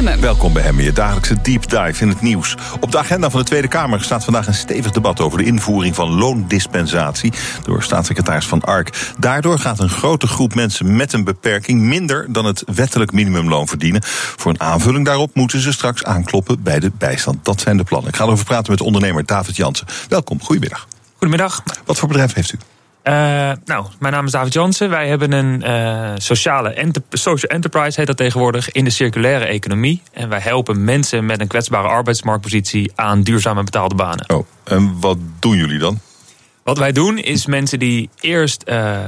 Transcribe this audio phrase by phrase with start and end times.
[0.00, 0.20] Hemmen.
[0.20, 2.56] Welkom bij Hemmen, je dagelijkse deep dive in het nieuws.
[2.80, 5.94] Op de agenda van de Tweede Kamer staat vandaag een stevig debat over de invoering
[5.94, 7.32] van loondispensatie
[7.64, 9.12] door staatssecretaris Van Ark.
[9.18, 14.02] Daardoor gaat een grote groep mensen met een beperking minder dan het wettelijk minimumloon verdienen.
[14.04, 17.44] Voor een aanvulling daarop moeten ze straks aankloppen bij de bijstand.
[17.44, 18.10] Dat zijn de plannen.
[18.10, 19.86] Ik ga erover praten met ondernemer David Jansen.
[20.08, 20.86] Welkom, goedemiddag.
[21.16, 21.62] Goedemiddag.
[21.84, 22.58] Wat voor bedrijf heeft u?
[23.04, 23.14] Uh,
[23.64, 24.90] nou, mijn naam is David Jansen.
[24.90, 30.02] Wij hebben een uh, sociale enter social enterprise, heet dat tegenwoordig, in de circulaire economie.
[30.12, 34.30] En wij helpen mensen met een kwetsbare arbeidsmarktpositie aan duurzame betaalde banen.
[34.30, 36.00] Oh, en wat doen jullie dan?
[36.62, 38.98] Wat wij doen is mensen die eerst uh,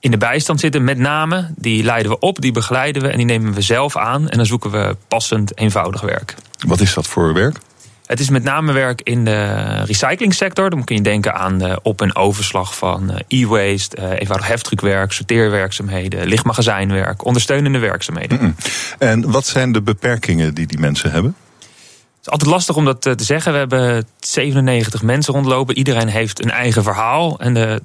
[0.00, 3.26] in de bijstand zitten, met name, die leiden we op, die begeleiden we en die
[3.26, 4.28] nemen we zelf aan.
[4.28, 6.34] En dan zoeken we passend, eenvoudig werk.
[6.66, 7.58] Wat is dat voor werk?
[8.08, 10.70] Het is met name werk in de recyclingsector.
[10.70, 16.26] Dan kun je denken aan de op- en overslag van eh, e-waste, eenvoudig heftruckwerk, sorteerwerkzaamheden,
[16.26, 18.38] lichtmagazijnwerk, ondersteunende werkzaamheden.
[18.38, 18.54] Mm -mm.
[18.98, 21.36] En wat zijn de beperkingen die die mensen hebben?
[21.58, 23.52] Het is altijd lastig om dat te zeggen.
[23.52, 25.76] We hebben 97 mensen rondlopen.
[25.76, 27.38] Iedereen heeft een eigen verhaal.
[27.40, 27.82] En de,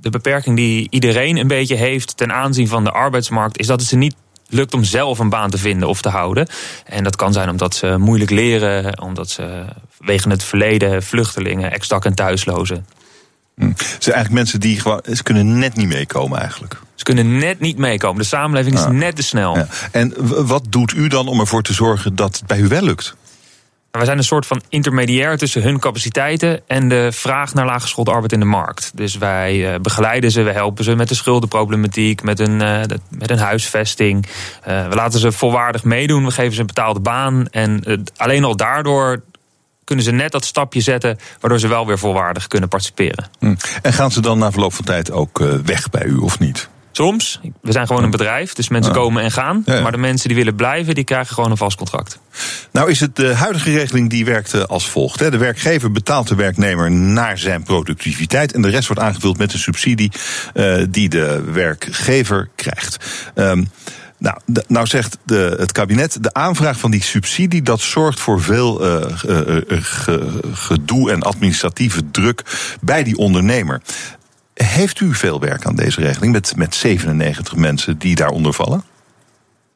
[0.00, 3.96] de beperking die iedereen een beetje heeft ten aanzien van de arbeidsmarkt, is dat ze
[3.96, 4.14] niet
[4.50, 6.48] lukt om zelf een baan te vinden of te houden.
[6.84, 9.64] En dat kan zijn omdat ze moeilijk leren, omdat ze
[9.98, 12.86] wegen het verleden vluchtelingen, ex-dak en thuislozen.
[13.56, 13.66] Hm.
[13.68, 16.80] Het zijn eigenlijk mensen die gewoon, ze kunnen net niet meekomen eigenlijk.
[16.94, 18.22] Ze kunnen net niet meekomen.
[18.22, 18.90] De samenleving is Ja.
[18.90, 19.56] net te snel.
[19.56, 19.66] Ja.
[19.92, 20.14] En
[20.46, 23.14] wat doet u dan om ervoor te zorgen dat het bij u wel lukt?
[23.90, 28.32] We zijn een soort van intermediair tussen hun capaciteiten en de vraag naar laaggeschoolde arbeid
[28.32, 28.92] in de markt.
[28.94, 33.30] Dus wij eh, begeleiden ze, we helpen ze met de schuldenproblematiek, met een, eh, met
[33.30, 34.26] een huisvesting.
[34.62, 37.46] Eh, we laten ze volwaardig meedoen, we geven ze een betaalde baan.
[37.48, 39.22] En alleen al daardoor
[39.84, 43.30] kunnen ze net dat stapje zetten, waardoor ze wel weer volwaardig kunnen participeren.
[43.38, 43.54] Hm.
[43.82, 46.68] En gaan ze dan na verloop van tijd ook weg bij u of niet?
[46.92, 49.62] Soms, we zijn gewoon een bedrijf, dus mensen komen en gaan.
[49.82, 52.18] Maar de mensen die willen blijven, die krijgen gewoon een vast contract.
[52.72, 55.20] Nou is het de huidige regeling die werkt eh, als volgt.
[55.20, 55.30] Hè.
[55.30, 58.52] De werkgever betaalt de werknemer naar zijn productiviteit...
[58.52, 60.12] en de rest wordt aangevuld met een subsidie
[60.54, 62.96] eh, die de werkgever krijgt.
[63.34, 63.64] Ehm,
[64.18, 64.36] nou,
[64.68, 67.62] nou zegt de, het kabinet, de aanvraag van die subsidie...
[67.62, 72.42] dat zorgt voor veel eh, ge- eh, ge- gedoe en administratieve druk
[72.80, 73.80] bij die ondernemer.
[74.64, 78.84] Heeft u veel werk aan deze regeling met, met 97 mensen die daaronder vallen?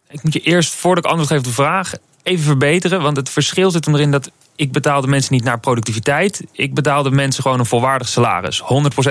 [0.09, 3.03] Ik moet je eerst, voordat ik antwoord geef op de vraag, even verbeteren.
[3.03, 6.45] Want het verschil zit hem erin dat ik betaal de mensen niet naar productiviteit.
[6.53, 8.63] Ik betaal de mensen gewoon een volwaardig salaris.
[8.63, 8.65] 100%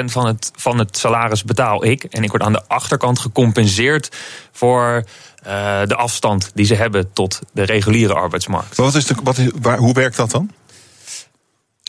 [0.06, 2.04] van het, van het salaris betaal ik.
[2.04, 4.16] En ik word aan de achterkant gecompenseerd
[4.52, 5.04] voor
[5.44, 8.78] eh, de afstand die ze hebben tot de reguliere arbeidsmarkt.
[8.78, 10.52] Maar wat is de, wat is, waar, hoe werkt dat dan?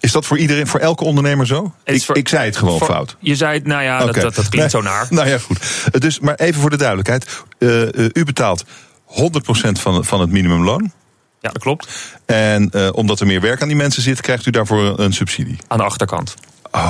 [0.05, 1.75] Is dat voor iedereen, voor elke ondernemer zo?
[1.85, 3.17] Ik, voor- ik zei het gewoon Voor- fout.
[3.21, 5.07] Je zei het, nou ja, dat, dat, dat klinkt Nee, zo naar.
[5.11, 5.59] Nou ja, goed.
[5.93, 7.43] Eh, Dus, maar even voor de duidelijkheid.
[7.59, 8.65] Eh, eh, u betaalt
[9.07, 10.93] 100% van, van het minimumloon.
[11.41, 11.89] Ja, dat klopt.
[12.27, 15.57] En omdat er meer werk aan die mensen zit, krijgt u daarvoor een subsidie.
[15.67, 16.35] Aan de achterkant.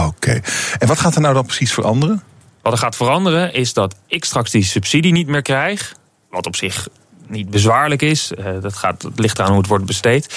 [0.07, 0.41] Oké.
[0.79, 2.23] En wat gaat er nou dan precies veranderen?
[2.63, 5.95] Wat er gaat veranderen is dat ik straks die subsidie niet meer krijg.
[6.31, 6.89] Wat op zich
[7.27, 8.31] niet bezwaarlijk is.
[8.61, 10.35] Dat, gaat, dat ligt aan hoe het wordt besteed.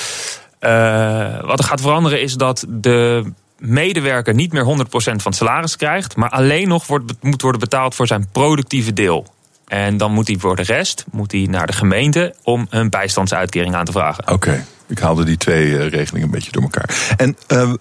[0.60, 5.76] Eh, wat er gaat veranderen is dat de medewerker niet meer 100% van het salaris
[5.76, 6.16] krijgt.
[6.16, 9.26] Maar alleen nog wordt, moet worden betaald voor zijn productieve deel.
[9.68, 13.76] En dan moet hij voor de rest moet hij naar de gemeente om een bijstandsuitkering
[13.76, 14.32] aan te vragen.
[14.32, 14.66] Oké.
[14.88, 17.14] Ik haalde die twee eh, regelingen een beetje door elkaar.
[17.18, 17.74] En eh,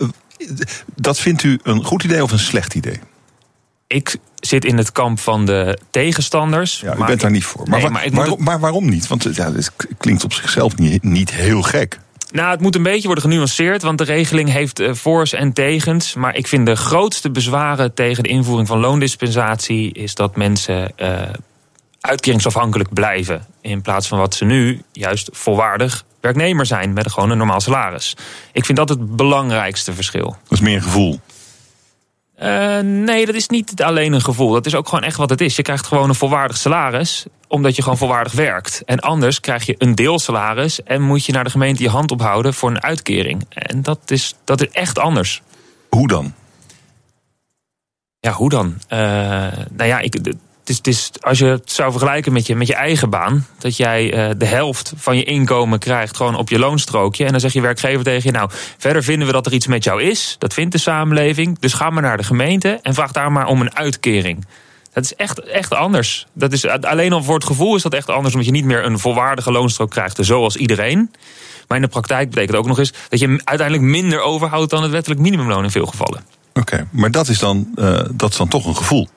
[0.94, 3.00] dat vindt u een goed idee of een slecht idee?
[3.87, 6.81] Ik zit in het kamp van de tegenstanders.
[6.81, 7.69] Ja, u maar bent daar niet voor.
[7.69, 9.06] Maar, Nee, waarom, maar waarom niet?
[9.06, 11.98] Want ja, het klinkt op zichzelf niet, niet heel gek.
[12.36, 16.14] Nou, het moet een beetje worden genuanceerd, want de regeling heeft eh, voor's en tegens.
[16.14, 21.22] Maar ik vind de grootste bezwaren tegen de invoering van loondispensatie is dat mensen eh,
[22.00, 23.46] uitkeringsafhankelijk blijven.
[23.60, 28.16] In plaats van wat ze nu juist volwaardig werknemer zijn met gewoon een normaal salaris.
[28.52, 30.36] Ik vind dat het belangrijkste verschil.
[30.42, 31.20] Dat is meer gevoel.
[32.36, 34.52] Eh, nee, dat is niet alleen een gevoel.
[34.52, 35.56] Dat is ook gewoon echt wat het is.
[35.56, 38.82] Je krijgt gewoon een volwaardig salaris, omdat je gewoon volwaardig werkt.
[38.84, 42.55] En anders krijg je een deelsalaris en moet je naar de gemeente je hand ophouden
[42.55, 43.46] voor een uitkering.
[43.49, 45.43] En dat is, dat is echt anders.
[45.88, 46.34] Hoe dan?
[48.20, 48.75] Ja, hoe dan?
[48.88, 48.99] Eh,
[49.70, 50.32] nou ja, ik,
[50.68, 53.76] het is, het als je het zou vergelijken met je, met je eigen baan, dat
[53.76, 57.24] jij eh, de helft van je inkomen krijgt gewoon op je loonstrookje.
[57.24, 59.84] En dan zegt je werkgever tegen je, nou, verder vinden we dat er iets met
[59.84, 60.36] jou is.
[60.38, 61.58] Dat vindt de samenleving.
[61.58, 64.46] Dus ga maar naar de gemeente en vraag daar maar om een uitkering.
[64.92, 66.26] Dat is echt, echt anders.
[66.32, 68.84] Dat is, alleen al voor het gevoel is dat echt anders, omdat je niet meer
[68.84, 71.10] een volwaardige loonstrook krijgt, zoals iedereen.
[71.68, 74.90] Maar in de praktijk betekent ook nog eens dat je uiteindelijk minder overhoudt dan het
[74.90, 76.24] wettelijk minimumloon in veel gevallen.
[76.54, 79.08] Oké, maar dat is, dan, eh, dat is dan toch een gevoel.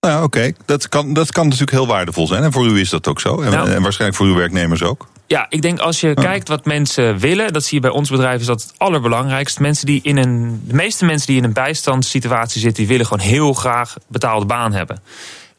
[0.00, 0.52] Nou oké.
[0.64, 2.42] Dat, kan, dat kan natuurlijk heel waardevol zijn.
[2.42, 3.40] En voor u is dat ook zo.
[3.40, 3.70] En, Nou.
[3.70, 5.08] en waarschijnlijk voor uw werknemers ook.
[5.26, 8.40] Ja, ik denk als je kijkt wat mensen willen, dat zie je bij ons bedrijf,
[8.40, 9.60] is dat het allerbelangrijkst.
[9.60, 13.26] Mensen die in een, de meeste mensen die in een bijstandssituatie zitten, die willen gewoon
[13.26, 15.02] heel graag betaalde baan hebben.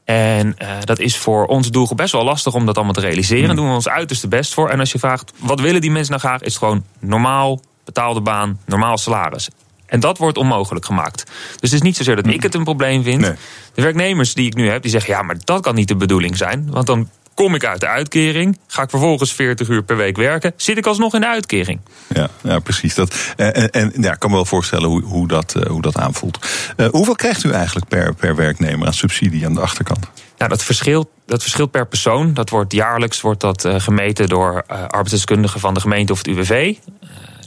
[0.03, 3.47] En eh, dat is voor onze doelgroep best wel lastig om dat allemaal te realiseren.
[3.47, 4.69] Daar doen we ons uiterste best voor.
[4.69, 8.21] En als je vraagt, wat willen die mensen nou graag, is het gewoon normaal betaalde
[8.21, 9.49] baan, normaal salaris.
[9.91, 11.23] En dat wordt onmogelijk gemaakt.
[11.25, 13.21] Dus het is niet zozeer dat ik het een probleem vind.
[13.21, 13.33] Nee.
[13.73, 16.38] De werknemers die ik nu heb, die zeggen: ja, maar dat kan niet de bedoeling
[16.38, 16.67] zijn.
[16.71, 20.53] Want dan kom ik uit de uitkering, ga ik vervolgens 40 uur per week werken,
[20.55, 21.79] zit ik alsnog in de uitkering.
[22.07, 22.95] Ja, ja precies.
[22.95, 25.97] Dat, en en, ja, ik kan me wel voorstellen hoe, hoe, dat, eh, hoe dat
[25.97, 26.39] aanvoelt.
[26.75, 30.07] Eh, hoeveel krijgt u eigenlijk per, per werknemer aan subsidie aan de achterkant?
[30.38, 32.33] Nou, dat verschilt, dat verschilt per persoon.
[32.33, 36.75] Dat wordt jaarlijks wordt dat, eh, gemeten door arbeidsdeskundigen van de gemeente of het UWV.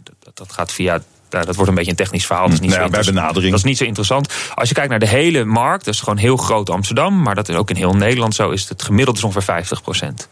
[0.02, 1.02] Dat, dat gaat via.
[1.34, 2.44] Nou, dat wordt een beetje een technisch verhaal.
[2.44, 3.50] Dat is niet Nou zo bij benadering.
[3.50, 4.32] Dat is niet zo interessant.
[4.54, 7.48] Als je kijkt naar de hele markt, dat is gewoon heel groot Amsterdam, maar dat
[7.48, 10.28] is ook in heel Nederland zo, is het gemiddeld is ongeveer 50 procent.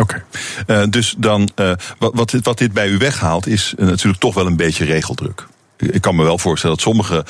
[0.00, 0.24] Oké.
[0.66, 4.34] Eh, dus dan, eh, wat, wat, dit, wat dit bij u weghaalt, is natuurlijk toch
[4.34, 5.46] wel een beetje regeldruk.
[5.76, 7.24] Ik kan me wel voorstellen dat sommige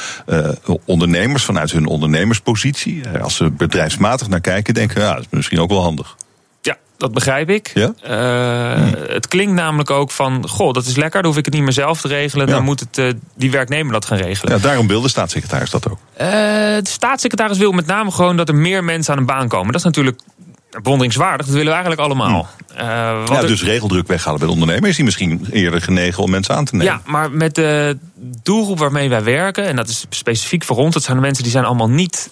[0.85, 5.71] ondernemers vanuit hun ondernemerspositie, als ze bedrijfsmatig naar kijken, denken: ja, dat is misschien ook
[5.71, 6.17] wel handig.
[7.03, 7.71] Dat begrijp ik.
[7.75, 7.93] Ja?
[8.03, 11.63] Eh, Het klinkt namelijk ook van, goh, dat is lekker, dan hoef ik het niet
[11.63, 12.47] meer zelf te regelen.
[12.47, 12.53] Ja.
[12.53, 13.07] Dan moet het, eh,
[13.37, 14.55] die werknemer dat gaan regelen.
[14.55, 15.99] Ja, daarom wil de staatssecretaris dat ook.
[16.17, 19.67] Eh, de staatssecretaris wil met name gewoon dat er meer mensen aan een baan komen.
[19.67, 20.21] Dat is natuurlijk
[20.83, 22.49] bewonderingswaardig, dat willen we eigenlijk allemaal.
[23.17, 26.31] Want Ja, er- dus regeldruk weghalen bij de ondernemer is die misschien eerder genegen om
[26.31, 26.93] mensen aan te nemen.
[26.93, 27.99] ja, maar met de
[28.43, 31.53] doelgroep waarmee wij werken, en dat is specifiek voor ons, dat zijn de mensen die
[31.53, 32.31] zijn allemaal niet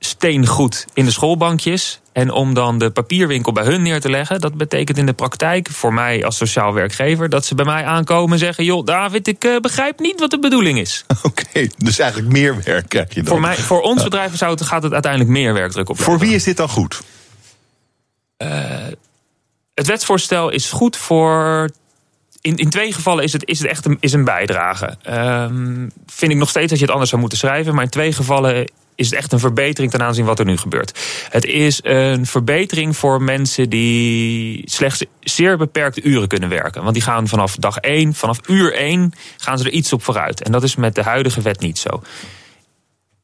[0.00, 2.00] steengoed in de schoolbankjes.
[2.18, 5.68] En om dan de papierwinkel bij hun neer te leggen, dat betekent in de praktijk
[5.70, 9.44] voor mij als sociaal werkgever dat ze bij mij aankomen en zeggen: Joh, David, ik
[9.44, 11.04] eh, begrijp niet wat de bedoeling is.
[11.22, 13.32] Oké, dus eigenlijk meer werk krijg je dan.
[13.32, 16.00] Voor, mij, voor ons bedrijf zou het, gaat het uiteindelijk meer werkdruk op.
[16.00, 17.02] Voor wie is dit dan goed?
[19.74, 21.70] Het wetsvoorstel is goed voor.
[22.40, 24.96] In, in twee gevallen is het, is het echt een, is een bijdrage.
[25.02, 27.74] Ehm, vind ik nog steeds dat je het anders zou moeten schrijven.
[27.74, 30.98] Maar in twee gevallen is het echt een verbetering ten aanzien wat er nu gebeurt.
[31.30, 36.82] Het is een verbetering voor mensen die slechts zeer beperkte uren kunnen werken.
[36.82, 40.42] Want die gaan vanaf dag 1, vanaf uur 1, gaan ze er iets op vooruit.
[40.42, 42.02] En dat is met de huidige wet niet zo.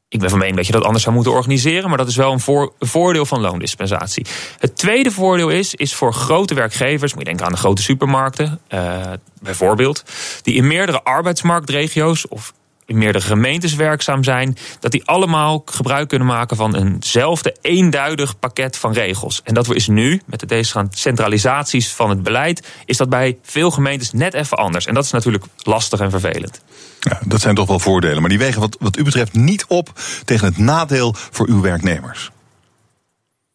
[0.07, 2.31] Ik ben van mening dat je dat anders zou moeten organiseren, maar dat is wel
[2.31, 4.25] een, voor, een voordeel van loondispensatie.
[4.59, 8.59] Het tweede voordeel is, is voor grote werkgevers, moet je denken aan de grote supermarkten,
[8.67, 9.11] eh,
[9.41, 10.03] bijvoorbeeld,
[10.41, 12.53] die in meerdere arbeidsmarktregio's of
[12.85, 18.77] in meerdere gemeentes werkzaam zijn, dat die allemaal gebruik kunnen maken van eenzelfde eenduidig pakket
[18.77, 19.41] van regels.
[19.43, 23.71] En dat is nu, met de deze centralisaties van het beleid, is dat bij veel
[23.71, 24.85] gemeentes net even anders.
[24.85, 26.61] En dat is natuurlijk lastig en vervelend.
[26.99, 28.19] Ja, dat zijn toch wel voordelen.
[28.19, 29.91] Maar die wegen wat, wat u betreft niet op
[30.25, 32.31] tegen het nadeel voor uw werknemers.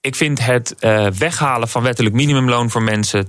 [0.00, 3.28] Ik vind het eh, weghalen van wettelijk minimumloon voor mensen.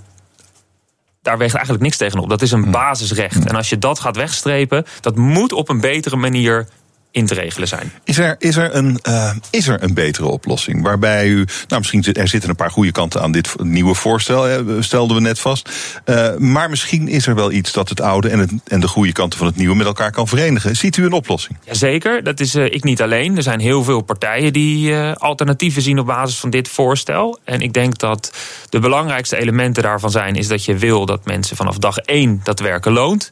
[1.21, 2.29] Daar weegt eigenlijk niks tegenop.
[2.29, 3.45] Dat is een basisrecht.
[3.45, 6.67] En als je dat gaat wegstrepen, dat moet op een betere manier
[7.11, 7.91] in te regelen zijn.
[8.03, 10.83] Is er, is, er een, eh, is er een betere oplossing?
[10.83, 11.47] Waarbij u.
[11.67, 15.21] Nou, misschien er zitten een paar goede kanten aan dit nieuwe voorstel, hè, stelden we
[15.21, 15.69] net vast.
[16.05, 19.11] Eh, maar misschien is er wel iets dat het oude en, het, en de goede
[19.11, 20.75] kanten van het nieuwe met elkaar kan verenigen.
[20.75, 21.57] Ziet u een oplossing?
[21.65, 23.37] Jazeker, dat is eh, ik niet alleen.
[23.37, 27.39] Er zijn heel veel partijen die alternatieven zien op basis van dit voorstel.
[27.43, 28.33] En ik denk dat
[28.69, 30.35] de belangrijkste elementen daarvan zijn...
[30.35, 33.31] is dat je wil dat mensen vanaf dag één dat werken loont.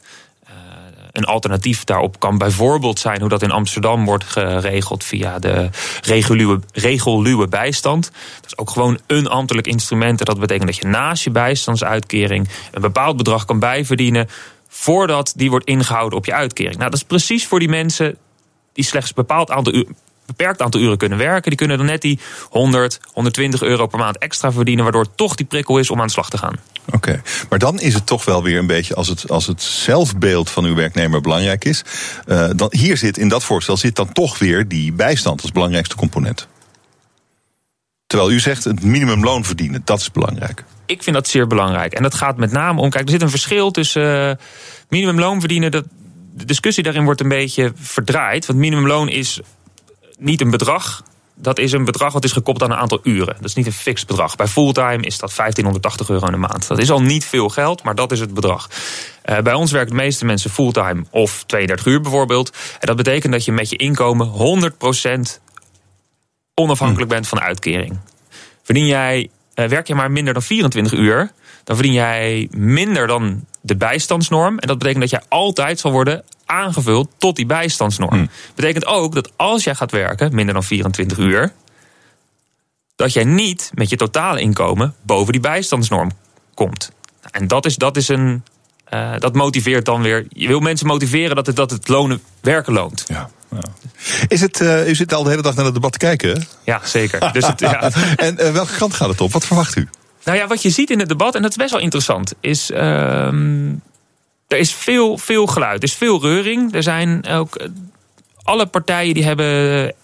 [1.20, 5.70] Een alternatief daarop kan bijvoorbeeld zijn hoe dat in Amsterdam wordt geregeld via de
[6.72, 8.10] regelluwe bijstand.
[8.40, 10.18] Dat is ook gewoon een ambtelijk instrument.
[10.18, 14.28] En dat betekent dat je naast je bijstandsuitkering een bepaald bedrag kan bijverdienen
[14.68, 16.76] voordat die wordt ingehouden op je uitkering.
[16.76, 18.16] Nou, dat is precies voor die mensen
[18.72, 19.86] die slechts een bepaald aantal uur,
[20.26, 21.50] beperkt aantal uren kunnen werken.
[21.50, 25.46] Die kunnen dan net die 100, 120 euro per maand extra verdienen, waardoor toch die
[25.46, 26.56] prikkel is om aan de slag te gaan.
[26.92, 30.50] Oké, maar dan is het toch wel weer een beetje als het, als het zelfbeeld
[30.50, 31.84] van uw werknemer belangrijk is.
[32.26, 35.96] eh, dan, hier zit in dat voorstel zit dan toch weer die bijstand als belangrijkste
[35.96, 36.48] component.
[38.06, 40.64] Terwijl u zegt het minimumloon verdienen, dat is belangrijk.
[40.86, 41.92] Ik vind dat zeer belangrijk.
[41.92, 42.90] En dat gaat met name om.
[42.90, 44.34] Kijk, er zit een verschil tussen uh,
[44.88, 45.70] minimumloon verdienen.
[45.70, 45.84] Dat,
[46.34, 48.46] de discussie daarin wordt een beetje verdraaid.
[48.46, 49.40] Want minimumloon is
[50.18, 51.02] niet een bedrag.
[51.42, 53.34] Dat is een bedrag wat is gekoppeld aan een aantal uren.
[53.36, 54.36] Dat is niet een fix bedrag.
[54.36, 56.68] Bij fulltime is dat 1580 euro in de maand.
[56.68, 58.68] Dat is al niet veel geld, maar dat is het bedrag.
[59.24, 62.50] Uh, bij ons werken de meeste mensen fulltime of 32 uur bijvoorbeeld.
[62.80, 64.30] En dat betekent dat je met je inkomen
[65.38, 65.40] 100%
[66.54, 67.98] onafhankelijk bent van de uitkering.
[68.62, 71.32] Verdien jij, uh, werk je maar minder dan 24 uur,
[71.64, 74.58] dan verdien jij minder dan de bijstandsnorm.
[74.58, 78.14] En dat betekent dat jij altijd zal worden aangevuld tot die bijstandsnorm.
[78.14, 78.30] Hmm.
[78.54, 81.52] Betekent ook dat als jij gaat werken, minder dan 24 uur,
[82.96, 86.10] dat jij niet met je totale inkomen boven die bijstandsnorm
[86.54, 86.92] komt.
[87.30, 88.44] En dat is, dat is een.
[88.94, 90.26] Uh, dat motiveert dan weer.
[90.28, 93.04] Je wil mensen motiveren dat het, dat het lonen werken loont.
[93.08, 93.30] Ja.
[94.28, 96.30] Is het, uh, u zit al de hele dag naar het debat te kijken?
[96.30, 96.40] Hè?
[96.64, 97.32] Ja, zeker.
[97.32, 97.90] Dus het, ja.
[98.16, 99.32] en uh, welke kant gaat het op?
[99.32, 99.88] Wat verwacht u?
[100.24, 102.70] Nou ja, wat je ziet in het debat, en dat is best wel interessant, is.
[102.70, 103.28] Uh,
[104.50, 106.74] er is veel, veel geluid, er is veel reuring.
[106.74, 107.68] Er zijn ook.
[108.42, 109.94] Alle partijen die hebben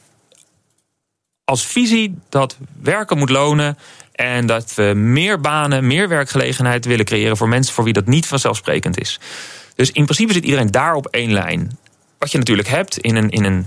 [1.44, 3.78] als visie dat werken moet lonen.
[4.12, 8.26] En dat we meer banen, meer werkgelegenheid willen creëren voor mensen voor wie dat niet
[8.26, 9.20] vanzelfsprekend is.
[9.74, 11.78] Dus in principe zit iedereen daar op één lijn.
[12.18, 13.66] Wat je natuurlijk hebt in een, in een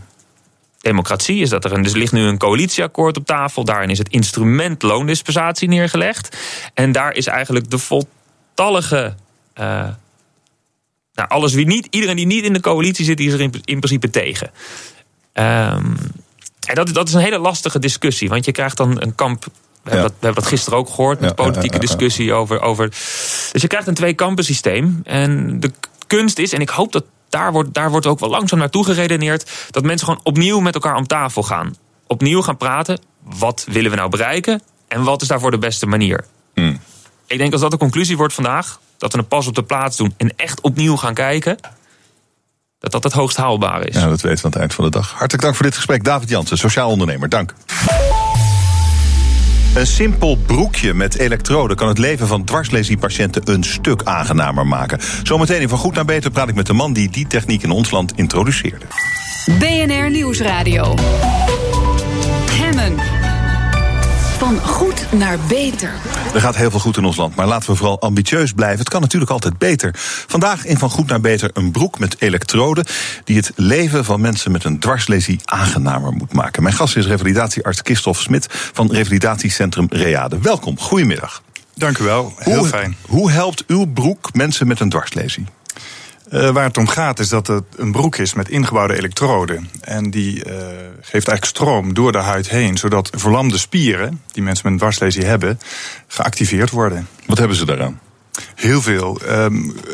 [0.78, 3.64] democratie is dat er een, dus ligt nu een coalitieakkoord op tafel.
[3.64, 6.38] Daarin is het instrument loondispensatie neergelegd.
[6.74, 9.16] En daar is eigenlijk de voltallige.
[9.60, 9.88] Uh,
[11.20, 13.54] nou, alles wie niet, iedereen die niet in de coalitie zit, die is er in,
[13.64, 14.52] in principe tegen.
[15.34, 15.98] Um,
[16.68, 18.30] en dat, dat is een hele lastige discussie.
[18.30, 19.46] Want je krijgt dan een kamp
[19.84, 22.90] we, hebben dat, we hebben dat gisteren ook gehoord, met politieke discussie over, over.
[23.52, 25.02] Dus je krijgt een twee-kampen systeem.
[25.04, 25.72] En de
[26.08, 29.52] kunst is, en ik hoop dat daar wordt, daar wordt ook wel langzaam naartoe geredeneerd,
[29.72, 31.76] dat mensen gewoon opnieuw met elkaar om tafel gaan.
[32.08, 33.00] Opnieuw gaan praten.
[33.24, 34.62] Wat willen we nou bereiken?
[34.88, 36.26] En wat is daarvoor de beste manier?
[36.54, 36.80] Hmm.
[37.28, 39.98] Ik denk als dat de conclusie wordt vandaag, dat we een pas op de plaats
[39.98, 41.58] doen en echt opnieuw gaan kijken
[42.80, 43.96] dat dat het hoogst haalbare is.
[43.96, 45.10] Ja, dat weten we aan het eind van de dag.
[45.10, 47.30] Hartelijk dank voor dit gesprek, David Jansen, sociaal ondernemer.
[47.30, 47.54] Dank.
[49.76, 55.00] Een simpel broekje met elektroden kan het leven van dwarslesie-patiënten een stuk aangenamer maken.
[55.24, 57.72] Zometeen in Van Goed naar Beter praat ik met de man die die techniek in
[57.72, 58.86] ons land introduceerde.
[59.60, 60.94] BNR Nieuwsradio.
[62.52, 62.96] Hemmen.
[64.38, 65.92] Van goed naar beter.
[66.34, 68.80] Er gaat heel veel goed in ons land, maar laten we vooral ambitieus blijven.
[68.80, 69.92] Het kan natuurlijk altijd beter.
[70.28, 72.86] Vandaag in Van Goed naar Beter een broek met elektroden...
[73.24, 76.64] die het leven van mensen met een dwarslesie aangenamer moet maken.
[76.64, 80.40] Mijn gast is revalidatiearts Christophe Smit van revalidatiecentrum Reade.
[80.42, 81.42] Welkom, goedemiddag.
[81.76, 82.96] Dank u wel, heel hoe, fijn.
[83.02, 85.46] Hoe helpt uw broek mensen met een dwarslesie?
[86.32, 89.70] Uh, waar het om gaat is dat het een broek is met ingebouwde elektroden.
[89.82, 90.56] En die uh,
[90.96, 95.26] geeft eigenlijk stroom door de huid heen, zodat verlamde spieren, die mensen met een dwarslesie
[95.26, 95.60] hebben,
[96.08, 97.08] geactiveerd worden.
[97.26, 98.00] Wat hebben ze daaraan?
[98.56, 99.20] Heel veel.
[99.26, 99.46] Uh,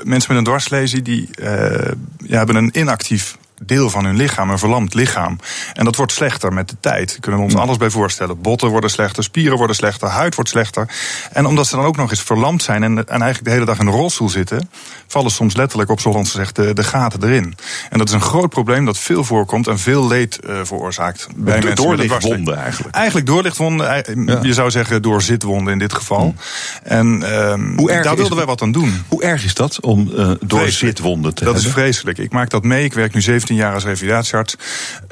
[0.04, 1.92] mensen met een dwarslesie die, eh,
[2.26, 5.40] ja, hebben een inactief deel van hun lichaam, een verlamd lichaam.
[5.74, 7.18] En dat wordt slechter met de tijd.
[7.20, 8.42] Kunnen we ons alles bij voorstellen.
[8.42, 10.90] Botten worden slechter, spieren worden slechter, huid wordt slechter.
[11.32, 13.80] En omdat ze dan ook nog eens verlamd zijn en, en eigenlijk de hele dag
[13.80, 14.70] in de rolstoel zitten,
[15.08, 17.56] vallen soms letterlijk op zoals gezegd de, de gaten erin.
[17.90, 21.28] En dat is een groot probleem dat veel voorkomt en veel leed uh, veroorzaakt.
[21.36, 22.96] Bij de mensen doorlichtwonden eigenlijk.
[22.96, 24.04] Eigenlijk doorlichtwonden.
[24.26, 24.40] Ja.
[24.42, 26.22] Je zou zeggen door zitwonden in dit geval.
[26.22, 26.36] Hmm.
[26.84, 29.04] En Hoe erg daar wilden wij wat aan doen.
[29.08, 31.54] Hoe erg is dat om uh, door zitwonden te dat hebben?
[31.54, 32.18] Dat is vreselijk.
[32.18, 32.84] Ik maak dat mee.
[32.84, 34.56] Ik werk nu 17 jaar als revalidatiearts.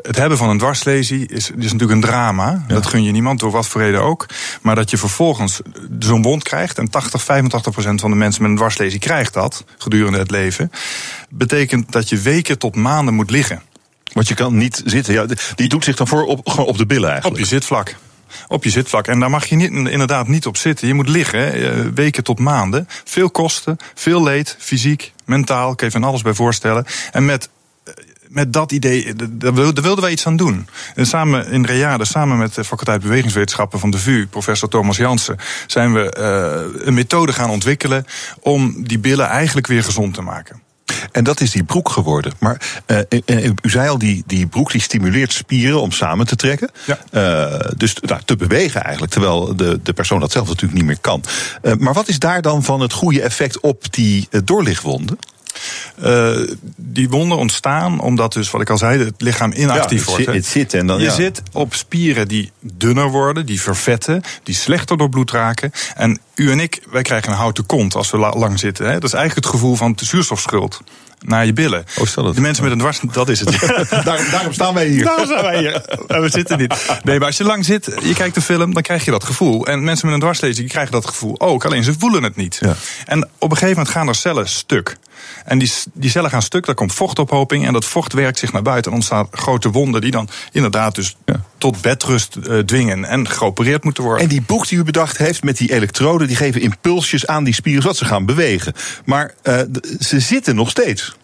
[0.01, 2.63] Het hebben van een dwarslesie is, is natuurlijk een drama.
[2.67, 2.73] Ja.
[2.73, 4.25] Dat gun je niemand, door wat voor reden ook.
[4.61, 5.61] Maar dat je vervolgens
[5.99, 6.77] zo'n wond krijgt...
[6.77, 9.63] en 80, 85 procent van de mensen met een dwarslesie krijgt dat...
[9.77, 10.71] gedurende het leven...
[11.29, 13.61] betekent dat je weken tot maanden moet liggen.
[14.13, 15.13] Want je kan niet zitten.
[15.13, 15.25] Ja,
[15.55, 17.41] die doet zich dan voor op, gewoon op de billen eigenlijk.
[17.41, 17.95] Op je zitvlak
[18.47, 19.07] op je zitvlak.
[19.07, 20.87] En daar mag je niet, inderdaad niet op zitten.
[20.87, 22.87] Je moet liggen, eh, weken tot maanden.
[23.03, 26.85] Veel kosten, veel leed, fysiek, mentaal, kan je van alles bij voorstellen.
[27.11, 27.49] En met
[28.33, 30.67] met dat idee, daar wilden wij iets aan doen.
[30.95, 35.37] En samen in Reade, samen met de faculteit bewegingswetenschappen van de VU, professor Thomas Jansen,
[35.67, 38.05] zijn we uh, een methode gaan ontwikkelen
[38.39, 40.61] om die billen eigenlijk weer gezond te maken.
[41.11, 42.33] En dat is die broek geworden.
[42.39, 42.99] Maar uh,
[43.61, 46.69] u zei al, die, die broek die stimuleert spieren om samen te trekken.
[46.85, 46.97] Ja.
[47.11, 49.13] Uh, dus nou, te bewegen eigenlijk.
[49.13, 51.23] Terwijl de, de persoon dat zelf natuurlijk niet meer kan.
[51.63, 55.17] Uh, maar wat is daar dan van het goede effect op die doorlichtwonden?
[56.03, 56.37] Uh,
[56.75, 60.25] die wonden ontstaan omdat dus, wat ik al zei, het lichaam inactief ja, wordt.
[60.25, 61.13] Het zit en dan, je ja.
[61.13, 65.71] zit op spieren die dunner worden, die vervetten, die slechter door bloed raken.
[65.95, 68.85] En u en ik, wij krijgen een houten kont als we lang zitten.
[68.85, 68.93] Hè?
[68.93, 70.81] Dat is eigenlijk het gevoel van de zuurstofschuld
[71.25, 71.85] naar je billen.
[71.97, 72.35] Oh, stel het.
[72.35, 73.59] De mensen met een dwars, dat is het.
[74.05, 75.03] Daar, daarom staan wij hier.
[75.03, 75.81] Daarom staan wij hier.
[76.21, 76.99] we zitten niet.
[77.03, 79.65] Nee, maar als je lang zit, je kijkt de film, dan krijg je dat gevoel.
[79.65, 81.65] En mensen met een dwarslezing die krijgen dat gevoel ook.
[81.65, 82.57] Alleen ze voelen het niet.
[82.59, 82.75] Ja.
[83.05, 84.97] En op een gegeven moment gaan er cellen stuk.
[85.45, 87.67] En die, die cellen gaan stuk, daar komt vochtophoping.
[87.67, 90.01] En dat vocht werkt zich naar buiten en ontstaan grote wonden...
[90.01, 91.43] die dan inderdaad dus ja.
[91.57, 94.23] tot bedrust uh, dwingen en geopereerd moeten worden.
[94.23, 96.27] En die boek die u bedacht heeft met die elektroden...
[96.27, 98.73] die geven impulsjes aan die spieren zodat ze gaan bewegen.
[99.05, 99.59] Maar uh,
[99.99, 101.15] ze zitten nog steeds.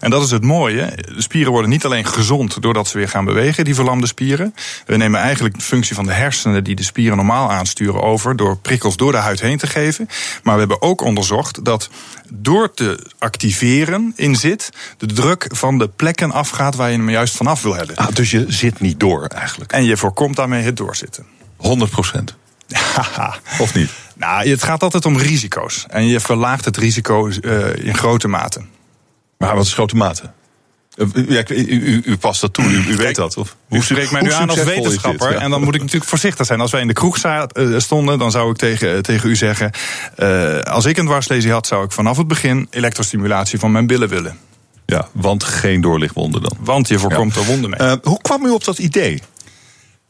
[0.00, 0.92] En dat is het mooie.
[1.14, 4.54] De spieren worden niet alleen gezond doordat ze weer gaan bewegen, die verlamde spieren.
[4.86, 8.56] We nemen eigenlijk de functie van de hersenen die de spieren normaal aansturen over door
[8.56, 10.08] prikkels door de huid heen te geven.
[10.42, 11.90] Maar we hebben ook onderzocht dat
[12.28, 17.36] door te activeren in zit, de druk van de plekken afgaat waar je hem juist
[17.36, 17.96] vanaf wil hebben.
[17.96, 19.72] Ah, dus je zit niet door eigenlijk.
[19.72, 21.26] En je voorkomt daarmee het doorzitten.
[21.56, 22.34] 100 procent.
[23.58, 23.90] of niet?
[24.14, 25.86] Nou, het gaat altijd om risico's.
[25.88, 28.60] En je verlaagt het risico uh, in grote mate.
[29.46, 30.30] Maar wat is grote mate?
[31.28, 33.36] Ja, u, u, u, past dat toe, u, u weet dat.
[33.36, 35.34] Of, u spreekt mij nu aan als wetenschapper.
[35.34, 36.60] En dan moet ik natuurlijk voorzichtig zijn.
[36.60, 37.18] Als wij in de kroeg
[37.76, 39.70] stonden, dan zou ik tegen, tegen u zeggen...
[40.18, 42.66] Uh, als ik een dwarslesie had, zou ik vanaf het begin...
[42.70, 44.38] elektrostimulatie van mijn billen willen.
[44.86, 46.56] Ja, want geen doorlichtwonden dan.
[46.60, 47.80] Want je voorkomt er wonden mee.
[47.80, 49.22] Uh, hoe kwam u op dat idee?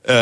[0.04, 0.14] Uh,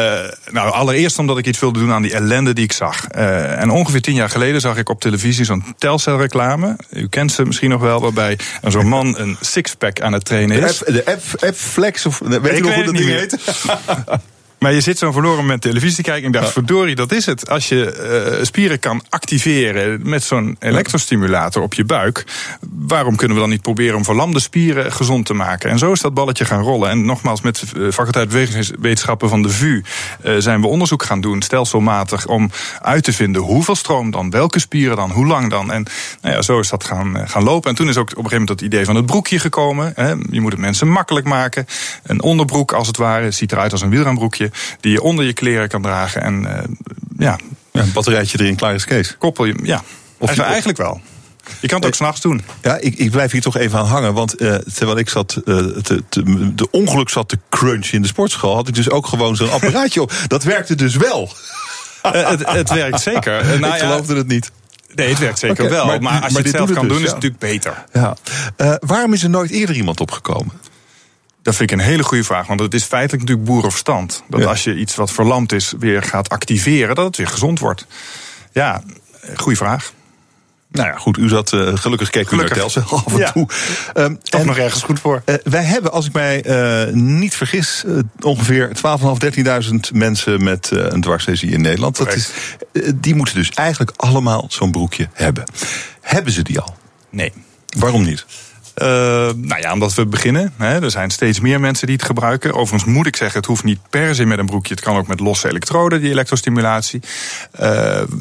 [0.50, 3.06] nou, allereerst omdat ik iets wilde doen aan die ellende die ik zag.
[3.16, 6.76] Uh, en ongeveer tien jaar geleden zag ik op televisie zo'n Telcel-reclame.
[6.90, 10.78] U kent ze misschien nog wel, waarbij zo'n man een sixpack aan het trainen is.
[10.78, 11.18] De
[11.54, 13.38] F-flex, of weet je nog hoe dat ding heet?
[14.61, 17.26] Maar je zit zo'n verloren moment televisie te kijken en ik dacht, verdorie, dat is
[17.26, 17.50] het.
[17.50, 22.25] Als je uh, spieren kan activeren met zo'n elektrostimulator op je buik,
[22.71, 25.71] waarom kunnen we dan niet proberen om verlamde spieren gezond te maken?
[25.71, 26.90] En zo is dat balletje gaan rollen.
[26.90, 29.83] En nogmaals, met de eh, faculteit bewegingswetenschappen van de VU
[30.25, 32.50] uh, zijn we onderzoek gaan doen, stelselmatig, om
[32.81, 35.73] uit te vinden hoeveel stroom dan, welke spieren dan, hoe lang dan.
[35.73, 35.87] En
[36.23, 37.71] nou ja, zo is dat gaan, gaan lopen.
[37.71, 39.93] En toen is ook op een gegeven moment dat idee van het broekje gekomen.
[39.95, 40.14] Hè.
[40.31, 41.67] Je moet het mensen makkelijk maken.
[42.02, 44.50] Een onderbroek als het ware, ziet eruit als een wielrenbroekje
[44.80, 46.23] die je onder je kleren kan dragen.
[46.23, 46.50] En uh,
[47.19, 47.38] ja.
[47.73, 47.83] ja.
[47.83, 49.16] Een batterijtje erin, klaar is Kees.
[49.19, 49.83] Koppel je, ja.
[50.19, 51.00] Of je, eigenlijk wel.
[51.61, 52.42] Je kan het ook s'nachts doen.
[52.62, 54.14] Ja, ik, ik blijf hier toch even aan hangen.
[54.14, 58.09] Want uh, terwijl ik zat, uh, te, te, de ongeluk zat te crunch in de
[58.09, 60.12] sportschool, had ik dus ook gewoon zo'n apparaatje op.
[60.26, 61.33] Dat werkte dus wel.
[62.02, 63.45] het, het, werkt zeker.
[63.61, 64.50] Nou, ik geloofde het niet.
[64.95, 65.87] Nee, het werkt zeker wel.
[65.87, 67.85] Maar, maar als je het zelf kan dus, doen, is het natuurlijk beter.
[67.92, 68.16] Ja.
[68.80, 70.52] Waarom is er nooit eerder iemand opgekomen?
[71.42, 72.47] Dat vind ik een hele goede vraag.
[72.47, 74.23] Want het is feitelijk natuurlijk boerenverstand.
[74.28, 77.87] Dat als je iets wat verlamd is weer gaat activeren, dat het weer gezond wordt.
[78.52, 78.82] Ja,
[79.37, 79.92] goede vraag.
[80.73, 83.32] Nou ja, goed, u zat uh, gelukkig keek u naar Telcel af en ja.
[83.32, 83.49] toe.
[83.94, 85.23] Um, Toch nog ergens goed voor.
[85.26, 87.85] Uh, wij hebben, als ik mij uh, niet vergis,
[88.20, 88.73] ongeveer 12.500,
[89.64, 91.97] 13.000 mensen met een dwarslesie in Nederland.
[91.97, 92.30] Dat is,
[92.94, 95.44] die moeten dus eigenlijk allemaal zo'n broekje hebben.
[96.00, 96.76] Hebben ze die al?
[97.11, 97.33] Nee.
[97.79, 98.26] Waarom niet?
[98.81, 98.87] Uh,
[99.37, 100.53] nou ja, omdat we beginnen.
[100.57, 102.55] Hè, er zijn steeds meer mensen die het gebruiken.
[102.55, 104.75] Overigens moet ik zeggen, het hoeft niet per se met een broekje.
[104.75, 107.01] Het kan ook met losse elektroden, die elektrostimulatie.
[107.61, 107.66] Uh,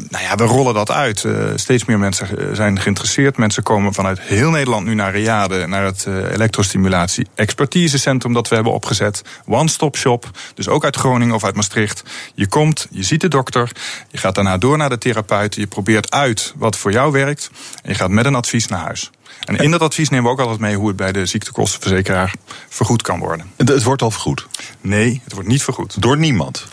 [0.09, 1.23] nou ja, we rollen dat uit.
[1.23, 3.37] Uh, steeds meer mensen zijn geïnteresseerd.
[3.37, 8.73] Mensen komen vanuit heel Nederland nu naar Riade, naar het elektrostimulatie expertisecentrum dat we hebben
[8.73, 9.21] opgezet.
[9.45, 10.29] One-stop shop.
[10.53, 12.03] Dus ook uit Groningen of uit Maastricht.
[12.35, 13.71] Je komt, je ziet de dokter.
[14.09, 15.55] Je gaat daarna door naar de therapeut.
[15.55, 17.49] Je probeert uit wat voor jou werkt.
[17.83, 19.09] En je gaat met een advies naar huis.
[19.49, 22.33] En in dat advies nemen we ook altijd mee hoe het bij de ziektekostenverzekeraar
[22.69, 23.51] vergoed kan worden.
[23.57, 24.47] Het wordt al vergoed?
[24.81, 26.01] Nee, het wordt niet vergoed.
[26.01, 26.67] Door niemand?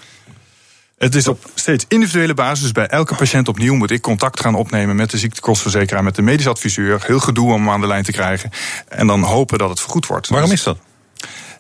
[0.98, 2.62] Het is op steeds individuele basis.
[2.62, 6.22] Dus bij elke patiënt opnieuw moet ik contact gaan opnemen met de ziektekostenverzekeraar, met de
[6.22, 7.02] medisch adviseur.
[7.06, 8.50] Heel gedoe om hem aan de lijn te krijgen.
[8.88, 10.28] En dan hopen dat het vergoed wordt.
[10.28, 10.78] Waarom is dat?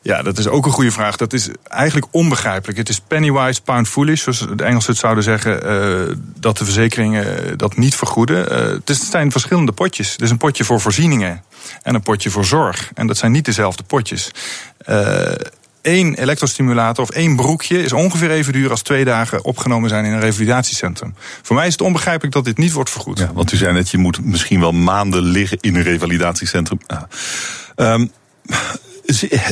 [0.06, 1.16] Ja, dat is ook een goede vraag.
[1.16, 2.78] Dat is eigenlijk onbegrijpelijk.
[2.78, 7.58] Het is pennywise, pound foolish, zoals de Engelsen het zouden zeggen, uh, dat de verzekeringen
[7.58, 8.52] dat niet vergoeden.
[8.52, 10.12] Uh, het zijn verschillende potjes.
[10.12, 11.42] Het is een potje voor voorzieningen
[11.82, 12.90] en een potje voor zorg.
[12.94, 14.30] En dat zijn niet dezelfde potjes.
[14.88, 15.32] Uh,
[15.82, 20.12] één elektrostimulator of één broekje is ongeveer even duur als twee dagen opgenomen zijn in
[20.12, 21.14] een revalidatiecentrum.
[21.42, 23.18] Voor mij is het onbegrijpelijk dat dit niet wordt vergoed.
[23.18, 26.78] Ja, want u zei net, je moet misschien wel maanden liggen in een revalidatiecentrum.
[27.76, 28.10] Um,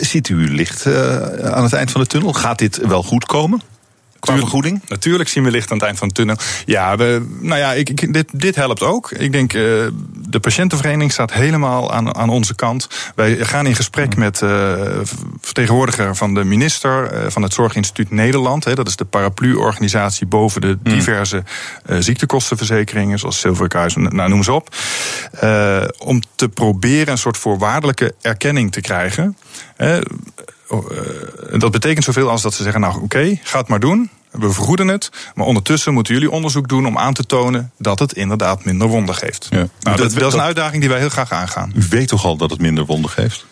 [0.01, 2.33] Ziet u licht uh, aan het eind van de tunnel?
[2.33, 3.61] Gaat dit wel goed komen?
[4.25, 4.83] Qua vergoeding?
[4.89, 6.37] Natuurlijk zien we licht aan het eind van de tunnel.
[6.65, 9.11] Ja, we, nou ja, ik, ik, dit, dit helpt ook.
[9.11, 9.63] Ik denk, uh,
[10.29, 12.89] de patiëntenvereniging staat helemaal aan, aan onze kant.
[13.15, 14.73] Wij gaan in gesprek met uh,
[15.41, 18.65] vertegenwoordiger van de minister uh, van het Zorginstituut Nederland.
[18.65, 20.95] Hè, dat is de paraplu-organisatie boven de hmm.
[20.95, 21.43] diverse
[21.87, 24.75] ziektekostenverzekeringen, zoals Zilverkruis, nou, noem ze op.
[25.99, 29.37] om te proberen een soort voorwaardelijke erkenning te krijgen.
[31.59, 34.11] Dat betekent zoveel als dat ze zeggen, nou oké, okay, ga het maar doen.
[34.31, 38.13] We vergoeden het, maar ondertussen moeten jullie onderzoek doen om aan te tonen dat het
[38.13, 39.47] inderdaad minder wonden geeft.
[39.51, 39.57] Ja.
[39.57, 41.73] Nou, dat, dat, is een uitdaging die wij heel graag aangaan.
[41.77, 43.47] U weet toch al dat het minder wonden geeft?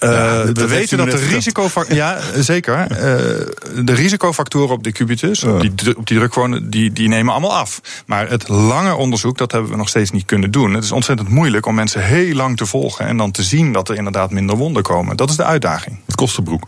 [0.00, 1.96] Uh, ja, we weten dat de risicofactoren.
[1.96, 2.80] Ja, zeker.
[2.80, 2.98] Uh,
[3.84, 7.80] de risicofactoren op de cubitus, op die, op die drukwonen, die, die nemen allemaal af.
[8.06, 10.74] Maar het lange onderzoek, dat hebben we nog steeds niet kunnen doen.
[10.74, 13.88] Het is ontzettend moeilijk om mensen heel lang te volgen en dan te zien dat
[13.88, 15.16] er inderdaad minder wonden komen.
[15.16, 16.00] Dat is de uitdaging.
[16.06, 16.64] Het kost de broek?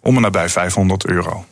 [0.00, 1.44] Om en nabij 500 euro.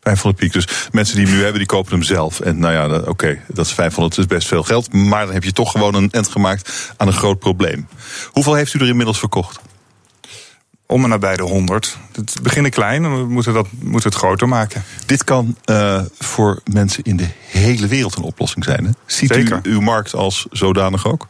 [0.00, 0.52] 500 piek.
[0.52, 2.40] Dus mensen die hem nu hebben, die kopen hem zelf.
[2.40, 4.92] En nou ja, oké, okay, dat is 500, is best veel geld.
[4.92, 7.88] Maar dan heb je toch gewoon een end gemaakt aan een groot probleem.
[8.30, 9.60] Hoeveel heeft u er inmiddels verkocht?
[10.86, 11.96] Om en nabij de 100.
[12.12, 14.82] Het beginnen klein, we moeten, dat, moeten het groter maken.
[15.06, 18.84] Dit kan uh, voor mensen in de hele wereld een oplossing zijn.
[18.84, 18.90] Hè?
[19.06, 19.60] Ziet Zeker.
[19.62, 21.28] u uw markt als zodanig ook?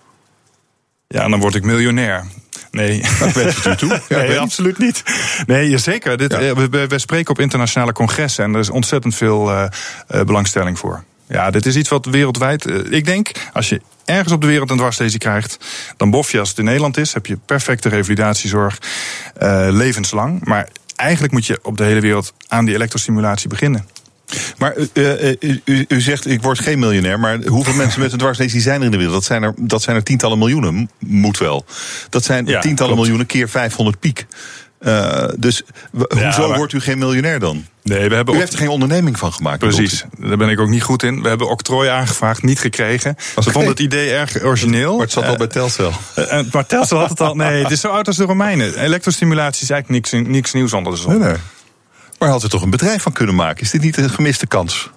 [1.09, 2.25] Ja, dan word ik miljonair.
[2.71, 3.03] Nee.
[3.19, 4.01] Dat wens ik u toe.
[4.09, 5.03] Ja, nee, absoluut niet.
[5.47, 6.17] Nee, zeker.
[6.17, 6.39] Dit, Ja.
[6.41, 6.57] eh,
[6.89, 9.67] we, spreken op internationale congressen en er is ontzettend veel eh,
[10.09, 11.05] eh, belangstelling voor.
[11.29, 12.67] Ja, dit is iets wat wereldwijd.
[12.67, 15.59] eh, ik denk, als je ergens op de wereld een dwarslesie krijgt,
[15.97, 18.79] dan bof je als het in Nederland is, heb je perfecte revalidatiezorg,
[19.37, 20.45] eh, levenslang.
[20.45, 23.87] Maar eigenlijk moet je op de hele wereld aan die elektrostimulatie beginnen.
[24.59, 27.21] Maar eh, eh, u, u- u zegt, ik word geen miljonair.
[27.21, 29.15] Maar hoeveel mensen met een dwarslesie zijn er in de wereld?
[29.15, 30.91] Dat zijn er, dat zijn er tientallen miljoenen.
[30.99, 31.65] Moet wel.
[32.09, 32.97] Dat zijn Ja, tientallen klopt.
[33.01, 34.27] miljoenen keer 500 piek.
[34.85, 37.67] Eh, dus Ja, hoezo maar- wordt u geen miljonair dan?
[37.83, 39.59] Nee, we hebben U heeft er geen onderneming van gemaakt.
[39.59, 41.23] Precies, daar ben ik ook niet goed in.
[41.23, 43.17] We hebben octrooi aangevraagd, niet gekregen.
[43.43, 44.93] Ze vonden het idee erg origineel.
[44.93, 45.93] Maar het zat al bij Telcel.
[46.15, 47.35] Eh, eh, maar Telstra had het al.
[47.35, 48.81] Nee, het is zo oud als de Romeinen.
[48.81, 51.19] Elektrostimulatie is eigenlijk niks, niks nieuws onder de zon.
[51.19, 51.37] Nee, nee.
[52.19, 53.63] Maar had u toch een bedrijf van kunnen maken?
[53.63, 54.91] Is dit niet een gemiste kans?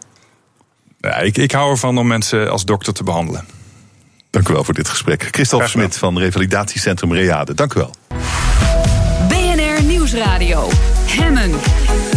[1.00, 3.46] Ja, ik, ik hou ervan om mensen als dokter te behandelen.
[4.30, 5.28] Dank u wel voor dit gesprek.
[5.32, 5.68] Christophe.
[5.68, 7.54] Smit van Revalidatiecentrum Reade.
[7.54, 7.92] Dank u wel.
[10.18, 10.68] Nieuwsradio.
[11.06, 12.17] Hemmen.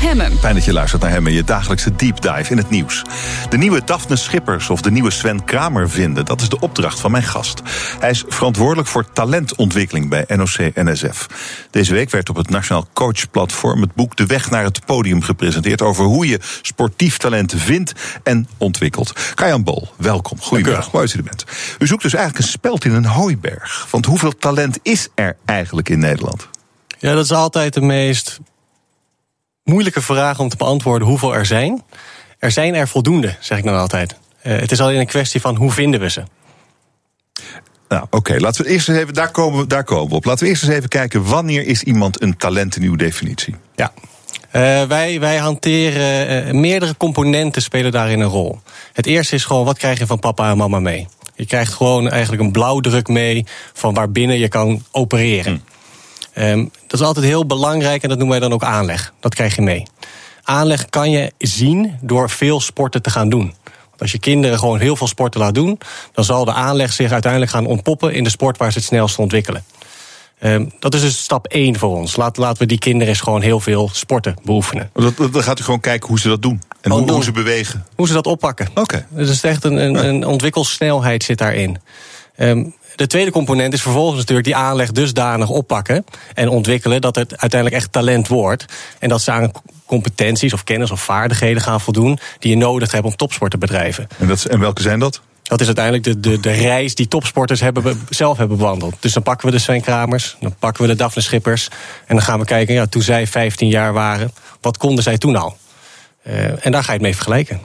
[0.00, 0.38] Hemmen.
[0.38, 3.02] Fijn dat je luistert naar hem en je dagelijkse deep dive in het nieuws.
[3.48, 7.10] De nieuwe Daphne Schippers of de nieuwe Sven Kramer vinden, dat is de opdracht van
[7.10, 7.62] mijn gast.
[7.98, 11.26] Hij is verantwoordelijk voor talentontwikkeling bij NOC-NSF.
[11.70, 15.82] Deze week werd op het Nationaal Coach-platform het boek De Weg naar het Podium gepresenteerd
[15.82, 19.12] over hoe je sportief talent vindt en ontwikkelt.
[19.34, 20.40] Kajan Bol, welkom.
[20.40, 21.44] Goedemiddag, mooi dat u er bent.
[21.78, 23.86] U zoekt dus eigenlijk een speld in een hooiberg.
[23.90, 26.48] Want hoeveel talent is er eigenlijk in Nederland?
[26.98, 28.40] Ja, dat is altijd de meest
[29.70, 31.82] moeilijke vraag om te beantwoorden hoeveel er zijn.
[32.38, 34.16] Er zijn er voldoende, zeg ik dan altijd.
[34.42, 36.22] Eh, het is alleen een kwestie van hoe vinden we ze.
[37.88, 40.24] Nou, oké, laten we eerst eens even, daar komen, we, daar komen we op.
[40.24, 43.54] Laten we eerst eens even kijken, wanneer is iemand een talent in uw definitie?
[43.74, 43.92] Ja.
[44.50, 48.60] Eh, wij, wij hanteren eh, meerdere componenten spelen daarin een rol.
[48.92, 51.08] Het eerste is gewoon wat krijg je van papa en mama mee.
[51.34, 55.62] Je krijgt gewoon eigenlijk een blauwdruk mee van waarbinnen je kan opereren.
[56.32, 59.12] Ehm, dat is altijd heel belangrijk en dat noemen wij dan ook aanleg.
[59.20, 59.86] Dat krijg je mee.
[60.42, 63.54] Aanleg kan je zien door veel sporten te gaan doen.
[63.64, 65.78] Want als je kinderen gewoon heel veel sporten laat doen,
[66.12, 69.18] dan zal de aanleg zich uiteindelijk gaan ontpoppen in de sport waar ze het snelst
[69.18, 69.64] ontwikkelen.
[70.38, 72.16] Ehm, dat is dus stap één voor ons.
[72.16, 74.90] Laat, laten we die kinderen eens gewoon heel veel sporten beoefenen.
[75.32, 76.62] Dan gaat u gewoon kijken hoe ze dat doen.
[76.80, 77.86] En Gewoon hoe, hoe ze bewegen.
[77.96, 78.68] Hoe ze dat oppakken.
[78.74, 79.06] Oké.
[79.10, 81.78] Dus het is echt een, een, een ontwikkelsnelheid zit daarin.
[82.36, 82.64] Ehm,
[82.96, 87.82] de tweede component is vervolgens natuurlijk die aanleg dusdanig oppakken en ontwikkelen dat het uiteindelijk
[87.82, 88.64] echt talent wordt.
[88.98, 89.50] En dat ze aan
[89.86, 94.08] competenties of kennis of vaardigheden gaan voldoen die je nodig hebt om topsport te bedrijven.
[94.18, 95.20] En, dat, en welke zijn dat?
[95.42, 98.94] Dat is uiteindelijk de, de, de reis die topsporters hebben, be- zelf hebben bewandeld.
[99.00, 101.68] Dus dan pakken we de Sven Kramers, dan pakken we de Daphne Schippers.
[102.06, 105.36] En dan gaan we kijken, ja, toen zij 15 jaar waren, wat konden zij toen
[105.36, 105.56] al?
[106.22, 107.60] Eh, en daar ga je het mee vergelijken.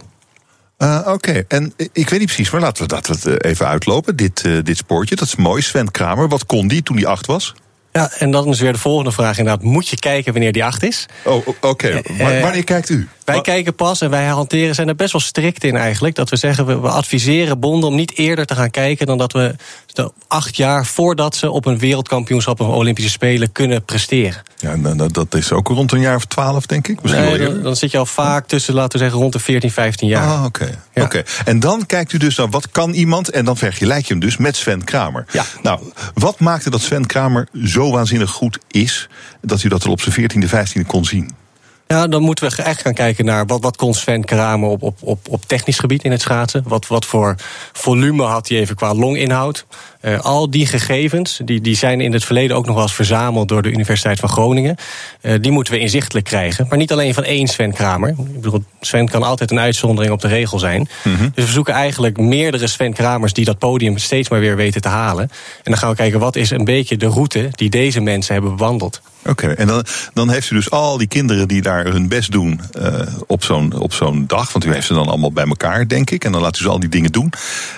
[0.77, 4.15] Eh, Oké, en ik weet niet precies, maar laten we dat eh, even uitlopen.
[4.15, 5.61] Dit, eh, dit spoortje, dat is mooi.
[5.61, 7.53] Sven Kramer, wat kon die toen hij acht was?
[7.95, 9.63] Ja, en dan is weer de volgende vraag inderdaad.
[9.63, 11.05] Moet je kijken wanneer die acht is?
[11.23, 11.88] Oh, oké.
[11.88, 13.08] Eh, eh, Wanneer kijkt u?
[13.25, 16.15] Wij kijken pas en wij hanteren, zijn er best wel strikt in eigenlijk.
[16.15, 19.05] Dat we zeggen, we, we adviseren bonden om niet eerder te gaan kijken...
[19.05, 19.55] dan dat we
[19.86, 22.60] de acht jaar voordat ze op een wereldkampioenschap...
[22.60, 24.41] of Olympische Spelen kunnen presteren.
[24.58, 27.01] Ja, en, dat is ook rond een jaar of twaalf, denk ik.
[27.01, 29.71] Misschien Nee, dan, dan zit je al vaak tussen, laten we zeggen, rond de 14,
[29.71, 30.27] 15 jaar.
[30.27, 30.79] Ah, oké.
[30.93, 31.03] Ja.
[31.03, 31.23] Oké.
[31.45, 34.38] En dan kijkt u dus naar wat kan iemand en dan vergelijk je hem dus
[34.38, 35.25] met Sven Kramer.
[35.31, 35.45] Ja.
[35.62, 35.79] Nou,
[36.13, 39.10] wat maakte dat Sven Kramer zo waanzinnig goed is
[39.41, 41.44] dat u dat al op zijn 14e, 15e kon zien?
[41.88, 44.98] Ja, dan moeten we echt gaan kijken naar wat, wat kon Sven Kramer op, op,
[45.02, 46.63] op, op technisch gebied in het schaatsen.
[46.67, 47.36] Wat, wat voor
[47.74, 49.65] volume had hij even qua longinhoud.
[50.02, 53.48] Eh, al die gegevens die, die zijn in het verleden ook nog wel eens verzameld
[53.48, 54.76] door de Universiteit van Groningen.
[55.21, 56.65] Eh, die moeten we inzichtelijk krijgen.
[56.69, 58.10] Maar niet alleen van één Sven Kramer.
[58.10, 60.89] Ik bedoel, Sven kan altijd een uitzondering op de regel zijn.
[61.34, 64.88] Dus we zoeken eigenlijk meerdere Sven Kramers die dat podium steeds maar weer weten te
[64.88, 65.24] halen.
[65.24, 68.56] En dan gaan we kijken wat is een beetje de route die deze mensen hebben
[68.56, 69.02] bewandeld.
[69.28, 72.61] Oké, en dan, dan heeft u dus al die kinderen die daar hun best doen
[72.81, 74.51] eh, op zo'n op zo'n dag.
[74.53, 76.23] Want u heeft ze dan allemaal bij elkaar, denk ik.
[76.23, 77.33] En dan laat u ze al die dingen doen.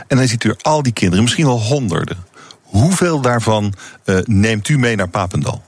[0.07, 2.17] En dan ziet u er al die kinderen, misschien wel honderden.
[2.61, 3.73] Hoeveel daarvan
[4.05, 5.61] eh, neemt u mee naar Papendal?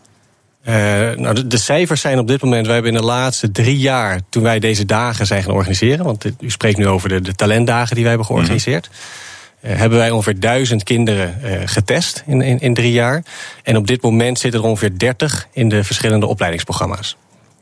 [0.63, 0.73] Eh,
[1.15, 2.65] nou, de, de cijfers zijn op dit moment.
[2.65, 6.05] Wij hebben in de laatste drie jaar, toen wij deze dagen zijn gaan organiseren.
[6.05, 8.89] Want dit- u spreekt nu over de, de talentdagen die wij hebben georganiseerd.
[9.61, 11.35] eh, hebben wij ongeveer duizend kinderen
[11.67, 13.23] getest in, in, in drie jaar.
[13.63, 17.17] En op dit moment zitten er ongeveer 30 in de verschillende opleidingsprogramma's.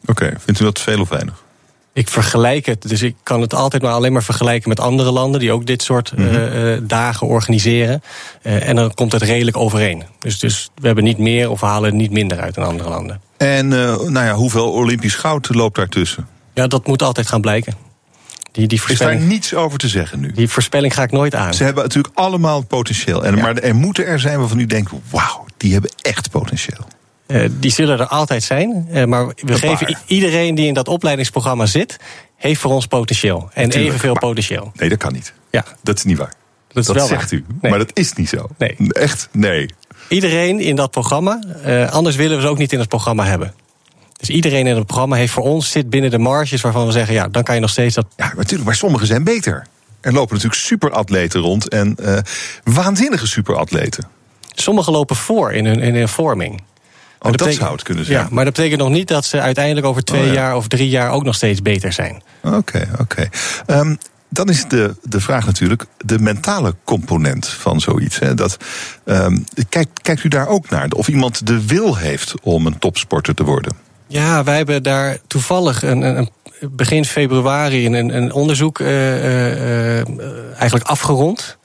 [0.08, 1.46] Oké, vindt u dat veel of weinig?
[1.94, 5.40] Ik vergelijk het, dus ik kan het altijd maar alleen maar vergelijken met andere landen
[5.40, 8.02] die ook dit soort eh, eh, dagen organiseren.
[8.42, 10.04] Eh, en dan komt het redelijk overeen.
[10.20, 13.22] Dus, dus we hebben niet meer of we halen niet minder uit dan andere landen.
[13.38, 16.28] En nou ja, hoeveel Olympisch goud loopt daartussen?
[16.54, 17.74] Ja, dat moet altijd gaan blijken.
[18.52, 20.32] Die, die Is daar niets over te zeggen nu?
[20.32, 21.54] die voorspelling ga ik nooit aan.
[21.54, 23.26] Ze hebben natuurlijk allemaal potentieel.
[23.26, 26.88] En, Maar er moeten er zijn waarvan u denkt: wauw, die hebben echt potentieel.
[27.28, 28.88] Eh, die zullen er altijd zijn.
[28.92, 30.02] eh, maar we Een geven paar.
[30.06, 31.98] iedereen die in dat opleidingsprogramma zit,
[32.36, 33.40] heeft voor ons potentieel.
[33.54, 34.72] En Natuurlijk, evenveel maar- potentieel.
[34.76, 35.34] Nee, dat kan niet.
[35.52, 36.34] Ja, Dat is niet waar.
[36.68, 37.40] dat is Dat wel zegt waar.
[37.40, 37.46] u.
[37.62, 37.70] Nee.
[37.72, 38.48] Maar dat is niet zo.
[38.58, 38.76] Nee.
[38.90, 39.30] Echt?
[39.32, 39.70] Nee.
[40.10, 43.54] Iedereen in dat programma, eh, anders willen we ze ook niet in het programma hebben.
[44.18, 47.14] Dus iedereen in het programma heeft voor ons zit binnen de marges waarvan we zeggen,
[47.14, 48.06] ja, dan kan je nog steeds dat.
[48.18, 48.64] Ja, natuurlijk.
[48.64, 49.66] Maar sommigen zijn beter.
[50.02, 51.70] Er lopen natuurlijk superatleten rond.
[51.70, 51.98] En
[52.64, 54.08] waanzinnige superatleten.
[54.56, 56.62] Sommigen lopen voor in hun, in hun vorming.
[57.20, 58.18] Oh, Maar dat zou het kunnen zijn.
[58.18, 60.34] Ja, maar dat betekent nog niet dat ze uiteindelijk over twee Oh, ja.
[60.34, 62.22] jaar of drie jaar ook nog steeds beter zijn.
[62.44, 63.30] Oké, oké.
[63.66, 63.96] Ehm,
[64.30, 68.20] dan is de, de vraag natuurlijk de mentale component van zoiets.
[68.20, 68.34] Hè.
[68.34, 68.58] Dat,
[69.06, 69.38] ehm,
[69.70, 70.88] kijkt, kijkt u daar ook naar?
[70.90, 73.76] Of iemand de wil heeft om een topsporter te worden?
[74.08, 76.30] Ja, wij hebben daar toevallig een, een, een-
[76.72, 80.08] begin februari een, een onderzoek eh, eh, eh,
[80.56, 81.58] eigenlijk afgerond.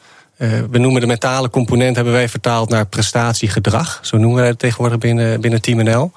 [0.43, 3.99] Eh, we noemen de mentale component, hebben wij vertaald naar prestatiegedrag.
[4.03, 6.13] Zo noemen wij het tegenwoordig binnen, binnen Team NL.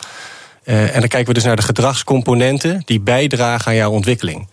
[0.63, 4.47] Eh, en dan kijken we dus naar de gedragscomponenten die bijdragen aan jouw ontwikkeling.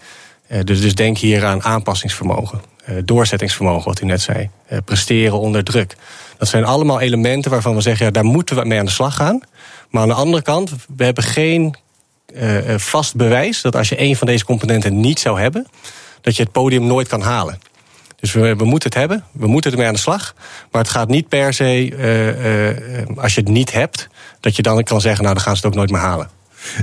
[0.46, 2.60] Eh, dus, dus denk hier aan aanpassingsvermogen,
[3.04, 4.50] doorzettingsvermogen, wat u net zei,
[4.84, 5.96] presteren onder druk.
[6.38, 9.14] Dat zijn allemaal elementen waarvan we zeggen, ja, daar moeten we mee aan de slag
[9.14, 9.40] gaan.
[9.90, 11.76] Maar aan de andere kant, we hebben geen
[12.76, 15.66] vast bewijs dat als je een van deze componenten niet zou hebben,
[16.20, 17.71] dat je het podium nooit kan halen.
[18.22, 20.34] Dus we, we moeten het hebben, we moeten ermee aan de slag.
[20.70, 24.08] Maar het gaat niet per se, eh, eh, als je het niet hebt,
[24.40, 26.30] dat je dan kan zeggen, nou dan gaan ze het ook nooit meer halen.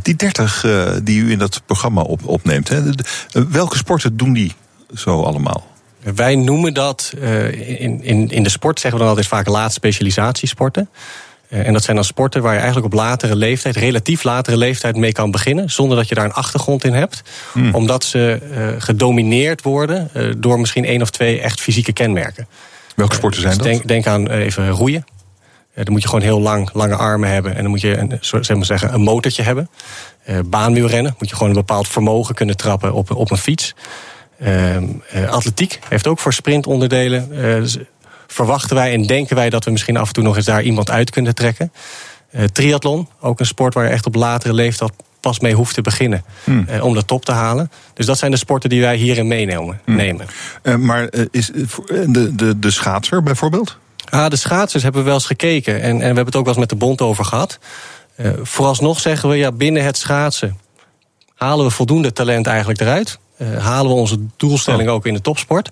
[0.01, 2.81] Die 30 eh, die u in dat programma op, opneemt, hè,
[3.49, 4.53] welke sporten doen die
[4.95, 5.67] zo allemaal?
[6.15, 7.13] Wij noemen dat,
[7.51, 10.89] in, in, in de sport zeggen we dan altijd vaak laat specialisatiesporten.
[11.49, 14.95] Eh, en dat zijn dan sporten waar je eigenlijk op latere leeftijd, relatief latere leeftijd
[14.95, 15.69] mee kan beginnen.
[15.69, 17.21] Zonder dat je daar een achtergrond in hebt.
[17.71, 22.47] Omdat ze eh, gedomineerd worden eh, door misschien één of twee echt fysieke kenmerken.
[22.95, 23.73] Welke sporten zijn Dus dat?
[23.73, 25.05] denk, denk aan even roeien.
[25.73, 27.55] Dan moet je gewoon heel lang, lange armen hebben.
[27.55, 29.69] En dan moet je een, zeg maar zeggen, een motortje hebben.
[30.45, 33.75] Baanwielrennen moet je gewoon een bepaald vermogen kunnen trappen op, op een fiets.
[34.39, 37.31] Ehm, eh, atletiek heeft ook voor sprintonderdelen.
[38.33, 40.89] Verwachten wij en denken wij dat we misschien af en toe nog eens daar iemand
[40.89, 41.71] uit kunnen trekken.
[42.31, 45.81] Eh, triathlon, ook een sport waar je echt op latere leeftijd pas mee hoeft te
[45.81, 46.23] beginnen.
[46.67, 47.71] eh, om de top te halen.
[47.93, 49.81] Dus dat zijn de sporten die wij hierin meenemen.
[49.85, 50.25] nemen.
[50.61, 51.51] Eh, maar is
[52.07, 53.77] de, de, de schaatser bijvoorbeeld?
[54.09, 55.81] Ah, de schaatsers hebben we wel eens gekeken.
[55.81, 57.59] En, en we hebben het ook wel eens met de bond over gehad.
[58.15, 60.57] Eh, vooralsnog zeggen we, ja, binnen het schaatsen
[61.35, 63.19] halen we voldoende talent eigenlijk eruit.
[63.57, 65.69] Halen we onze doelstelling ook in de topsport.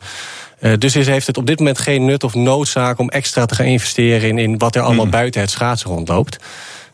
[0.60, 3.56] Eh, dus is, heeft het op dit moment geen nut of noodzaak om extra te
[3.56, 6.38] gaan investeren in, in wat er allemaal buiten het schaatsen rondloopt.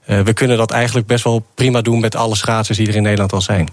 [0.06, 3.04] Eh, we kunnen dat eigenlijk best wel prima doen met alle schaatsers die er in
[3.04, 3.70] Nederland al zijn.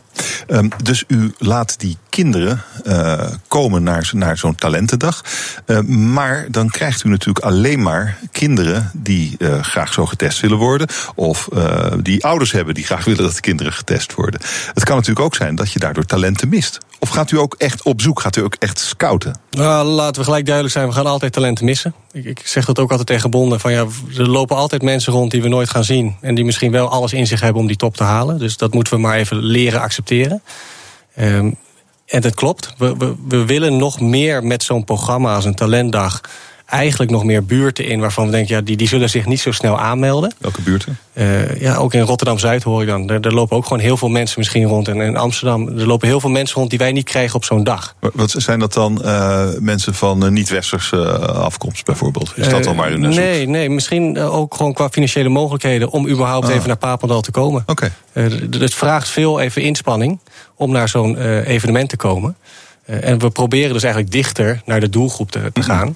[0.47, 5.25] Ehm, dus u laat die kinderen eh, komen naar, naar zo'n talentendag.
[5.67, 10.59] Eh, maar dan krijgt u natuurlijk alleen maar kinderen die eh, graag zo getest willen
[10.59, 10.89] worden.
[11.15, 11.49] Of
[12.03, 14.41] die ouders hebben die graag willen dat de kinderen getest worden.
[14.75, 16.79] Het kan natuurlijk ook zijn dat je daardoor talenten mist.
[16.99, 18.21] Of gaat u ook echt op zoek?
[18.21, 19.35] Gaat u ook echt scouten?
[19.51, 21.95] Nou, laten we gelijk duidelijk zijn, we gaan altijd talenten missen.
[22.13, 23.61] Ik, ik zeg dat ook altijd tegen bonden.
[23.61, 26.17] Van ja, er lopen altijd mensen rond die we nooit gaan zien.
[26.21, 28.39] En die misschien wel alles in zich hebben om die top te halen.
[28.39, 30.43] Dus dat moeten we maar even leren accepteren.
[31.15, 31.51] Ehm,
[32.07, 32.75] en dat klopt.
[32.79, 36.21] We, we, we willen nog meer met zo'n programma als een talentdag.
[36.71, 39.53] Eigenlijk nog meer buurten in waarvan we denken, ja, die, die zullen zich niet zo
[39.53, 40.35] snel aanmelden.
[40.39, 40.99] Welke buurten?
[41.13, 43.09] Eh, ja, ook in Rotterdam-Zuid hoor ik dan.
[43.11, 44.89] Er, er lopen ook gewoon heel veel mensen misschien rond.
[44.89, 47.65] En in Amsterdam, er lopen heel veel mensen rond die wij niet krijgen op zo'n
[47.65, 47.95] dag.
[48.01, 52.33] Wa- Wat zijn dat dan eh, mensen van eh, niet-westerse afkomst bijvoorbeeld?
[52.37, 53.01] Is dat dan naar zoekt?
[53.17, 56.55] Nee, nee, misschien ook gewoon qua financiële mogelijkheden om überhaupt Ah.
[56.55, 57.63] even naar Papendal te komen.
[57.67, 57.93] Oké.
[58.13, 60.19] Het vraagt veel even inspanning
[60.55, 62.37] om naar zo'n evenement te komen.
[62.85, 65.95] En we proberen dus eigenlijk dichter naar de doelgroep te, te gaan.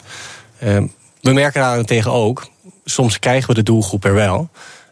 [1.21, 2.49] We merken daarentegen ook,
[2.85, 4.49] soms krijgen we de doelgroep er wel,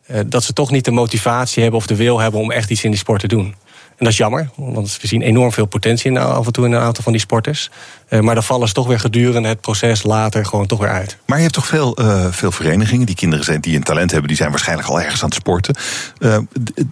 [0.07, 2.85] eh, dat ze toch niet de motivatie hebben of de wil hebben om echt iets
[2.85, 3.55] in die sport te doen.
[4.03, 6.73] En dat is jammer, want we zien enorm veel potentie in, af en toe in
[6.73, 7.71] een aantal van die sporters.
[8.09, 11.17] Eh, maar dan vallen ze toch weer gedurende het proces later gewoon toch weer uit.
[11.27, 14.29] Maar je hebt toch veel, eh, veel verenigingen, die kinderen zijn, die een talent hebben,
[14.29, 15.75] die zijn waarschijnlijk al ergens aan het sporten.
[16.19, 16.39] Eh,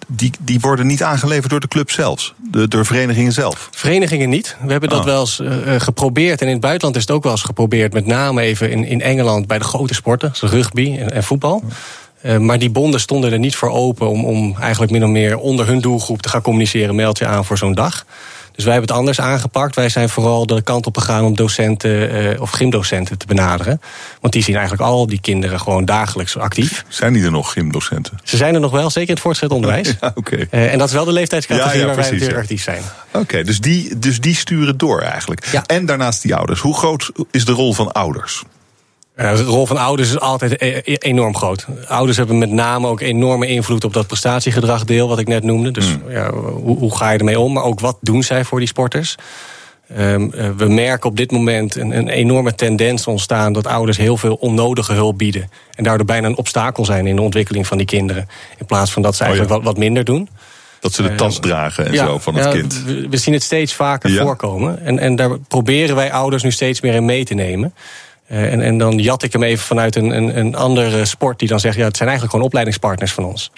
[0.07, 3.69] die, die worden niet aangeleverd door de club zelfs, de, door verenigingen zelf.
[3.71, 4.55] Verenigingen niet.
[4.63, 5.05] We hebben dat Ah.
[5.05, 5.41] wel eens
[5.83, 6.41] geprobeerd.
[6.41, 7.93] En in het buitenland is het ook wel eens geprobeerd.
[7.93, 10.29] Met name even in, in Engeland bij de grote sporten.
[10.33, 11.63] Zoals rugby en, en voetbal.
[12.21, 15.37] Eh, maar die bonden stonden er niet voor open om, om eigenlijk min of meer
[15.37, 16.95] onder hun doelgroep te gaan communiceren.
[16.95, 18.05] Meld je aan voor zo'n dag.
[18.55, 19.75] Dus wij hebben het anders aangepakt.
[19.75, 23.81] Wij zijn vooral de kant op gegaan om docenten eh, of gymdocenten te benaderen.
[24.19, 26.85] Want die zien eigenlijk al die kinderen gewoon dagelijks actief.
[26.87, 28.19] Zijn die er nog, gymdocenten?
[28.23, 29.89] Ze zijn er nog wel, zeker in het voortgezet onderwijs.
[30.01, 30.47] Ja, oké.
[30.49, 32.55] Eh, en dat is wel de leeftijdscategorie Ja, ja, waar wij precies, natuurlijk ja.
[32.55, 33.21] actief zijn.
[33.23, 35.45] Oké, dus, die, dus die sturen door eigenlijk.
[35.51, 35.63] Ja.
[35.65, 36.59] En daarnaast die ouders.
[36.59, 38.43] Hoe groot is de rol van ouders?
[39.21, 41.65] Eh, de rol van ouders is altijd e- e- enorm groot.
[41.87, 45.71] Ouders hebben met name ook enorme invloed op dat prestatiegedragdeel wat ik net noemde.
[45.71, 47.53] Dus ja, hoe, hoe ga je ermee om?
[47.53, 49.15] Maar ook wat doen zij voor die sporters?
[49.95, 54.17] Ehm, eh, we merken op dit moment een, een enorme tendens ontstaan dat ouders heel
[54.17, 55.49] veel onnodige hulp bieden.
[55.75, 58.27] En daardoor bijna een obstakel zijn in de ontwikkeling van die kinderen.
[58.57, 59.33] In plaats van dat ze Oh ja.
[59.33, 60.29] eigenlijk wat, wat minder doen.
[60.79, 62.83] Dat ze de tas dragen en Ja, zo van het ja, kind.
[62.85, 64.85] We, we zien het steeds vaker voorkomen.
[64.85, 67.73] En, en daar proberen wij ouders nu steeds meer in mee te nemen.
[68.31, 71.47] Eh, en, en dan jat ik hem even vanuit een, een, een andere sport die
[71.47, 73.51] dan zegt: ja, het zijn eigenlijk gewoon opleidingspartners van ons.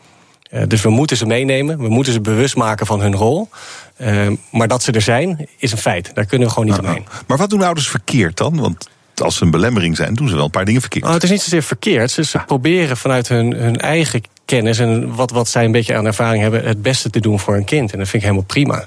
[0.50, 3.50] Eh, dus we moeten ze meenemen, we moeten ze bewust maken van hun rol.
[3.96, 6.12] Eh, maar dat ze er zijn, is een feit.
[6.14, 7.06] Daar kunnen we gewoon niet omheen.
[7.28, 8.60] Maar wat doen ouders verkeerd dan?
[8.60, 11.06] Want als ze een belemmering zijn, doen ze wel een paar dingen verkeerd.
[11.06, 12.12] Oh, het is niet zozeer verkeerd.
[12.12, 16.06] Ze, ze proberen vanuit hun, hun eigen kennis en wat, wat zij een beetje aan
[16.06, 17.92] ervaring hebben, het beste te doen voor een kind.
[17.92, 18.86] En dat vind ik helemaal prima.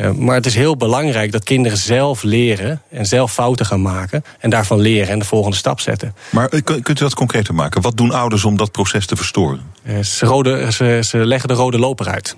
[0.00, 4.24] Eh, maar het is heel belangrijk dat kinderen zelf leren en zelf fouten gaan maken.
[4.38, 6.14] En daarvan leren en de volgende stap zetten.
[6.30, 7.80] Maar eh, kun- kunt u dat concreter maken?
[7.82, 9.60] Wat doen ouders om dat proces te verstoren?
[9.82, 12.36] Eh, ze, rode, ze, ze leggen de rode loper uit.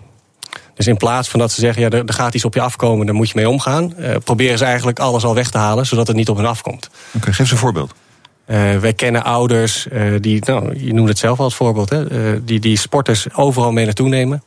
[0.74, 3.14] Dus in plaats van dat ze zeggen, ja, er, gaat iets op je afkomen, daar
[3.14, 3.94] moet je mee omgaan.
[4.24, 6.90] proberen ze eigenlijk alles al weg te halen, zodat het niet op hun afkomt.
[7.12, 7.94] Oké, geef eens een voorbeeld.
[8.80, 9.86] Wij kennen ouders
[10.20, 13.84] die, nou, je noemde het zelf al het voorbeeld, hè, die, die sporters overal mee
[13.84, 14.42] naartoe nemen.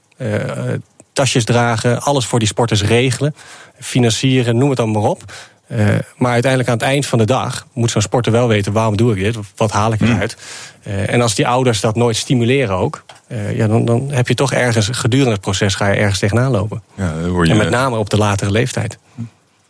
[1.13, 3.35] Tasjes dragen, alles voor die sporters regelen,
[3.79, 5.23] financieren, noem het dan maar op.
[5.67, 8.97] Eh, maar uiteindelijk aan het eind van de dag moet zo'n sporter wel weten waarom
[8.97, 10.37] doe ik dit, wat haal ik eruit.
[10.83, 14.33] Eh, en als die ouders dat nooit stimuleren ook, eh, ja, dan, dan heb je
[14.33, 16.83] toch ergens gedurende het proces ga je ergens tegenaan lopen.
[16.95, 18.97] Ja, dan hoor je, En met name op de latere leeftijd.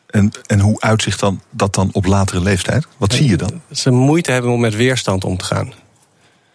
[0.09, 2.87] en, en hoe uitzicht dan, dat dan op latere leeftijd?
[2.97, 3.61] Wat zie je dan?
[3.71, 5.73] Ze moeite hebben om met weerstand om te gaan.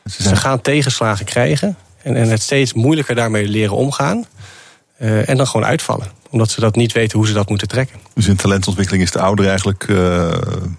[0.05, 4.27] Ze Ze gaan tegenslagen krijgen en, en het steeds moeilijker daarmee leren omgaan.
[4.97, 6.07] Eh, en dan gewoon uitvallen.
[6.31, 7.97] Omdat ze dat niet weten hoe ze dat moeten trekken.
[8.15, 9.97] Dus in talentontwikkeling is de ouder eigenlijk eh,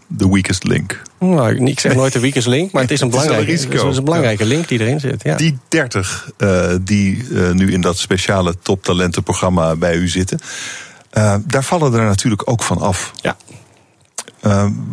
[0.07, 1.01] de weakest link.
[1.19, 3.51] Nou, ik zeg nooit de weakest link, maar het is een Het is een belangrijke,
[3.51, 3.83] risico.
[3.83, 5.23] het is een belangrijke link die erin zit.
[5.23, 5.35] Ja.
[5.35, 10.39] Die 30 eh, die nu in dat speciale toptalentenprogramma bij u zitten.
[11.45, 13.11] daar vallen er natuurlijk ook van af.
[13.21, 13.37] Ja.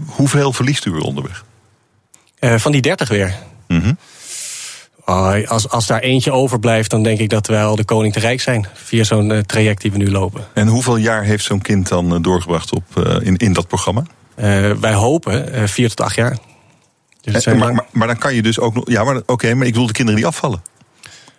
[0.07, 1.45] Hoeveel verliest u er onderweg?
[2.41, 3.35] Van die 30 weer.
[3.69, 3.93] Mhm.
[5.07, 8.21] Oh, als, als daar eentje overblijft, dan denk ik dat wij al de koning te
[8.21, 8.67] rijk zijn.
[8.73, 10.45] Via zo'n eh, traject die we nu lopen.
[10.55, 14.03] En hoeveel jaar heeft zo'n kind dan eh, doorgebracht op, eh, in, in dat programma?
[14.81, 16.39] Wij hopen vier tot acht jaar.
[17.21, 18.91] Dus zijn maar, maar, maar dan kan je dus ook nog.
[18.91, 20.63] Ja, maar oké, maar ik bedoel de kinderen die afvallen.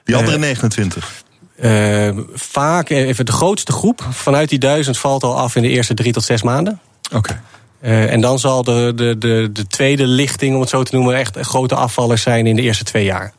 [0.03, 1.23] Die andere Eh, 29.
[1.55, 5.93] Eh, vaak, even de grootste groep vanuit die duizend valt al af in de eerste
[5.93, 6.79] drie tot zes maanden.
[7.13, 7.41] Oké.
[7.81, 11.37] En dan zal de, de, de, de tweede lichting, om het zo te noemen, echt
[11.39, 13.33] grote afvallers zijn in de eerste twee jaar.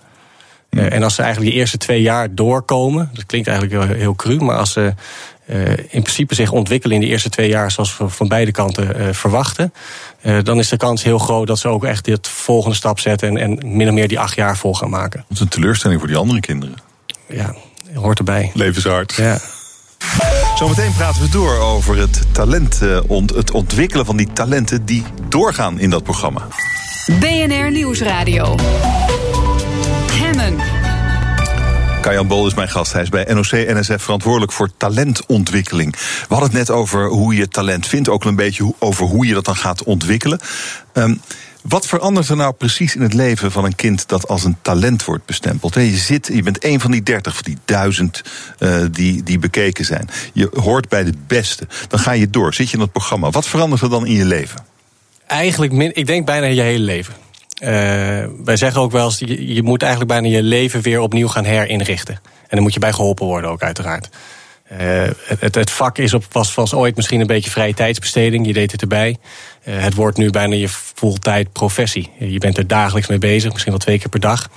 [0.77, 4.15] Eh, en als ze eigenlijk die eerste twee jaar doorkomen, dat klinkt eigenlijk heel, heel
[4.15, 4.95] cru, maar als ze
[5.47, 8.97] eh, in principe zich ontwikkelen in de eerste twee jaar zoals we van beide kanten
[8.97, 9.73] eh, verwachten,
[10.21, 13.29] eh, dan is de kans heel groot dat ze ook echt dit volgende stap zetten
[13.29, 15.25] en, en min of meer die acht jaar vol gaan maken.
[15.29, 16.75] Dat is een teleurstelling voor die andere kinderen.
[17.29, 17.55] Ja,
[17.95, 18.51] hoort erbij.
[18.55, 19.15] Levenshard.
[19.15, 19.39] Ja.
[20.55, 25.05] Zometeen praten we door over het talent, eh, ont, het ontwikkelen van die talenten die
[25.29, 26.47] doorgaan in dat programma.
[27.21, 28.55] BNR Nieuwsradio.
[32.07, 32.93] Kajan Bol is mijn gast.
[32.93, 35.93] Hij is bij NOC-NSF verantwoordelijk voor talentontwikkeling.
[35.97, 39.35] We hadden het net over hoe je talent vindt, ook een beetje over hoe je
[39.35, 40.41] dat dan gaat ontwikkelen.
[40.93, 41.15] Ehm,
[41.63, 45.05] wat verandert er nou precies in het leven van een kind dat als een talent
[45.05, 45.75] wordt bestempeld?
[45.75, 48.23] Je, zit, je bent een van die dertig, van die duizend
[48.59, 50.09] eh, die, die bekeken zijn.
[50.33, 51.67] Je hoort bij de beste.
[51.89, 53.31] Dan ga je door, zit je in dat programma.
[53.31, 54.65] Wat verandert er dan in je leven?
[55.27, 57.15] Eigenlijk, ik denk bijna je hele leven.
[57.57, 57.69] Eh,
[58.45, 61.45] wij zeggen ook wel eens, je, je moet eigenlijk bijna je leven weer opnieuw gaan
[61.45, 62.15] herinrichten.
[62.15, 64.09] En dan moet je bij geholpen worden ook uiteraard.
[64.69, 64.79] Eh,
[65.39, 68.73] het, het, vak is op, was, was ooit misschien een beetje vrije tijdsbesteding, je deed
[68.73, 69.17] het erbij.
[69.63, 72.11] Eh, het wordt nu bijna je fulltime professie.
[72.19, 74.49] Je bent er dagelijks mee bezig, misschien wel twee keer per dag.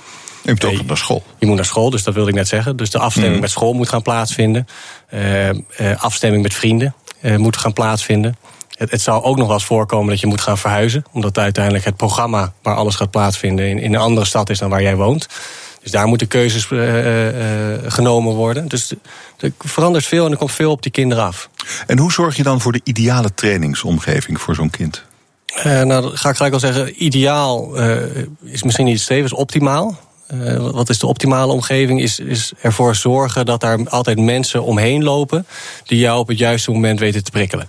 [0.42, 1.22] Je moet ook naar school.
[1.38, 2.76] Je moet naar school, dus dat wilde ik net zeggen.
[2.76, 3.42] Dus de afstemming Mhm.
[3.42, 4.66] met school moet gaan plaatsvinden.
[5.96, 6.94] Afstemming met vrienden
[7.36, 8.36] moet gaan plaatsvinden.
[8.80, 11.04] Het, het zou ook nog wel eens voorkomen dat je moet gaan verhuizen.
[11.12, 14.70] Omdat uiteindelijk het programma waar alles gaat plaatsvinden in, in een andere stad is dan
[14.70, 15.28] waar jij woont.
[15.82, 18.68] Dus daar moeten keuzes eh, eh, genomen worden.
[18.68, 18.92] Dus
[19.38, 21.50] er verandert veel en er komt veel op die kinderen af.
[21.86, 25.02] En hoe zorg je dan voor de ideale trainingsomgeving voor zo'n kind?
[25.46, 27.04] Eh, nou, dat ga ik gelijk al zeggen.
[27.04, 27.96] Ideaal eh,
[28.42, 29.98] is misschien niet streven, is optimaal.
[30.58, 32.00] Wat is de optimale omgeving?
[32.00, 35.46] Is, is ervoor zorgen dat daar altijd mensen omheen lopen
[35.84, 37.68] die jou op het juiste moment weten te prikkelen.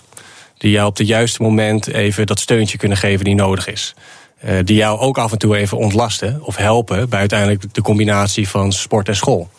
[0.62, 3.94] Die jou op het juiste moment even dat steuntje kunnen geven die nodig is.
[4.46, 8.50] Uh, die jou ook af en toe even ontlasten of helpen bij uiteindelijk de combinatie
[8.50, 9.50] van sport en school.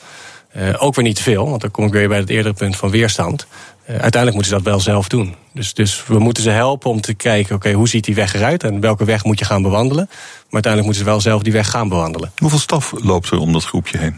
[0.57, 2.77] Uh, ook weer niet te veel, want dan kom ik weer bij het eerdere punt
[2.77, 3.47] van weerstand.
[3.83, 5.35] Uh, uiteindelijk moeten ze dat wel zelf doen.
[5.55, 8.65] Dus, dus we moeten ze helpen om te kijken, oké, hoe ziet die weg eruit
[8.65, 10.07] en welke weg moet je gaan bewandelen.
[10.07, 12.33] Maar uiteindelijk moeten ze wel zelf die weg gaan bewandelen.
[12.37, 14.17] Hoeveel staf loopt er om dat groepje heen?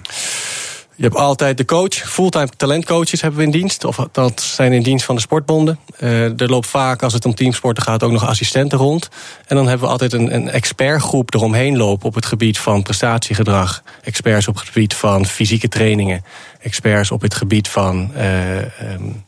[0.96, 1.94] Je hebt altijd de coach.
[1.94, 3.84] Fulltime talentcoaches hebben we in dienst.
[3.84, 5.78] Of dat zijn in dienst van de sportbonden.
[6.00, 9.08] Uh, er loopt vaak, als het om teamsporten gaat, ook nog assistenten rond.
[9.46, 13.82] En dan hebben we altijd een, een expertgroep eromheen lopen op het gebied van prestatiegedrag.
[14.02, 16.24] Experts op het gebied van fysieke trainingen.
[16.60, 19.24] Experts op het gebied van uh, um,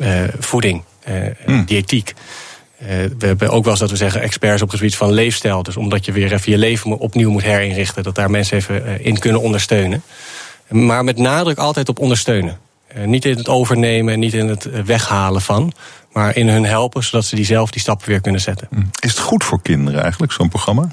[0.00, 0.82] uh, voeding,
[1.44, 1.64] hmm.
[1.64, 2.14] diëtiek.
[3.18, 5.62] we hebben ook wel eens dat we zeggen experts op het gebied van leefstijl.
[5.62, 9.18] Dus omdat je weer even je leven opnieuw moet herinrichten, dat daar mensen even in
[9.18, 10.02] kunnen ondersteunen.
[10.68, 12.58] Maar met nadruk altijd op ondersteunen.
[12.96, 15.72] Uh, niet in het overnemen, niet in het weghalen van.
[16.12, 18.68] Maar in hun helpen, zodat ze die zelf die stappen weer kunnen zetten.
[19.00, 20.88] Is het goed voor kinderen eigenlijk, zo'n programma?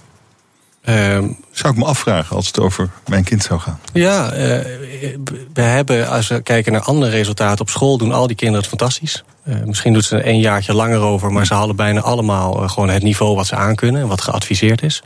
[0.86, 1.18] Uh,
[1.52, 3.80] zou ik me afvragen als het over mijn kind zou gaan?
[3.94, 4.38] Ja, uh,
[5.54, 8.70] we hebben, als we kijken naar andere resultaten op school, doen al die kinderen het
[8.70, 9.24] fantastisch.
[9.44, 12.90] Uh, misschien doet ze er een jaartje langer over, maar ze halen bijna allemaal gewoon
[12.90, 15.04] het niveau wat ze aankunnen en wat geadviseerd is.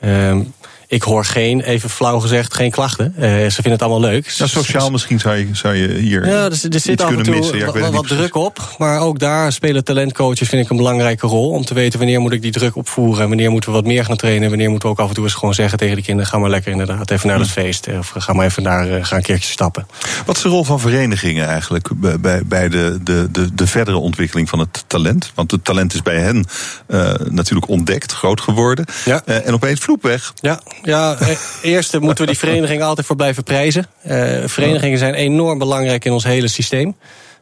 [0.00, 0.42] Ehm,
[0.90, 3.14] ik hoor geen, even flauw gezegd, geen klachten.
[3.16, 4.28] Uh, ze vinden het allemaal leuk.
[4.28, 7.34] Ja, sociaal misschien zou je, zou je hier ja, er, er zit af en toe
[7.34, 7.58] missen.
[7.58, 8.74] Ja, wat, wat druk op.
[8.78, 11.50] Maar ook daar spelen talentcoaches vind ik een belangrijke rol.
[11.50, 13.28] Om te weten wanneer moet ik die druk opvoeren.
[13.28, 14.48] Wanneer moeten we wat meer gaan trainen.
[14.48, 16.30] Wanneer moeten we ook af en toe eens gewoon zeggen tegen de kinderen...
[16.30, 17.88] ga maar lekker inderdaad even naar het feest.
[17.98, 19.86] Of ga maar even daar uh, ga een keertje stappen.
[20.26, 21.88] Wat is de rol van verenigingen eigenlijk
[22.20, 25.32] bij, bij de, de, de, de verdere ontwikkeling van het talent?
[25.34, 26.46] Want het talent is bij hen
[26.88, 28.84] uh, natuurlijk ontdekt, groot geworden.
[29.04, 29.24] Ja.
[29.24, 30.32] en opeens vloep weg.
[30.40, 31.16] Ja, ja,
[31.62, 33.86] eerst moeten we die verenigingen altijd voor blijven prijzen.
[34.06, 34.12] Uh,
[34.44, 36.96] verenigingen zijn enorm belangrijk in ons hele systeem.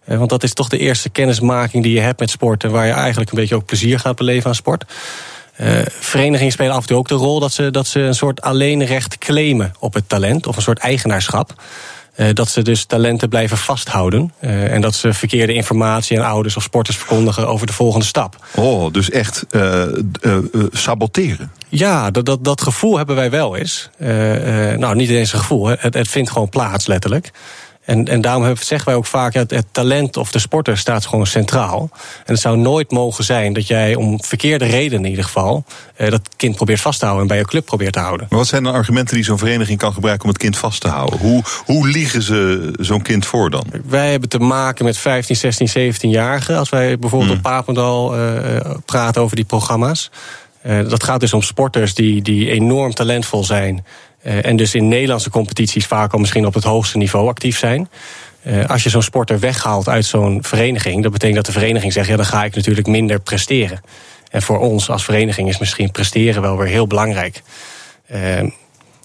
[0.04, 2.64] Want dat is toch de eerste kennismaking die je hebt met sport...
[2.64, 4.84] en waar je eigenlijk een beetje ook plezier gaat beleven aan sport.
[6.00, 9.18] Verenigingen spelen af en toe ook de rol dat ze, dat ze een soort alleenrecht
[9.18, 10.46] claimen op het talent...
[10.46, 11.54] of een soort eigenaarschap.
[12.18, 14.32] Uh, dat ze dus talenten blijven vasthouden.
[14.40, 18.36] Uh, en dat ze verkeerde informatie aan ouders of sporters verkondigen over de volgende stap.
[18.54, 19.82] Oh, dus echt uh,
[20.72, 21.52] saboteren.
[21.68, 23.90] Ja, dat, dat, dat gevoel hebben wij wel eens.
[24.78, 27.30] nou, niet eens een gevoel, het, het vindt gewoon plaats letterlijk.
[27.88, 31.26] En, en daarom zeggen wij ook vaak, ja, het talent of de sporter staat gewoon
[31.26, 31.90] centraal.
[32.24, 35.64] En het zou nooit mogen zijn dat jij om verkeerde redenen in ieder geval...
[35.96, 38.26] Eh, dat kind probeert vast te houden en bij je club probeert te houden.
[38.30, 40.88] Maar wat zijn de argumenten die zo'n vereniging kan gebruiken om het kind vast te
[40.88, 41.18] houden?
[41.18, 43.64] Hoe, hoe liegen ze zo'n kind voor dan?
[43.84, 46.56] Wij hebben te maken met 15, 16, 17-jarigen.
[46.56, 47.40] Als wij bijvoorbeeld hmm.
[47.40, 50.10] op Papendal uh, praten over die programma's.
[50.66, 53.84] Uh, dat gaat dus om sporters die, die enorm talentvol zijn...
[54.22, 57.88] Uh, en dus in Nederlandse competities vaak al misschien op het hoogste niveau actief zijn.
[58.46, 62.08] Uh, als je zo'n sporter weghaalt uit zo'n vereniging, dat betekent dat de vereniging zegt:
[62.08, 63.80] ja, dan ga ik natuurlijk minder presteren.
[64.30, 67.42] En voor ons als vereniging is misschien presteren wel weer heel belangrijk.
[68.12, 68.50] Uh,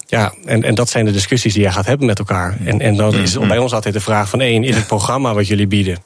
[0.06, 2.56] ja, en, en dat zijn de discussies die je gaat hebben met elkaar.
[2.64, 5.46] En, en dan is bij ons altijd de vraag van één, is het programma wat
[5.46, 5.98] jullie bieden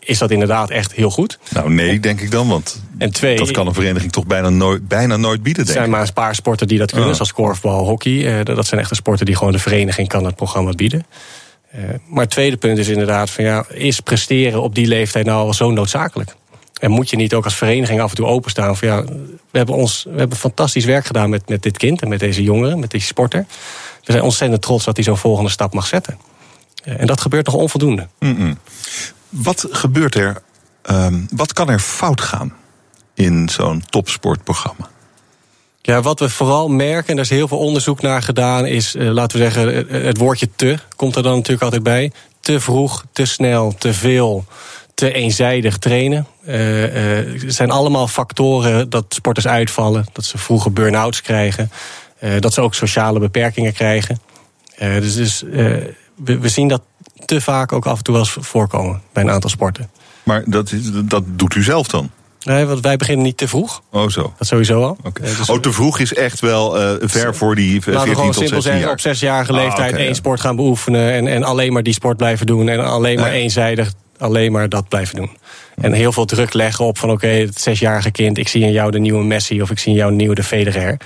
[0.00, 1.38] is dat inderdaad echt heel goed?
[1.50, 2.48] Nou, nee, denk ik dan.
[2.48, 5.66] Want en twee, dat kan een vereniging toch bijna nooit, bijna nooit bieden.
[5.66, 8.38] Er zijn maar een paar sporten die dat kunnen, zoals korfbal, hockey.
[8.38, 11.06] Eh, dat zijn echt de sporten die gewoon de vereniging kan het programma bieden.
[11.74, 15.46] Uh, maar het tweede punt is inderdaad: van, ja, is presteren op die leeftijd nou
[15.46, 16.34] al zo noodzakelijk?
[16.80, 19.04] En moet je niet ook als vereniging af en toe openstaan van ja,
[19.50, 22.42] we hebben, ons, we hebben fantastisch werk gedaan met, met dit kind en met deze
[22.42, 23.46] jongeren, met deze sporter.
[24.04, 26.18] We zijn ontzettend trots dat hij zo'n volgende stap mag zetten.
[26.84, 28.08] Uh, en dat gebeurt nog onvoldoende.
[28.18, 28.58] Mm -mm.
[29.28, 30.42] Wat gebeurt er,
[30.90, 32.52] um, wat kan er fout gaan
[33.14, 34.88] in zo'n topsportprogramma?
[35.82, 39.10] Ja, wat we vooral merken, en daar is heel veel onderzoek naar gedaan, is, uh,
[39.10, 42.12] laten we zeggen, het woordje te komt er dan natuurlijk altijd bij.
[42.40, 44.44] Te vroeg, te snel, te veel,
[44.94, 46.26] te eenzijdig trainen.
[46.46, 46.54] Uh,
[47.46, 51.70] zijn allemaal factoren dat sporters uitvallen, dat ze vroege burn-outs krijgen,
[52.38, 54.20] dat ze ook sociale beperkingen krijgen.
[54.78, 55.44] dus dus
[56.24, 56.82] we zien dat
[57.28, 59.90] te vaak ook af en toe wel eens voorkomen bij een aantal sporten.
[60.22, 60.72] Maar dat,
[61.04, 62.10] dat doet u zelf dan?
[62.42, 63.82] Nee, want wij beginnen niet te vroeg.
[63.90, 64.32] Oh, zo.
[64.38, 64.96] Dat sowieso al.
[65.02, 65.26] Okay.
[65.36, 68.80] dus oh, te vroeg is echt wel uh, ver voor die 14 tot 16 zeggen,
[68.80, 68.90] jaar.
[68.90, 70.14] op zesjarige ah, leeftijd ah, okay, één ja.
[70.14, 71.12] sport gaan beoefenen...
[71.12, 72.68] En, en alleen maar die sport blijven doen...
[72.68, 75.30] en alleen maar eenzijdig alleen maar dat blijven doen.
[75.74, 78.38] En heel veel druk leggen op van oké, okay, het zesjarige kind...
[78.38, 80.42] ik zie in jou de nieuwe Messi of ik zie in jou de nieuwe de
[80.44, 80.96] Federer.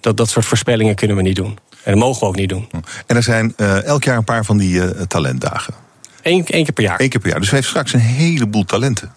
[0.00, 1.58] Dat, dat soort voorspellingen kunnen we niet doen.
[1.88, 2.68] En dat mogen we ook niet doen.
[3.06, 5.74] En er zijn uh, elk jaar een paar van die uh, talentdagen.
[6.22, 7.00] Eén, één keer per jaar.
[7.00, 7.40] Eén keer per jaar.
[7.40, 9.12] Dus we heeft straks een heleboel talenten.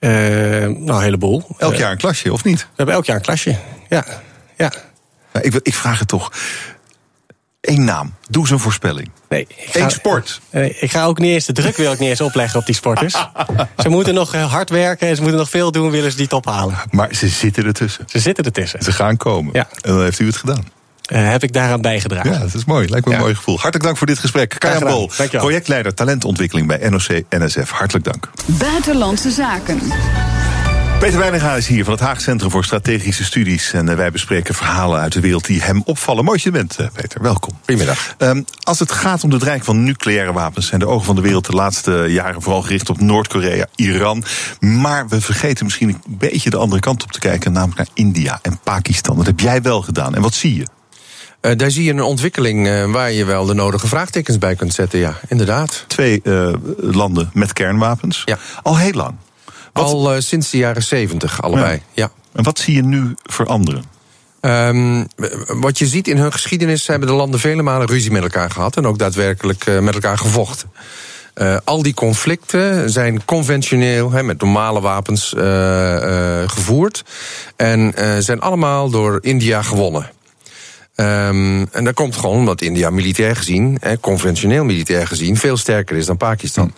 [0.00, 1.44] Uh, nou, een heleboel.
[1.58, 2.60] Elk jaar een klasje, of niet?
[2.60, 3.58] We hebben elk jaar een klasje,
[3.88, 4.04] ja.
[4.56, 4.72] ja.
[5.32, 6.32] Nou, ik, ik vraag het toch.
[7.60, 8.14] Eén naam.
[8.28, 9.10] Doe eens een voorspelling.
[9.28, 10.40] Nee, ik Eén sport.
[10.50, 12.74] Nee, ik ga ook niet eens de druk wil ik niet eens opleggen op die
[12.74, 13.12] sporters.
[13.82, 16.26] ze moeten nog eh, hard werken en ze moeten nog veel doen, willen ze die
[16.26, 16.76] top halen.
[16.90, 18.04] Maar ze zitten ertussen.
[18.08, 18.82] Ze zitten ertussen.
[18.82, 19.52] Ze gaan komen.
[19.52, 19.68] Ja.
[19.80, 20.74] En dan heeft u het gedaan.
[21.12, 22.32] Uh, heb ik daaraan bijgedragen.
[22.32, 22.88] Ja, dat is mooi.
[22.88, 23.22] Lijkt me een Ja.
[23.24, 23.54] mooi gevoel.
[23.54, 24.54] Hartelijk dank voor dit gesprek.
[24.58, 24.84] Kajan.
[24.84, 27.70] Bol, projectleider talentontwikkeling bij NOC-NSF.
[27.70, 28.30] Hartelijk dank.
[28.46, 29.80] Buitenlandse zaken.
[30.98, 33.72] Peter Weininga is hier van het Haag Centrum voor Strategische Studies.
[33.72, 36.24] En eh, wij bespreken verhalen uit de wereld die hem opvallen.
[36.24, 37.22] Mooi dat je er bent, eh, Peter.
[37.22, 37.54] Welkom.
[37.58, 38.14] Goedemiddag.
[38.18, 40.66] Ehm, als het gaat om de dreiging van nucleaire wapens...
[40.66, 44.24] zijn de ogen van de wereld de laatste jaren vooral gericht op Noord-Korea, Iran.
[44.60, 47.52] Maar we vergeten misschien een beetje de andere kant op te kijken...
[47.52, 49.16] namelijk naar India en Pakistan.
[49.16, 50.14] Dat heb jij wel gedaan.
[50.14, 50.66] En wat zie je?
[51.46, 54.74] Eh, daar zie je een ontwikkeling eh, waar je wel de nodige vraagtekens bij kunt
[54.74, 54.98] zetten.
[54.98, 55.84] Ja, inderdaad.
[55.86, 58.22] Twee eh, landen met kernwapens.
[58.24, 58.38] Ja.
[58.62, 59.14] Al heel lang.
[59.72, 61.82] Wat- Al sinds de jaren zeventig, allebei.
[61.92, 62.10] Ja.
[62.32, 63.84] En wat zie je nu veranderen?
[64.40, 65.04] Ehm,
[65.46, 68.76] wat je ziet in hun geschiedenis hebben de landen vele malen ruzie met elkaar gehad
[68.76, 70.70] en ook daadwerkelijk met elkaar gevochten.
[71.64, 75.34] Al die conflicten zijn conventioneel, met normale wapens,
[76.52, 77.04] gevoerd.
[77.56, 80.10] En zijn allemaal door India gewonnen.
[80.96, 86.06] Ehm, en dat komt gewoon omdat India militair gezien, conventioneel militair gezien, veel sterker is
[86.06, 86.72] dan Pakistan.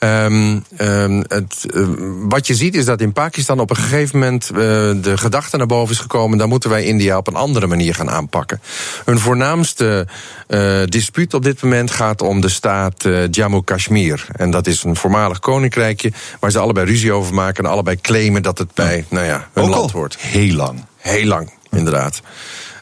[0.00, 1.82] Ehm, ehm, het, eh,
[2.28, 4.56] wat je ziet is dat in Pakistan op een gegeven moment eh,
[5.02, 8.10] de gedachte naar boven is gekomen: daar moeten wij India op een andere manier gaan
[8.10, 8.60] aanpakken.
[9.04, 10.06] Hun voornaamste
[10.46, 14.26] eh, dispuut op dit moment gaat om de staat eh, Jammu Kashmir.
[14.32, 18.42] En dat is een voormalig koninkrijkje waar ze allebei ruzie over maken en allebei claimen
[18.42, 20.16] dat het bij nou ja, hun Ook land hoort.
[20.18, 20.84] heel lang.
[20.96, 22.20] Heel lang, inderdaad.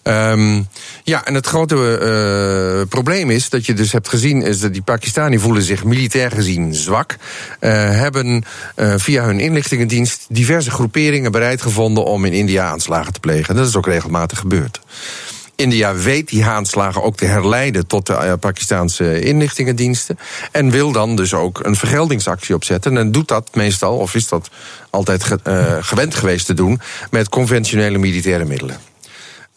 [0.09, 0.63] Ehm,
[1.05, 4.83] ja, en het grote eh, probleem is dat je dus hebt gezien, is dat die
[4.83, 7.17] Pakistani voelen zich militair gezien zwak.
[7.61, 8.45] eh, hebben
[8.75, 13.57] eh, via hun inlichtingendienst diverse groeperingen bereid gevonden om in India aanslagen te plegen.
[13.57, 14.81] Dat is ook regelmatig gebeurd.
[15.57, 20.19] India weet die aanslagen ook te herleiden tot de Pakistaanse inlichtingendiensten.
[20.53, 22.97] En wil dan dus ook een vergeldingsactie opzetten.
[22.97, 24.49] En doet dat meestal, of is dat
[24.91, 26.81] altijd ge- gewend geweest te doen,
[27.11, 28.88] met conventionele militaire middelen.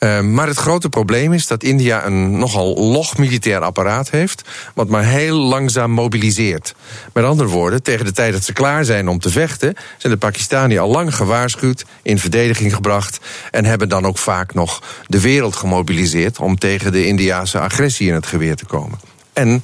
[0.04, 4.88] Uh, maar het grote probleem is dat India een nogal log militair apparaat heeft, wat
[4.88, 6.76] maar heel langzaam mobiliseert.
[7.14, 10.20] Met andere woorden, tegen de tijd dat ze klaar zijn om te vechten, zijn de
[10.20, 13.20] Pakistani al lang gewaarschuwd, in verdediging gebracht
[13.52, 18.14] en hebben dan ook vaak nog de wereld gemobiliseerd om tegen de Indiase agressie in
[18.14, 19.00] het geweer te komen.
[19.34, 19.64] En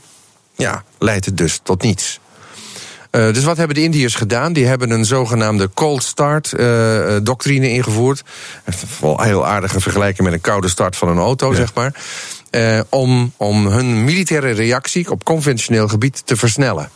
[0.55, 2.19] ja, leidt het dus tot niets.
[3.11, 4.53] Uh, dus wat hebben de Indiërs gedaan?
[4.53, 8.23] Die hebben een zogenaamde cold start uh, doctrine ingevoerd.
[9.01, 11.55] Wel heel aardige vergelijking met een koude start van een auto, ja.
[11.55, 11.93] zeg maar.
[12.51, 16.89] Uh, om, om hun militaire reactie op conventioneel gebied te versnellen.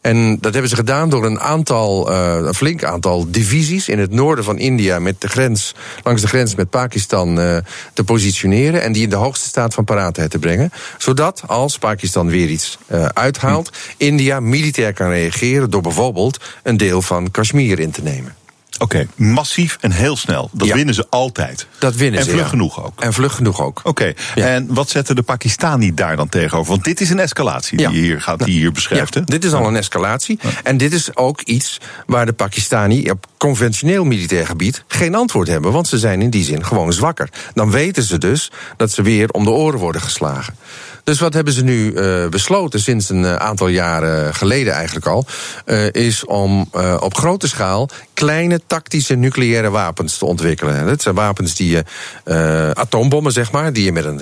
[0.00, 4.10] En dat hebben ze gedaan door een aantal, uh, een flink aantal divisies in het
[4.10, 7.56] noorden van India met de grens, langs de grens met Pakistan uh,
[7.92, 10.72] te positioneren en die in de hoogste staat van paraatheid te brengen.
[10.98, 14.04] Zodat als Pakistan weer iets uh, uithaalt, hm.
[14.04, 18.39] India militair kan reageren door bijvoorbeeld een deel van Kashmir in te nemen.
[18.80, 20.50] Oké, okay, massief en heel snel.
[20.52, 20.74] Dat ja.
[20.74, 21.66] winnen ze altijd.
[21.78, 22.30] Dat winnen en ze.
[22.30, 22.50] En vlug ja.
[22.50, 23.00] genoeg ook.
[23.00, 23.78] En vlug genoeg ook.
[23.78, 24.16] Oké, okay.
[24.34, 24.46] ja.
[24.46, 26.70] en wat zetten de Pakistani daar dan tegenover?
[26.70, 29.14] Want dit is een escalatie die, je hier, gaat, die je hier beschrijft.
[29.14, 29.24] Hè?
[29.24, 30.38] Dit is al een escalatie.
[30.62, 35.72] En dit is ook iets waar de Pakistani op conventioneel militair gebied geen antwoord hebben.
[35.72, 37.28] Want ze zijn in die zin gewoon zwakker.
[37.54, 40.54] Dan weten ze dus dat ze weer om de oren worden geslagen.
[41.10, 45.26] Dus wat hebben ze nu uh, besloten sinds een uh, aantal jaren geleden eigenlijk al,
[45.66, 46.68] uh, is om
[47.00, 50.86] op grote schaal kleine tactische nucleaire wapens te ontwikkelen.
[50.86, 51.84] Dat zijn wapens die je
[52.74, 54.20] atoombommen zeg maar, die je met een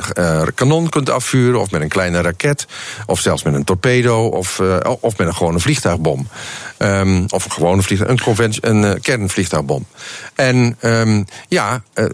[0.55, 2.66] kanon kunt afvuren of met een kleine raket
[3.07, 4.61] of zelfs met een torpedo of,
[5.01, 6.28] of met een gewone vliegtuigbom.
[6.83, 9.87] Um, of een gewone vliegtuig, een, een uh, kernvliegtuigbom.
[10.35, 12.07] En um, ja, uh,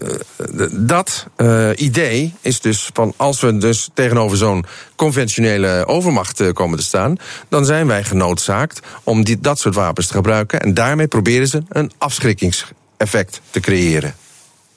[0.72, 4.64] dat uh, idee is dus van als we dus tegenover zo'n
[4.96, 7.16] conventionele overmacht komen te staan,
[7.48, 10.60] dan zijn wij genoodzaakt om die, dat soort wapens te gebruiken.
[10.60, 14.14] En daarmee proberen ze een afschrikkingseffect te creëren.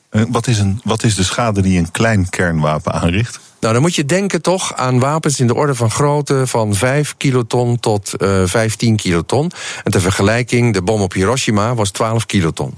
[0.10, 3.40] Wat is, een, wat is de schade die een klein kernwapen aanricht?
[3.60, 7.16] Nou, dan moet je denken toch aan wapens in de orde van grootte van 5
[7.18, 9.52] kiloton tot uh, 15 kiloton.
[9.84, 12.74] En ter vergelijking, de bom op Hiroshima was 12 kiloton.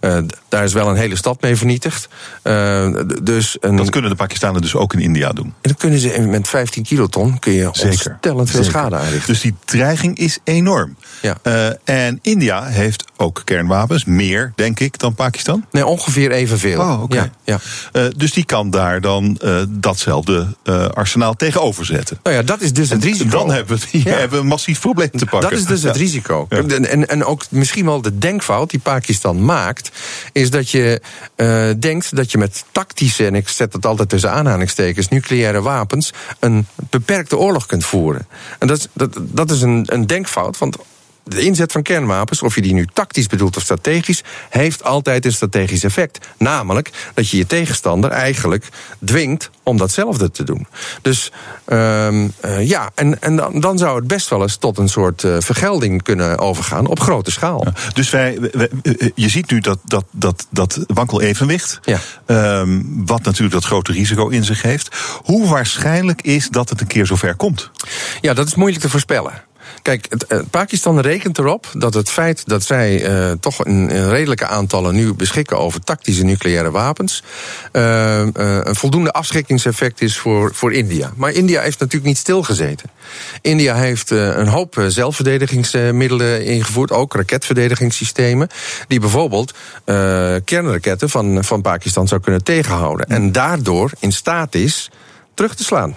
[0.00, 0.18] Uh,
[0.48, 2.08] daar is wel een hele stad mee vernietigd.
[2.42, 3.76] Uh, dus een...
[3.76, 5.44] Dat kunnen de Pakistanen dus ook in India doen?
[5.44, 7.90] En dat kunnen ze met 15 kiloton, kun je Zeker.
[7.90, 8.78] ontstellend veel Zeker.
[8.78, 9.32] schade aanrichten.
[9.32, 10.96] Dus die dreiging is enorm.
[11.22, 11.36] Ja.
[11.84, 15.64] En India heeft ook kernwapens, meer denk ik dan Pakistan?
[15.70, 16.80] Nee, ongeveer evenveel.
[16.80, 17.02] Oh, oké.
[17.02, 17.30] Okay.
[17.44, 17.58] Ja,
[17.92, 18.08] ja.
[18.16, 22.18] dus die kan daar dan datzelfde hetzelfde uh, arsenaal tegenover zetten.
[22.22, 23.30] Nou ja, dat is dus het risico.
[23.30, 24.10] Dan hebben we, ja.
[24.10, 25.50] hebben we een massief probleem te pakken.
[25.50, 26.46] Dat is dus het risico.
[26.48, 29.90] En, en, en, ook misschien wel de denkfout die Pakistan maakt,
[30.32, 31.00] is dat je
[31.36, 36.12] uh, denkt dat je met tactische, en ik zet het altijd tussen aanhalingstekens, nucleaire wapens,
[36.38, 38.26] een beperkte oorlog kunt voeren.
[38.58, 40.76] En dat, dat, dat is een, een denkfout, want
[41.24, 45.32] de inzet van kernwapens, of je die nu tactisch bedoelt of strategisch, heeft altijd een
[45.32, 46.18] strategisch effect.
[46.38, 48.68] Namelijk dat je je tegenstander eigenlijk
[49.04, 50.66] dwingt om datzelfde te doen.
[51.02, 51.32] Dus
[51.66, 55.22] um, uh, ja, en, en dan, dan, zou het best wel eens tot een soort
[55.22, 57.64] uh, vergelding kunnen overgaan op grote schaal.
[57.64, 58.68] Ja, dus wij, wij,
[59.14, 61.98] je ziet nu dat, dat, dat, dat wankel evenwicht, ja.
[62.60, 64.96] um, wat natuurlijk dat grote risico in zich heeft.
[65.22, 67.70] Hoe waarschijnlijk is dat het een keer zover komt?
[68.20, 69.32] Ja, dat is moeilijk te voorspellen.
[69.82, 74.46] Kijk, het, uh, Pakistan rekent erop dat het feit dat zij uh, toch een, redelijke
[74.46, 77.22] aantallen nu beschikken over tactische nucleaire wapens,
[77.72, 81.12] uh, een voldoende afschrikkingseffect is voor, voor India.
[81.16, 82.90] Maar India heeft natuurlijk niet stilgezeten.
[83.40, 88.48] India heeft een hoop zelfverdedigingsmiddelen ingevoerd, ook raketverdedigingssystemen,
[88.88, 89.54] die bijvoorbeeld
[90.44, 93.06] kernraketten van, van Pakistan zou kunnen tegenhouden.
[93.06, 94.90] En daardoor in staat is
[95.34, 95.96] terug te slaan.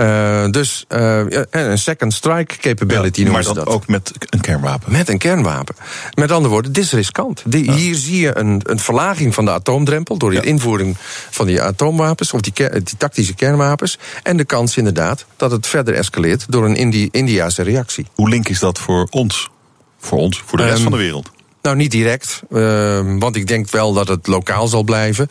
[0.00, 1.20] Uh, dus uh,
[1.50, 3.66] een second strike capability ja, noemen ze dat.
[3.66, 4.92] ook met een kernwapen.
[4.92, 5.74] Met een kernwapen.
[6.14, 7.42] Met andere woorden, dit is riskant.
[7.46, 7.72] Die, ja.
[7.72, 10.42] Hier zie je een, een verlaging van de atoomdrempel door de ja.
[10.42, 10.96] invoering
[11.30, 13.98] van die atoomwapens of die, die, tactische kernwapens.
[14.22, 18.06] En de kans inderdaad dat het verder escaleert door een Indi Indiase reactie.
[18.14, 19.50] Hoe link is dat voor ons?
[19.98, 21.30] Voor ons, voor de rest um, van de wereld?
[21.68, 25.30] Nou, niet direct, uh, want ik denk wel dat het lokaal zal blijven.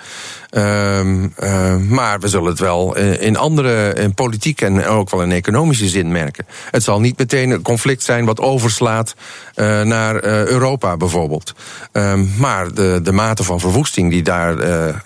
[0.51, 5.31] Uh, uh, maar we zullen het wel in andere in politiek en ook wel in
[5.31, 6.45] economische zin merken.
[6.71, 9.15] Het zal niet meteen een conflict zijn wat overslaat
[9.55, 11.53] uh, naar Europa bijvoorbeeld.
[11.91, 14.55] Ehm, maar de, de mate van verwoesting die daar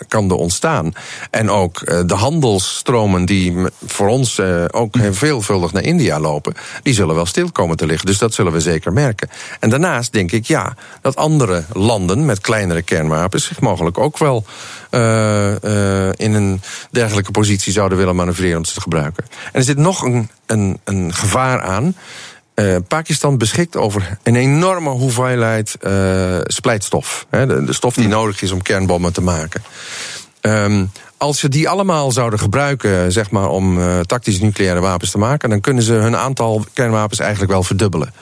[0.07, 0.93] kan ontstaan.
[1.29, 3.55] En ook de handelsstromen die
[3.85, 4.39] voor ons
[4.71, 6.53] ook veelvuldig naar India lopen,
[6.83, 8.05] die zullen wel stil komen te liggen.
[8.05, 9.29] Dus dat zullen we zeker merken.
[9.59, 14.45] En daarnaast denk ik ja, dat andere landen met kleinere kernwapens zich mogelijk ook wel
[14.91, 16.61] uh, uh, in een
[16.91, 19.23] dergelijke positie zouden willen manoeuvreren om ze te gebruiken.
[19.45, 21.95] En er zit nog een, een, een gevaar aan.
[22.55, 25.75] Uh, Pakistan beschikt over een enorme hoeveelheid
[26.43, 27.25] splijtstof.
[27.29, 29.63] Hè, de, de, stof die nodig is om kernbommen te maken.
[30.41, 35.49] Um, als ze die allemaal zouden gebruiken zeg maar, om tactische nucleaire wapens te maken,
[35.49, 38.13] dan kunnen ze hun aantal kernwapens eigenlijk wel verdubbelen.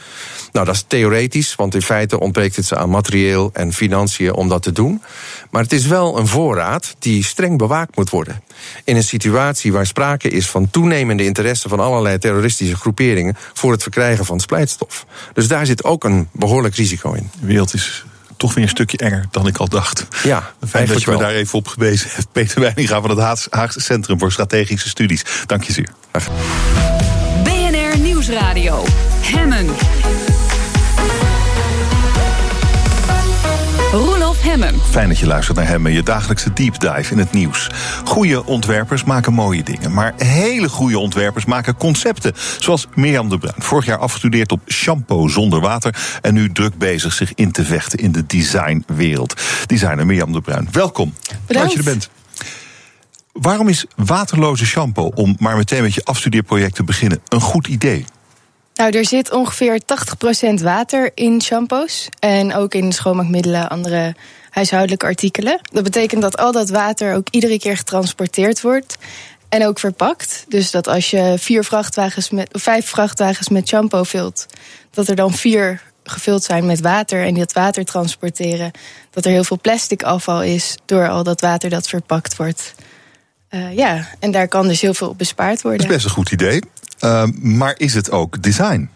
[0.51, 4.49] Nou, dat is theoretisch, want in feite ontbreekt het ze aan materieel en financiën om
[4.49, 5.01] dat te doen.
[5.49, 8.41] Maar het is wel een voorraad die streng bewaakt moet worden.
[8.83, 13.81] In een situatie waar sprake is van toenemende interesse van allerlei terroristische groeperingen voor het
[13.81, 15.05] verkrijgen van splijtstof.
[15.33, 17.29] Dus daar zit ook een behoorlijk risico in.
[17.39, 18.03] De wereld is
[18.37, 20.05] toch weer een stukje enger dan ik al dacht.
[20.23, 22.31] Ja, Fijn dat je me daar even op gewezen hebt.
[22.31, 25.25] Peter Weininga van het Haagse Centrum voor Strategische Studies.
[25.45, 25.89] Dank je zeer.
[27.43, 28.83] BNR Nieuwsradio.
[29.21, 29.67] Hemmen.
[34.61, 34.81] Hemmen.
[34.89, 37.69] Fijn dat je luistert naar Hemmen, je dagelijkse deep dive in het nieuws.
[38.05, 42.33] Goede ontwerpers maken mooie dingen, maar hele goede ontwerpers maken concepten.
[42.59, 47.13] Zoals Mirjam de Bruin, vorig jaar afgestudeerd op shampoo zonder water en nu druk bezig
[47.13, 49.41] zich in te vechten in de designwereld.
[49.65, 51.13] Designer Mirjam de Bruin, welkom.
[51.47, 51.69] Bedankt.
[51.69, 52.09] Dat je er bent.
[53.31, 58.05] Waarom is waterloze shampoo, om maar meteen met je afstudeerproject te beginnen, een goed idee?
[58.73, 59.81] Nou, er zit ongeveer
[60.59, 62.09] 80% water in shampoos.
[62.19, 64.15] En ook in schoonmaakmiddelen, andere
[64.49, 65.59] huishoudelijke artikelen.
[65.71, 68.97] Dat betekent dat al dat water ook iedere keer getransporteerd wordt.
[69.49, 70.45] En ook verpakt.
[70.47, 74.45] Dus dat als je vier vrachtwagens met, of vijf vrachtwagens met shampoo vult,
[74.91, 78.71] dat er dan vier gevuld zijn met water en dat water transporteren.
[79.11, 82.75] Dat er heel veel plastic afval is door al dat water dat verpakt wordt.
[83.49, 85.81] Uh, ja, en daar kan dus heel veel op bespaard worden.
[85.81, 86.61] Dat is best een goed idee.
[87.03, 88.89] Uh, maar is het ook design?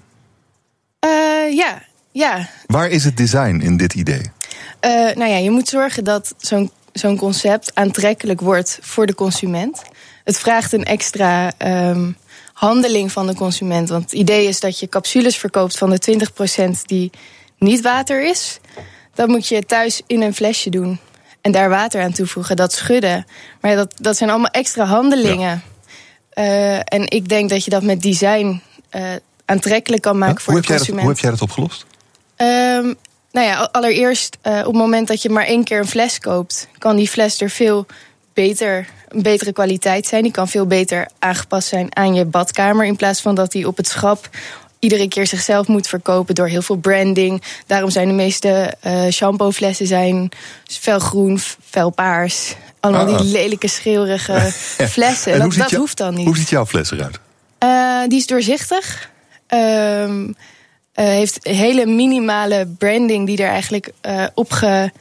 [1.05, 1.81] Uh, ja,
[2.11, 2.49] ja.
[2.65, 4.31] Waar is het design in dit idee?
[4.85, 9.81] Uh, nou ja, je moet zorgen dat zo'n zo'n concept aantrekkelijk wordt voor de consument.
[10.23, 11.51] Het vraagt een extra
[11.89, 12.17] um,
[12.53, 13.89] handeling van de consument.
[13.89, 16.29] Want het idee is dat je capsules verkoopt van de
[16.77, 17.11] 20% die
[17.57, 18.59] niet water is.
[19.13, 20.99] Dat moet je thuis in een flesje doen.
[21.41, 23.25] En daar water aan toevoegen, dat schudden.
[23.61, 25.61] Maar dat, dat zijn allemaal extra handelingen.
[26.33, 26.43] Ja.
[26.43, 28.61] Uh, en ik denk dat je dat met design
[28.91, 29.03] uh,
[29.45, 30.87] aantrekkelijk kan maken ja, voor de consument.
[30.87, 31.85] Dat, hoe heb jij dat opgelost?
[32.37, 32.97] Um,
[33.33, 36.67] nou ja, allereerst uh, op het moment dat je maar één keer een fles koopt,
[36.77, 37.85] kan die fles er veel
[38.33, 40.23] beter, een betere kwaliteit zijn.
[40.23, 42.85] Die kan veel beter aangepast zijn aan je badkamer.
[42.85, 44.29] In plaats van dat die op het schap
[44.79, 47.41] iedere keer zichzelf moet verkopen door heel veel branding.
[47.67, 50.29] Daarom zijn de meeste uh, shampooflessen zijn
[50.67, 52.55] felgroen, felpaars.
[52.79, 53.17] Allemaal Ah.
[53.21, 54.39] die lelijke, schreeuwerige
[54.95, 55.33] flessen.
[55.33, 56.25] En dat jou- hoeft dan niet.
[56.25, 57.19] Hoe ziet jouw fles eruit?
[57.57, 59.09] Eh, die is doorzichtig.
[59.47, 60.31] Ehm,
[60.93, 64.91] eh, heeft hele minimale branding die er eigenlijk eh, opge,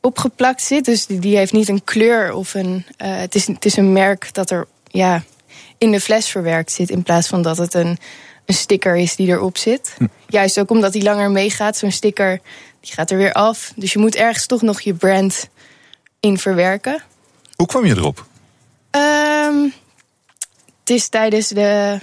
[0.00, 0.84] opgeplakt zit.
[0.84, 2.86] Dus die, die heeft niet een kleur of een.
[2.96, 5.22] eh, het, is, het is een merk dat er ja,
[5.78, 6.90] in de fles verwerkt zit.
[6.90, 7.98] In plaats van dat het een,
[8.46, 9.96] een sticker is die erop zit.
[10.26, 11.76] Juist ook omdat die langer meegaat.
[11.76, 12.40] Zo'n sticker
[12.80, 13.72] die gaat er weer af.
[13.76, 15.48] Dus je moet ergens toch nog je brand
[16.20, 17.02] in verwerken.
[17.56, 18.26] Hoe kwam je erop?
[18.90, 19.62] Ehm,
[20.80, 21.98] het is tijdens de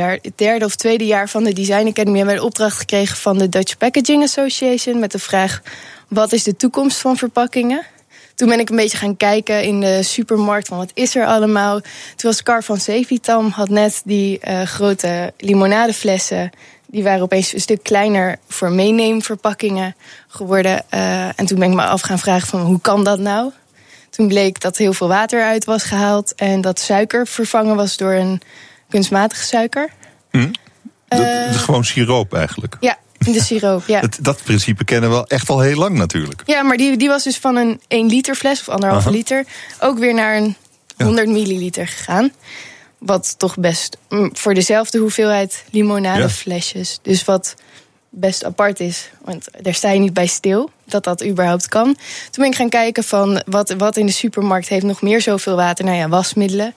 [0.00, 3.38] het derde of tweede jaar van de Design Academy hebben we de opdracht gekregen van
[3.38, 5.62] de Dutch Packaging Association met de vraag:
[6.08, 7.86] wat is de toekomst van verpakkingen?
[8.34, 11.80] Toen ben ik een beetje gaan kijken in de supermarkt van wat is er allemaal.
[11.80, 16.50] Toen was Car van Sevitam had net die eh, grote limonadeflessen.
[16.86, 19.94] Die waren opeens een stuk kleiner voor meeneemverpakkingen
[20.28, 20.84] geworden.
[20.88, 23.50] Eh, en toen ben ik me af gaan vragen van hoe kan dat nou?
[24.10, 28.12] Toen bleek dat heel veel water uit was gehaald en dat suiker vervangen was door
[28.12, 28.40] een
[28.92, 29.90] kunstmatige suiker.
[30.30, 30.48] Hm?
[31.08, 31.18] Eh.
[31.54, 32.76] gewoon siroop eigenlijk.
[32.80, 33.82] Ja, de siroop.
[33.86, 36.42] Ja, Dat, dat principe kennen we echt al heel lang natuurlijk.
[36.46, 39.16] ja maar die, die was dus van een 1 liter fles of anderhalve Aha.
[39.16, 39.44] liter
[39.80, 40.56] ook weer naar een
[40.96, 41.04] Ja.
[41.04, 42.32] 100 milliliter gegaan.
[42.98, 46.98] Wat toch best mm, voor dezelfde hoeveelheid limonadeflesjes.
[47.02, 47.54] Dus wat
[48.10, 49.10] best apart is.
[49.24, 51.84] Want daar sta je niet bij stil dat dat überhaupt kan.
[51.84, 55.56] Toen ben ik gaan kijken van wat, wat in de supermarkt heeft nog meer zoveel
[55.56, 55.84] water.
[55.84, 56.74] Nou ja, wasmiddelen.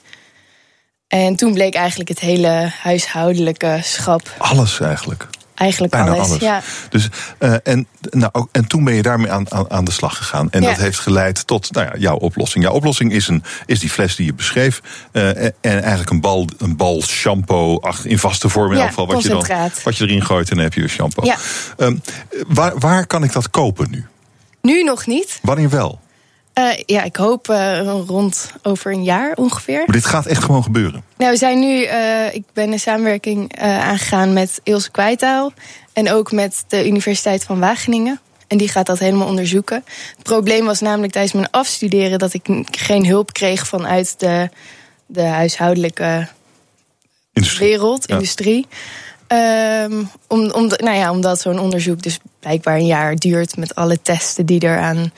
[1.07, 4.35] En toen bleek eigenlijk het hele huishoudelijke schap.
[4.37, 5.27] Alles eigenlijk.
[5.55, 6.27] Eigenlijk Bijna alles.
[6.27, 6.39] alles.
[6.41, 6.61] Ja.
[6.89, 10.51] Dus, eh, en, nou, en toen ben je daarmee aan, aan, aan de slag gegaan.
[10.51, 10.69] En Ja.
[10.69, 12.63] dat heeft geleid tot nou ja, jouw oplossing.
[12.63, 14.81] Jouw oplossing is, een, is die fles die je beschreef.
[15.11, 18.87] eh, en, en eigenlijk een bal, een bal shampoo ach, in vaste vorm in elk
[18.87, 19.07] geval.
[19.07, 19.47] Wat je, dan,
[19.83, 21.23] wat je erin gooit en dan heb je weer shampoo.
[21.77, 21.95] Ehm,
[22.47, 24.05] waar, waar kan ik dat kopen nu?
[24.61, 25.39] Nu nog niet.
[25.41, 25.99] Wanneer wel?
[26.55, 29.77] Eh, ja, ik hoop eh, rond over een jaar ongeveer.
[29.85, 31.03] Maar dit gaat echt gewoon gebeuren.
[31.17, 35.53] Nou, we zijn nu, eh, ik ben een samenwerking aangegaan met Ilse Kwijtaal.
[35.93, 38.19] En ook met de Universiteit van Wageningen.
[38.47, 39.83] En die gaat dat helemaal onderzoeken.
[40.15, 44.49] Het probleem was namelijk tijdens mijn afstuderen dat ik geen hulp kreeg vanuit de,
[45.05, 46.27] de huishoudelijke
[47.33, 47.69] Industrie.
[47.69, 48.13] wereld, Ja.
[48.13, 48.67] industrie.
[49.27, 54.01] Ehm, om, om, nou ja, omdat zo'n onderzoek dus blijkbaar een jaar duurt met alle
[54.01, 55.11] testen die, eraan,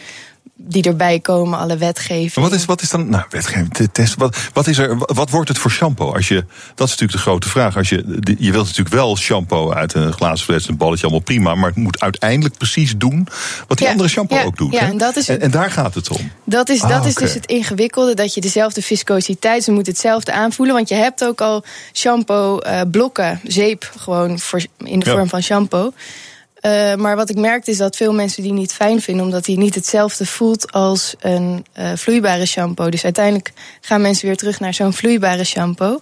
[0.60, 2.46] die erbij komen, alle wetgeving.
[2.46, 5.50] Wat is, wat is dan, nou, wetgeving, te- test, wat, wat, is er, wat wordt
[5.50, 6.14] het voor shampoo?
[6.14, 6.36] Als je,
[6.76, 7.78] dat is natuurlijk de grote vraag.
[7.78, 7.96] Als je,
[8.40, 11.56] je wilt natuurlijk wel shampoo uit een glazen fles, een balletje, allemaal prima.
[11.56, 13.28] Maar het moet uiteindelijk precies doen
[13.68, 14.74] wat die Ja, andere shampoo ja, ook doet.
[14.74, 16.32] ja, en dat is- en, en daar gaat het om.
[16.44, 17.24] Dat is, Ah, dat is oké.
[17.24, 20.76] dus het ingewikkelde, dat je dezelfde viscositeit, ze moeten hetzelfde aanvoelen.
[20.76, 25.42] Want je hebt ook al shampoo eh, blokken, zeep gewoon voor, in de vorm van
[25.42, 25.94] shampoo.
[26.60, 29.58] Eh, maar wat ik merkte is dat veel mensen die niet fijn vinden, omdat die
[29.58, 32.90] niet hetzelfde voelt als een eh, vloeibare shampoo.
[32.90, 33.52] Dus uiteindelijk
[33.82, 36.02] gaan mensen weer terug naar zo'n vloeibare shampoo.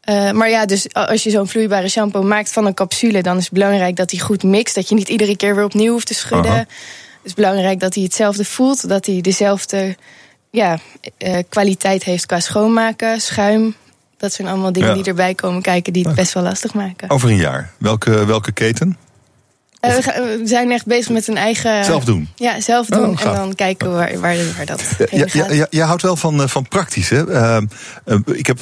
[0.00, 3.44] Eh, maar ja, dus als je zo'n vloeibare shampoo maakt van een capsule, dan is
[3.44, 4.74] het belangrijk dat die goed mixt.
[4.74, 6.52] Dat je niet iedere keer weer opnieuw hoeft te schudden.
[6.52, 6.68] Het
[7.22, 9.96] is belangrijk dat hij hetzelfde voelt, dat hij dezelfde
[10.50, 10.78] ja,
[11.48, 13.74] kwaliteit heeft qua schoonmaken, schuim.
[14.16, 14.94] Dat zijn allemaal dingen Ja.
[14.94, 17.10] die erbij komen kijken die het best wel lastig maken.
[17.10, 17.70] Over een jaar.
[17.78, 18.96] Welke, welke keten?
[19.80, 21.84] Eh, we, gaan- we zijn echt bezig met een eigen.
[21.84, 22.28] Zelf doen.
[22.36, 23.18] Ja, zelf Oh, doen.
[23.18, 23.34] gaaf.
[23.34, 25.54] en dan kijken waar, waar, waar dat heen ja, gaat.
[25.54, 27.08] ja, jij houdt wel van, eh, van praktisch.
[27.08, 27.32] Hè?
[27.32, 27.66] Ehm,
[28.04, 28.58] eh, ik heb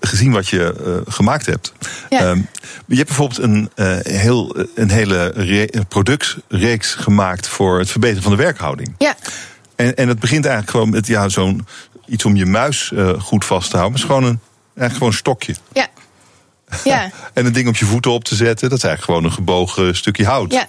[0.00, 1.72] gezien wat je gemaakt hebt.
[2.10, 2.18] Ja.
[2.20, 2.40] Ehm,
[2.86, 3.70] je hebt bijvoorbeeld een,
[4.02, 8.94] heel, een hele re- productreeks gemaakt voor het verbeteren van de werkhouding.
[8.98, 9.14] ja,
[9.76, 11.66] En, en het begint eigenlijk gewoon met ja, zo'n
[12.06, 14.00] iets om je muis goed vast te houden.
[14.00, 14.40] Maar het is gewoon een,
[14.76, 15.54] eigenlijk gewoon een stokje.
[15.72, 15.86] ja.
[16.84, 18.68] Ja, En een ding op je voeten op te zetten.
[18.68, 20.52] Dat is eigenlijk gewoon een gebogen stukje hout.
[20.52, 20.66] ja.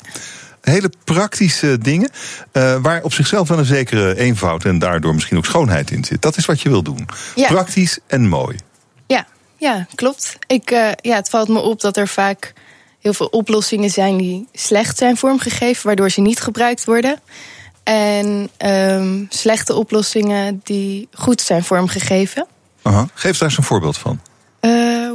[0.61, 2.09] Hele praktische dingen.
[2.51, 6.21] eh, waar op zichzelf wel een zekere eenvoud en daardoor misschien ook schoonheid in zit.
[6.21, 7.07] Dat is wat je wil doen.
[7.35, 7.47] Ja.
[7.47, 8.57] Praktisch en mooi.
[9.07, 9.25] Ja,
[9.57, 10.37] ja klopt.
[10.47, 12.53] Ik, eh, ja, het valt me op dat er vaak
[12.99, 17.19] heel veel oplossingen zijn die slecht zijn vormgegeven, waardoor ze niet gebruikt worden.
[17.83, 22.47] En ehm, slechte oplossingen die goed zijn vormgegeven.
[22.81, 23.07] Aha.
[23.13, 24.19] Geef daar eens een voorbeeld van.
[24.59, 25.11] Eh,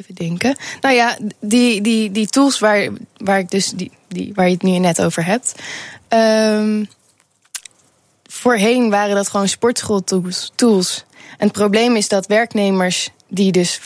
[0.00, 0.56] even denken.
[0.80, 4.62] Nou ja, die, die, die tools waar, waar, ik dus die, die, waar je het
[4.62, 5.54] nu net over hebt.
[6.08, 6.84] ehm,
[8.24, 10.52] voorheen waren dat gewoon sportschooltools.
[10.54, 11.04] Tools.
[11.38, 13.80] En het probleem is dat werknemers die dus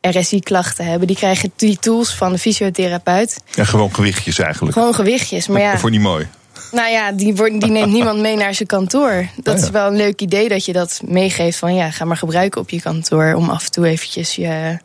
[0.00, 3.40] RSI-klachten hebben, die krijgen die tools van de fysiotherapeut.
[3.54, 4.72] Ja, gewoon gewichtjes eigenlijk.
[4.76, 5.48] Gewoon gewichtjes.
[5.48, 6.26] Maar ja, Voor niet mooi.
[6.72, 9.28] nou ja, die, wordt, die neemt niemand mee naar zijn kantoor.
[9.36, 9.66] Dat Ah, ja.
[9.66, 12.70] is wel een leuk idee dat je dat meegeeft van ja, ga maar gebruiken op
[12.70, 14.78] je kantoor om af en toe eventjes je,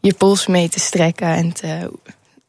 [0.00, 1.90] je pols mee te strekken en te,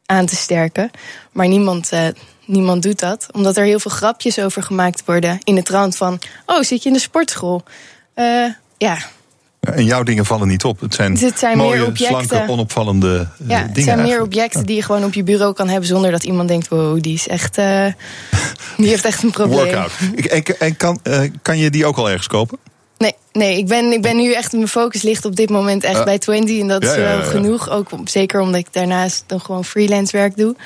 [0.06, 0.90] aan te sterken.
[1.32, 2.06] Maar niemand, eh,
[2.46, 3.26] niemand doet dat.
[3.32, 6.18] Omdat er heel veel grapjes over gemaakt worden in de trant van...
[6.46, 7.62] oh, zit je in de sportschool?
[8.14, 8.98] Uh, ja,
[9.60, 10.80] en jouw dingen vallen niet op.
[10.80, 12.26] Het zijn, het zijn mooie, meer objecten.
[12.26, 13.72] slanke, onopvallende ja, dingen.
[13.72, 14.66] Het zijn meer objecten ja.
[14.66, 17.28] die je gewoon op je bureau kan hebben zonder dat iemand denkt: wow, die is
[17.28, 17.58] echt.
[17.58, 17.86] Uh,
[18.76, 19.64] die heeft echt een probleem.
[19.64, 19.92] Workout.
[20.14, 21.00] En, en kan,
[21.42, 22.58] kan je die ook al ergens kopen?
[22.98, 24.52] Nee, nee ik, ben, ik ben nu echt.
[24.52, 26.60] Mijn focus ligt op dit moment echt bij 20.
[26.60, 27.30] En dat ja, is wel ja, ja.
[27.30, 27.70] genoeg.
[27.70, 30.56] Ook zeker omdat ik daarnaast dan gewoon freelance werk doe.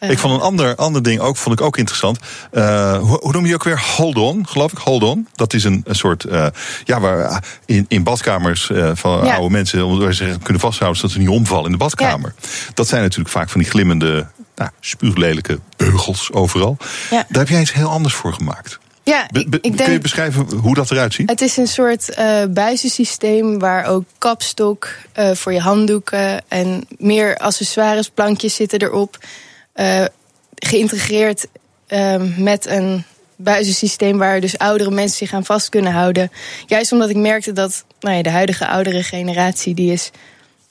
[0.00, 2.18] Ik vond een ander, ander ding ook, vond ik ook interessant.
[2.52, 3.82] Uh, hoe, hoe noem je ook weer?
[3.96, 4.78] Hold on, geloof ik.
[4.78, 5.28] Hold on.
[5.34, 6.24] Dat is een, een soort.
[6.24, 6.46] Uh,
[6.84, 9.34] ja, waar in, in badkamers van Ja.
[9.34, 9.98] oude mensen.
[9.98, 12.34] waar ze kunnen vasthouden zodat ze niet omvallen in de badkamer.
[12.74, 16.76] Dat zijn natuurlijk vaak van die glimmende, nou, spuuglelijke beugels overal.
[17.10, 17.24] Ja.
[17.28, 18.78] Daar heb jij iets heel anders voor gemaakt.
[19.02, 21.30] Ja, ik, Kun je beschrijven hoe dat eruit ziet?
[21.30, 22.14] Het is een soort
[22.50, 29.18] buizensysteem waar ook kapstok eh, voor je handdoeken en meer accessoires, plankjes zitten erop.
[29.72, 30.04] eh,
[30.54, 31.46] geïntegreerd
[31.86, 33.04] eh, met een
[33.36, 36.30] buizensysteem waar dus oudere mensen zich aan vast kunnen houden.
[36.66, 40.10] Juist omdat ik merkte dat nou ja, de huidige oudere generatie, die is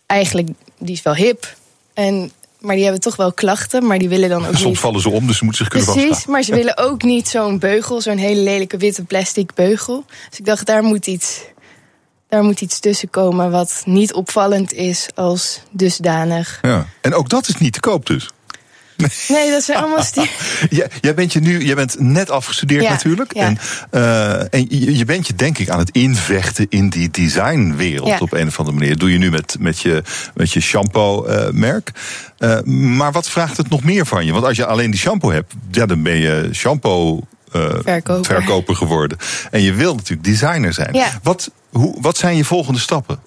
[0.06, 0.50] eigenlijk
[0.80, 1.56] die is wel hip.
[1.94, 4.80] En, maar die hebben toch wel klachten, maar die willen dan ook Soms niet.
[4.80, 7.60] vallen ze om, dus ze moeten zich kunnen Precies, maar ze willen ook niet zo'n
[7.60, 10.06] beugel, zo'n hele lelijke witte plastic beugel.
[10.30, 11.42] Dus ik dacht, daar moet iets,
[12.28, 16.60] daar moet iets tussen komen wat niet opvallend is als dusdanig.
[16.62, 16.86] Ja.
[17.02, 18.30] En ook dat is niet te koop dus.
[19.28, 20.30] Nee, dat zijn allemaal sti-
[20.70, 23.34] Jij, jij bent je nu, jij bent net afgestudeerd Ja, natuurlijk.
[23.34, 23.42] ja.
[23.46, 23.58] En,
[23.92, 28.18] uh, en je, je bent je denk ik aan het invechten in die designwereld Ja.
[28.20, 28.92] op een of andere manier.
[28.92, 30.04] Dat doe je nu met, met je,
[30.36, 31.92] met je shampoo-merk.
[32.40, 34.32] Uh, maar wat vraagt het nog meer van je?
[34.32, 37.22] Want als je alleen die shampoo hebt, ja, dan ben je shampoo.
[37.52, 38.26] Verkoper.
[38.26, 39.18] verkoper geworden.
[39.52, 40.94] En je wil natuurlijk designer zijn.
[40.94, 41.08] Ja.
[41.24, 43.20] Wat, hoe, wat zijn je volgende stappen?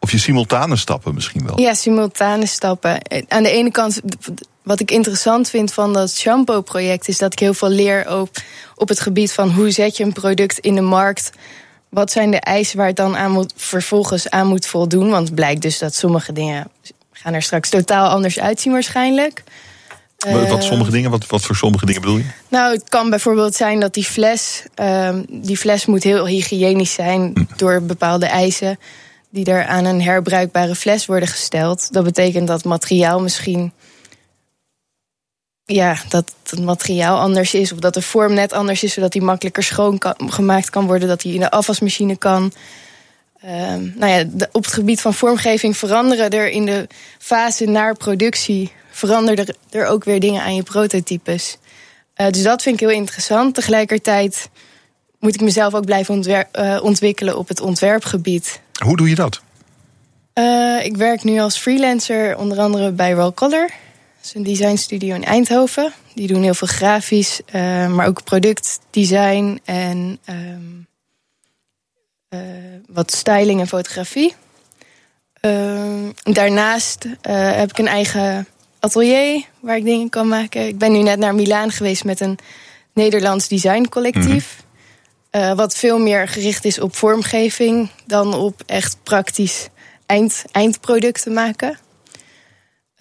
[0.00, 1.60] Of je simultane stappen misschien wel?
[1.60, 3.00] Ja, simultane stappen.
[3.28, 4.00] Aan de ene kant,
[4.70, 8.28] wat ik interessant vind van dat shampoo-project, is dat ik heel veel leer op,
[8.74, 11.30] op het gebied van hoe zet je een product in de markt.
[11.88, 15.10] Wat zijn de eisen waar het dan aan moet, vervolgens aan moet voldoen?
[15.10, 16.70] Want het blijkt dus dat sommige dingen
[17.12, 19.42] gaan er straks totaal anders uitzien waarschijnlijk.
[20.18, 21.10] Wat, wat sommige dingen?
[21.10, 22.24] Wat, wat voor sommige dingen bedoel je?
[22.48, 27.30] Nou, het kan bijvoorbeeld zijn dat die fles, um, die fles moet heel hygiënisch zijn
[27.34, 27.44] hm.
[27.56, 28.78] door bepaalde eisen
[29.30, 31.92] die er aan een herbruikbare fles worden gesteld.
[31.92, 33.72] Dat betekent dat materiaal misschien.
[35.72, 37.72] Ja, dat het materiaal anders is.
[37.72, 41.08] Of dat de vorm net anders is, zodat die makkelijker schoon kan, gemaakt kan worden.
[41.08, 42.52] Dat die in de afwasmachine kan.
[43.44, 46.86] Um, nou ja, de, op het gebied van vormgeving veranderen er in de
[47.18, 48.72] fase naar productie.
[48.90, 51.58] veranderen er, er ook weer dingen aan je prototypes.
[52.16, 53.54] Uh, dus dat vind ik heel interessant.
[53.54, 54.48] Tegelijkertijd
[55.18, 58.60] moet ik mezelf ook blijven ontwer- uh, ontwikkelen op het ontwerpgebied.
[58.84, 59.40] Hoe doe je dat?
[60.34, 63.70] Uh, ik werk nu als freelancer onder andere bij Roll Color.
[64.20, 65.92] Dat is een designstudio in Eindhoven.
[66.14, 70.86] Die doen heel veel grafisch, uh, maar ook productdesign en um,
[72.30, 72.40] uh,
[72.88, 74.34] wat styling en fotografie.
[75.40, 78.46] Ehm, daarnaast heb ik een eigen
[78.80, 80.66] atelier waar ik dingen kan maken.
[80.66, 82.38] Ik ben nu net naar Milaan geweest met een
[82.94, 84.62] Nederlands designcollectief.
[85.32, 85.56] Mm -hmm.
[85.56, 89.68] wat veel meer gericht is op vormgeving dan op echt praktisch
[90.06, 91.78] eind, eindproducten maken.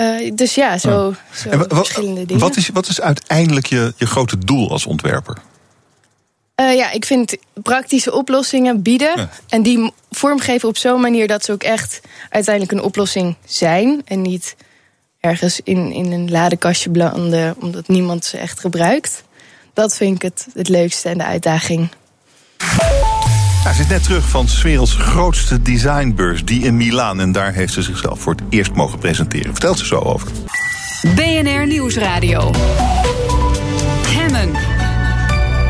[0.01, 2.41] Uh, dus ja, zo, zo verschillende dingen.
[2.41, 5.37] Wat is, wat is uiteindelijk je, je grote doel als ontwerper?
[6.55, 9.29] Uh, ja, ik vind praktische oplossingen bieden ja.
[9.47, 14.21] en die vormgeven op zo'n manier dat ze ook echt uiteindelijk een oplossing zijn en
[14.21, 14.55] niet
[15.19, 19.23] ergens in, in een ladekastje belanden omdat niemand ze echt gebruikt.
[19.73, 21.89] Dat vind ik het, het leukste en de uitdaging.
[23.63, 27.19] Ja, ze is net terug van 's werelds grootste designbeurs, die in Milaan.
[27.19, 29.51] En daar heeft ze zichzelf voor het eerst mogen presenteren.
[29.51, 30.27] Vertelt ze zo over.
[31.15, 32.51] BNR Nieuwsradio.
[34.07, 34.51] Hemmen.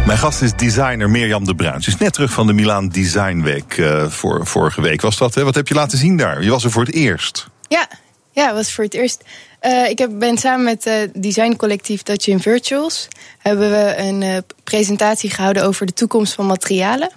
[0.05, 1.81] Mijn gast is designer Mirjam de Bruin.
[1.81, 3.77] Ze is net terug van de Milaan Design Week.
[3.77, 5.35] Uh, voor, vorige week was dat.
[5.35, 5.43] Hè?
[5.43, 6.43] Wat heb je laten zien daar?
[6.43, 7.47] Je was er voor het eerst.
[7.67, 7.87] Ja,
[8.31, 9.23] ja was voor het eerst.
[9.61, 13.07] Uh, ik heb, ben samen met het uh, designcollectief Dutch in Virtuals...
[13.37, 17.11] hebben we een uh, presentatie gehouden over de toekomst van materialen.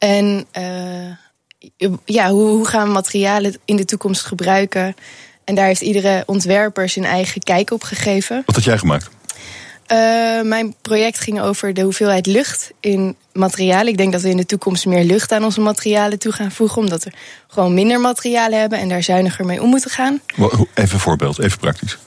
[0.00, 4.94] En uh, ja, hoe, hoe, gaan we materialen in de toekomst gebruiken?
[5.44, 8.42] En daar heeft iedere ontwerper zijn eigen kijk op gegeven.
[8.46, 9.10] Wat had jij gemaakt?
[9.92, 13.86] Uh, mijn project ging over de hoeveelheid lucht in materialen.
[13.86, 16.82] Ik denk dat we in de toekomst meer lucht aan onze materialen toe gaan voegen.
[16.82, 17.10] Omdat we
[17.48, 20.20] gewoon minder materialen hebben en daar zuiniger mee om moeten gaan.
[20.36, 21.98] Even een voorbeeld, even praktisch.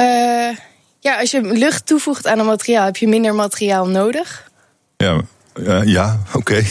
[0.00, 0.56] Uh,
[1.00, 4.50] ja, als je lucht toevoegt aan een materiaal, heb je minder materiaal nodig.
[4.96, 5.20] Ja,
[5.54, 6.38] uh, ja oké.
[6.38, 6.66] Okay.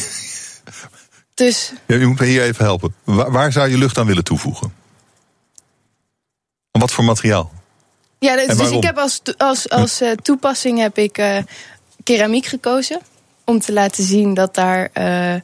[1.33, 1.71] Dus.
[1.87, 2.95] Ja, je moet me hier even helpen.
[3.03, 4.73] Waar, waar, zou je lucht aan willen toevoegen?
[6.71, 7.51] En wat voor materiaal?
[8.19, 11.37] Ja, dus, dus ik heb als, als, als eh, toepassing heb ik eh,
[12.03, 12.99] keramiek gekozen.
[13.45, 15.41] Om te laten zien dat daar eh, eh,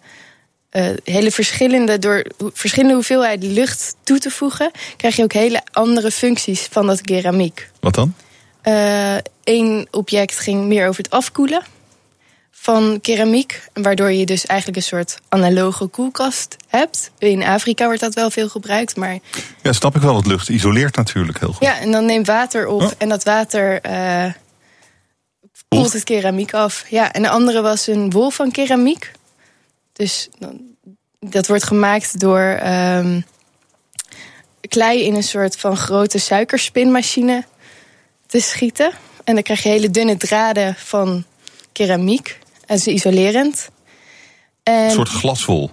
[1.03, 6.67] hele verschillende, door verschillende hoeveelheden lucht toe te voegen, krijg je ook hele andere functies
[6.71, 7.69] van dat keramiek.
[7.79, 8.13] Wat dan?
[9.43, 11.61] Eén object ging meer over het afkoelen
[12.59, 13.61] van keramiek.
[13.73, 17.11] Waardoor je dus eigenlijk een soort analoge koelkast hebt.
[17.17, 19.17] In Afrika wordt dat wel veel gebruikt, maar
[19.61, 20.13] Ja, snap ik wel.
[20.13, 21.63] Want lucht isoleert natuurlijk heel goed.
[21.67, 22.91] ja, en dan neemt water op Oh.
[22.97, 24.25] en dat water eh,
[25.67, 26.85] koelt het keramiek af.
[26.89, 29.11] Ja, en de andere was een wol van keramiek.
[29.93, 30.61] Dus dan-
[31.19, 33.21] dat wordt gemaakt door ehm,
[34.67, 37.43] klei in een soort van grote suikerspinmachine
[38.27, 38.91] te schieten.
[39.23, 41.25] En dan krijg je hele dunne draden van
[41.71, 42.39] keramiek.
[42.67, 43.69] En ze is isolerend.
[44.63, 45.71] En, Een soort glaswol.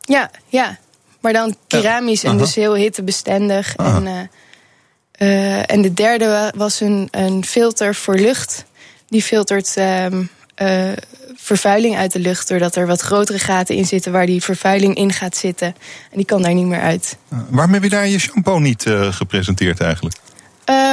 [0.00, 0.78] ja, ja.
[1.20, 3.76] Maar dan keramisch en dus heel hittebestendig.
[3.76, 3.96] Ah.
[3.96, 8.64] En, eh, eh, en de derde wa- was een, een filter voor lucht.
[9.08, 10.22] Die filtert ehm,
[10.54, 10.90] eh,
[11.36, 12.48] vervuiling uit de lucht...
[12.48, 15.66] doordat er wat grotere gaten in zitten waar die vervuiling in gaat zitten.
[16.10, 17.16] En die kan daar niet meer uit.
[17.50, 20.16] Waarom heb je daar je shampoo niet gepresenteerd eigenlijk?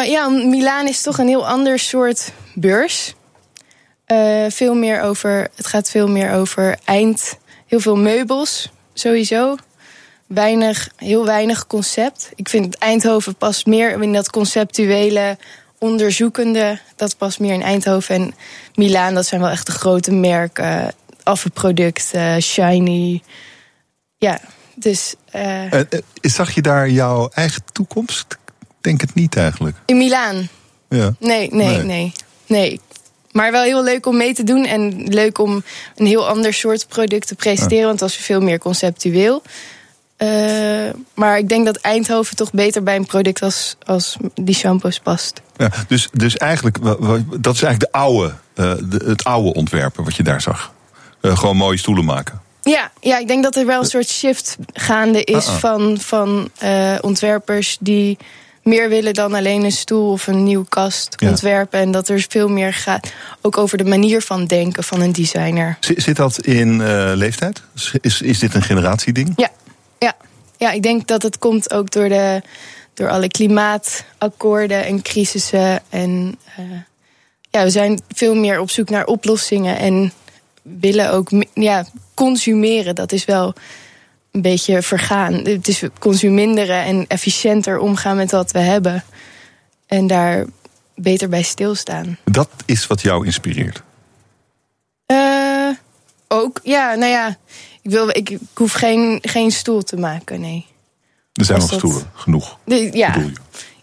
[0.06, 3.14] Ja, Milaan is toch een heel ander soort beurs.
[4.14, 7.38] Eh, veel meer over, het gaat veel meer over eind.
[7.68, 9.56] Heel veel meubels, sowieso.
[10.28, 12.30] Weinig, heel weinig concept.
[12.36, 15.38] Ik vind Eindhoven past meer in dat conceptuele,
[15.78, 16.80] onderzoekende.
[16.96, 18.16] Dat past meer in Eindhoven.
[18.16, 18.34] En
[18.76, 20.94] Milaan, dat zijn wel echt de grote merken.
[21.24, 23.22] Affenproducten, shiny.
[24.18, 24.40] Ja,
[24.76, 25.82] dus eh, Eh,
[26.22, 28.26] zag je daar jouw eigen toekomst?
[28.60, 29.78] Ik Denk het niet eigenlijk.
[29.86, 30.48] in Milaan.
[30.90, 31.14] Ja.
[31.20, 31.84] Nee, nee, Nee.
[31.84, 32.12] nee,
[32.48, 32.80] nee.
[33.34, 34.66] Maar wel heel leuk om mee te doen.
[34.66, 35.64] En leuk om
[35.96, 37.86] een heel ander soort product te presenteren.
[37.88, 39.42] Want dat is veel meer conceptueel.
[40.18, 40.30] Eh,
[41.14, 45.42] maar ik denk dat Eindhoven toch beter bij een product als, als die shampoos past.
[45.58, 46.78] Ja, dus, dus eigenlijk,
[47.42, 50.74] dat is eigenlijk de oude, eh, de- het oude ontwerpen wat je daar zag.
[51.22, 52.42] Eh, gewoon mooie stoelen maken.
[52.62, 55.60] Ja, ja, ik denk dat er wel een soort shift gaande is Ah, ah.
[55.60, 56.50] van, van
[57.02, 58.18] ontwerpers die
[58.64, 61.30] meer willen dan alleen een stoel of een nieuwe kast Ja.
[61.30, 61.80] ontwerpen.
[61.80, 65.78] En dat er veel meer gaat ook over de manier van denken van een designer.
[65.80, 67.62] Zit, zit dat in eh, leeftijd?
[68.02, 69.34] Is, is dit een generatieding?
[69.36, 69.50] Ja,
[70.00, 70.14] ja.
[70.58, 72.42] ja, ik denk dat het komt ook door, de,
[72.94, 75.82] door alle klimaatakkoorden en crisissen.
[75.90, 76.64] En eh,
[77.50, 80.12] ja, we zijn veel meer op zoek naar oplossingen en
[80.62, 82.96] willen ook ja, consumeren.
[82.96, 83.54] Dat is wel
[84.34, 85.34] een beetje vergaan.
[85.34, 89.04] Het is consuminderen en efficiënter omgaan met wat we hebben.
[89.88, 90.46] En daar
[90.96, 92.18] beter bij stilstaan.
[92.24, 93.84] Dat is wat jou inspireert.
[95.06, 95.70] Eh,
[96.28, 97.38] ook, ja, nou ja.
[97.82, 100.66] Ik, wil, ik, ik hoef geen, geen stoel te maken, nee.
[101.34, 102.58] Er zijn nog dat- stoelen, genoeg.
[102.66, 103.16] De- ja.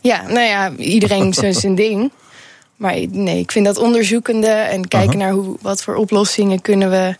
[0.01, 2.13] Ja, nou ja, iedereen zijn zijn ding.
[2.77, 7.17] Maar nee, ik vind dat onderzoekende en kijken naar hoe, wat voor oplossingen kunnen we,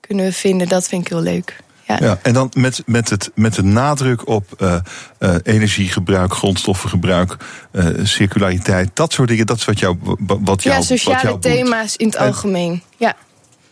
[0.00, 1.56] kunnen we vinden, dat vind ik heel leuk.
[1.88, 1.96] Ja.
[2.00, 4.74] Ja, en dan met, met, het, met de nadruk op eh,
[5.18, 7.36] eh, energiegebruik, grondstoffengebruik,
[7.70, 9.46] eh, circulariteit, dat soort dingen.
[9.46, 11.42] Dat is wat jou, wat jou, Ja, wat sociale jou boeit.
[11.54, 12.82] thema's in het En- algemeen.
[12.96, 13.14] Ja.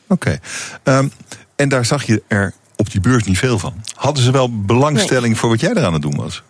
[0.09, 0.39] Oké.
[0.83, 1.09] Ehm,
[1.57, 3.75] en daar zag je er op die beurs niet veel van.
[3.95, 6.43] Hadden ze wel belangstelling voor wat jij er aan het doen was?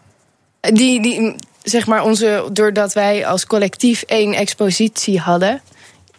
[0.61, 5.61] Die, die, zeg maar, onze, doordat wij als collectief één expositie hadden,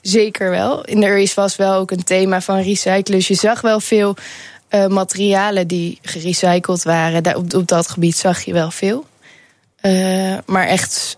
[0.02, 0.86] zeker wel.
[0.86, 3.04] En er is, was wel ook een thema van recyclen.
[3.18, 4.16] Dus je zag wel veel
[4.68, 7.24] eh, materialen die gerecycled waren.
[7.24, 9.06] Daar, op, dat gebied zag je wel veel.
[9.76, 11.18] Eh, maar echt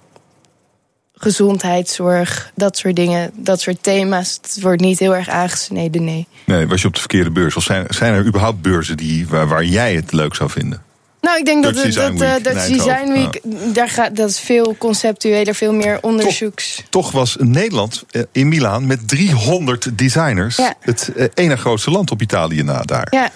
[1.14, 6.28] gezondheidszorg, dat soort dingen, dat soort thema's, het wordt niet heel erg aangesneden, nee.
[6.46, 7.56] Nee, was je op de verkeerde beurs?
[7.56, 10.84] Of zijn, zijn er überhaupt beurzen die, waar jij het leuk zou vinden?
[11.22, 13.42] Nou, ik denk dat Dutch Design dat, eh, Week Design Week,
[13.76, 16.84] daar gaat, dat is veel conceptueler, veel meer onderzoeks.
[16.90, 20.74] Toch was Nederland eh, in Milaan met 300 designers Ja.
[20.80, 23.08] het eh, ene grootste land op Italië na daar.
[23.10, 23.30] Ja.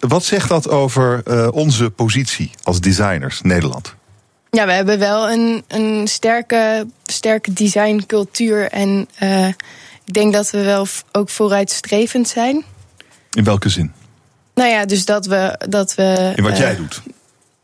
[0.00, 3.94] Wat zegt dat over onze positie als designers Nederland?
[4.50, 8.68] Ja, we hebben wel een, een sterke, sterke designcultuur.
[8.70, 9.08] En
[10.04, 12.64] ik denk dat we wel ook vooruitstrevend zijn.
[13.32, 13.92] In welke zin?
[14.54, 15.60] Nou ja, dus dat we.
[15.68, 17.02] Dat we In wat eh, jij doet?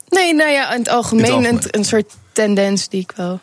[0.09, 1.63] Nee, nou ja, in het algemeen, In het algemeen.
[1.63, 3.41] Een, een soort tendens die ik wel.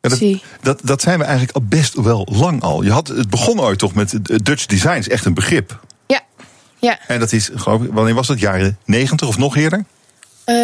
[0.00, 0.42] Ja, dat, zie.
[0.62, 2.82] dat, dat zijn we eigenlijk al best wel lang al.
[2.82, 5.80] Je had, het begon ooit toch met Dutch Design, is echt een begrip.
[6.06, 6.20] Ja,
[6.78, 6.98] ja.
[7.06, 8.40] En dat is, geloof ik, wanneer was dat?
[8.40, 9.84] Jaren 90 of nog eerder?
[10.44, 10.56] Eh,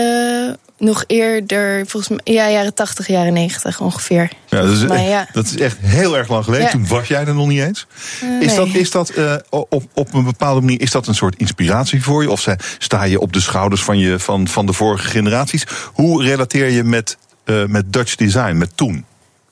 [0.78, 4.30] nog eerder, volgens mij, ja, jaren 80, jaren 90 ongeveer.
[4.48, 5.28] Ja, dat, is, Maar ja.
[5.32, 6.66] dat is echt heel erg lang geleden.
[6.66, 6.72] Ja.
[6.72, 7.86] Toen was jij er nog niet eens.
[8.20, 8.56] Eh, Is nee.
[8.56, 12.22] dat, is dat eh, op, op een bepaalde manier is dat een soort inspiratie voor
[12.22, 12.30] je?
[12.30, 12.46] Of
[12.78, 15.66] sta je op de schouders van, je, van, van de vorige generaties?
[15.92, 19.04] Hoe relateer je met, eh, met Dutch design, met toen?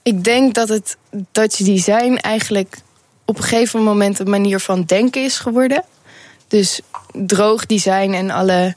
[0.02, 0.96] Ik denk dat het
[1.32, 2.76] Dutch design eigenlijk
[3.24, 5.84] op een gegeven moment een manier van denken is geworden.
[6.48, 6.80] Dus
[7.12, 8.74] droog design en alle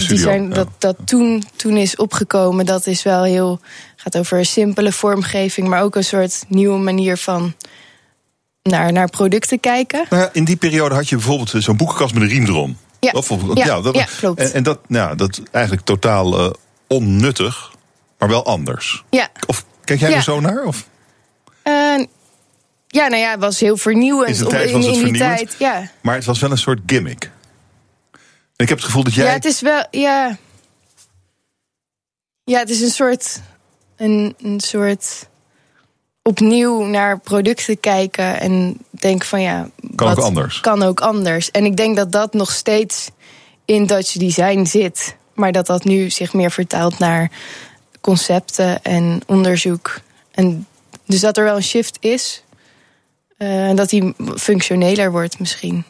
[0.00, 0.54] Studio, design ja.
[0.54, 3.60] dat, dat toen, toen is opgekomen, dat is wel heel.
[3.96, 7.54] gaat over simpele vormgeving, maar ook een soort nieuwe manier van
[8.62, 10.06] naar, naar producten kijken.
[10.10, 12.76] Nou ja, in die periode had je bijvoorbeeld eh, zo'n boekenkast met een riem erom.
[13.00, 14.40] Ja, Of- of- ja, dat, ja, klopt.
[14.40, 16.50] En, en dat, nou, dat eigenlijk totaal eh,
[16.86, 17.72] onnuttig,
[18.18, 19.04] maar wel anders.
[19.10, 20.64] Ja, Of kijk jij er zo naar?
[20.64, 20.88] Of?
[21.62, 21.72] eh,
[22.86, 24.28] ja, nou ja, het was heel vernieuwend.
[24.28, 25.38] In zijn om- tijd was het in die vernieuwend.
[25.38, 25.90] tijd, ja.
[26.00, 27.30] Maar het was wel een soort gimmick.
[28.58, 29.24] En ik heb het gevoel dat jij.
[29.24, 30.38] Ja, het is wel, ja.
[32.44, 33.40] Ja, het is een soort,
[33.96, 35.28] een, een soort
[36.22, 40.60] opnieuw naar producten kijken en denken van ja, Kan ook anders.
[40.60, 41.50] Kan ook anders.
[41.50, 43.10] En ik denk dat dat nog steeds
[43.64, 47.30] in Dutch design zit, maar dat dat nu zich meer vertaalt naar
[48.00, 50.00] concepten en onderzoek.
[50.30, 50.66] En
[51.06, 52.42] dus dat er wel een shift is,
[53.36, 55.84] eh, en dat die functioneler wordt misschien.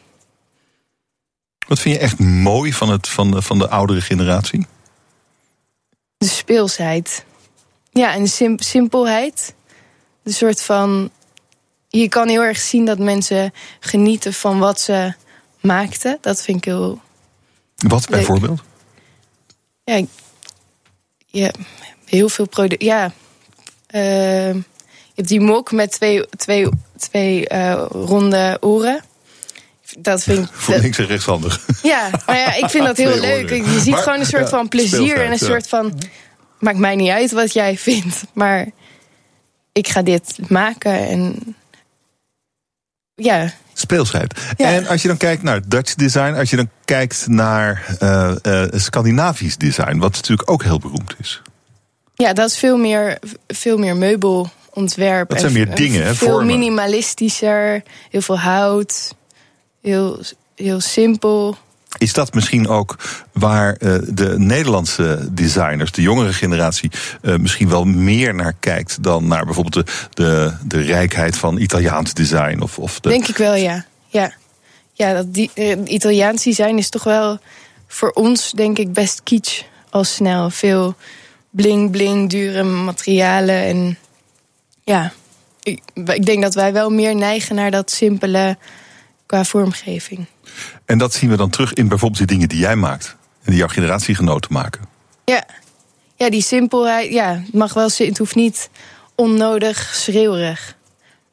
[1.69, 4.67] Wat vind je echt mooi van, het, van, de, van de oudere generatie?
[6.17, 7.25] De speelsheid.
[7.91, 9.53] Ja, en de sim- simpelheid.
[10.23, 11.11] De soort van.
[11.87, 15.13] Je kan heel erg zien dat mensen genieten van wat ze
[15.61, 16.17] maakten.
[16.21, 17.01] Dat vind ik heel.
[17.75, 18.09] Wat Leuk.
[18.09, 18.61] bijvoorbeeld?
[19.83, 20.01] Ja,
[21.25, 21.51] ja
[22.05, 22.87] heel veel producten.
[22.87, 23.11] Ja.
[23.87, 29.03] eh, je hebt die mok met twee, twee, twee eh, ronde oren.
[29.97, 30.53] Dat vind ik.
[30.63, 31.65] Voor links en rechtshandig.
[31.81, 33.49] Ja, maar ja, ik vind dat heel leuk.
[33.49, 36.01] Je ziet Maar, gewoon een soort van plezier en een soort van.
[36.59, 38.67] Maakt mij niet uit wat jij vindt, maar
[39.71, 41.55] ik ga dit maken en.
[43.15, 44.39] Ja, Speelsheid.
[44.57, 44.71] Ja.
[44.71, 48.69] En als je dan kijkt naar Dutch design, als je dan kijkt naar eh, eh,
[48.73, 51.41] Scandinavisch design, wat natuurlijk ook heel beroemd is.
[52.15, 55.29] ja, dat is veel meer, veel meer meubelontwerp.
[55.29, 56.45] Dat zijn meer dingen, hè, Veel vormen.
[56.45, 59.15] minimalistischer, heel veel hout,
[59.81, 60.19] heel,
[60.55, 61.57] heel simpel.
[61.97, 62.95] Is dat misschien ook
[63.33, 69.27] waar eh, de Nederlandse designers, de jongere generatie, eh, misschien wel meer naar kijkt dan
[69.27, 72.59] naar bijvoorbeeld de, de, de rijkheid van Italiaans design?
[72.61, 73.85] Of, of de, Denk ik wel, ja.
[74.07, 74.33] Ja,
[74.93, 77.39] ja dat die, eh, Italiaans design is toch wel
[77.87, 80.49] voor ons, denk ik, best kitsch al snel.
[80.49, 80.95] Veel
[81.49, 83.63] bling-bling, dure materialen.
[83.63, 83.97] En
[84.83, 85.11] ja,
[85.63, 88.57] ik, ik denk dat wij wel meer neigen naar dat simpele
[89.29, 90.25] qua vormgeving.
[90.85, 93.15] En dat zien we dan terug in bijvoorbeeld die dingen die jij maakt.
[93.43, 94.81] En die jouw generatiegenoten maken.
[95.25, 95.45] Ja,
[96.15, 98.69] ja die simpelheid, ja, het mag wel, het hoeft niet
[99.15, 100.75] onnodig schreeuwerig.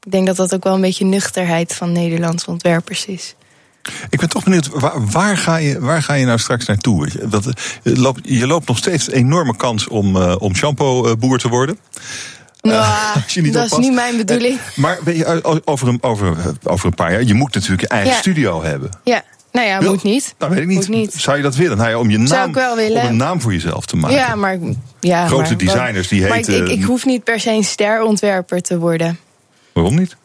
[0.02, 3.34] Ik denk dat dat ook wel een beetje nuchterheid van Nederlandse ontwerpers is.
[4.10, 7.02] Ik ben toch benieuwd, waar, waar, ga, je, waar ga je nou straks naartoe?
[7.02, 10.36] Weet je, Dat, eh, je, loopt, je loopt nog steeds een enorme kans om, eh,
[10.38, 11.78] om shampoo-boer te worden.
[12.66, 14.58] Nou, als je niet dat is niet mijn bedoeling.
[14.74, 17.88] Maar weet je, eh, over, een, over, over een paar jaar, je moet natuurlijk je
[17.88, 18.16] eigen Ja.
[18.18, 18.90] studio hebben.
[19.04, 20.34] Ja, nou ja, Wil- moet niet.
[20.38, 20.88] Nou, weet ik niet.
[20.88, 21.14] Niet.
[21.14, 21.76] Zou je dat willen?
[21.76, 23.02] Nou ja, om je Zou naam, ik wel willen.
[23.02, 24.16] om een naam voor jezelf te maken.
[24.16, 24.58] Ja, maar.
[25.00, 27.64] Ja, Grote maar, designers die maar heten- ik, ik, ik hoef niet per se een
[27.64, 29.18] sterontwerper te worden.
[29.72, 30.16] Waarom niet?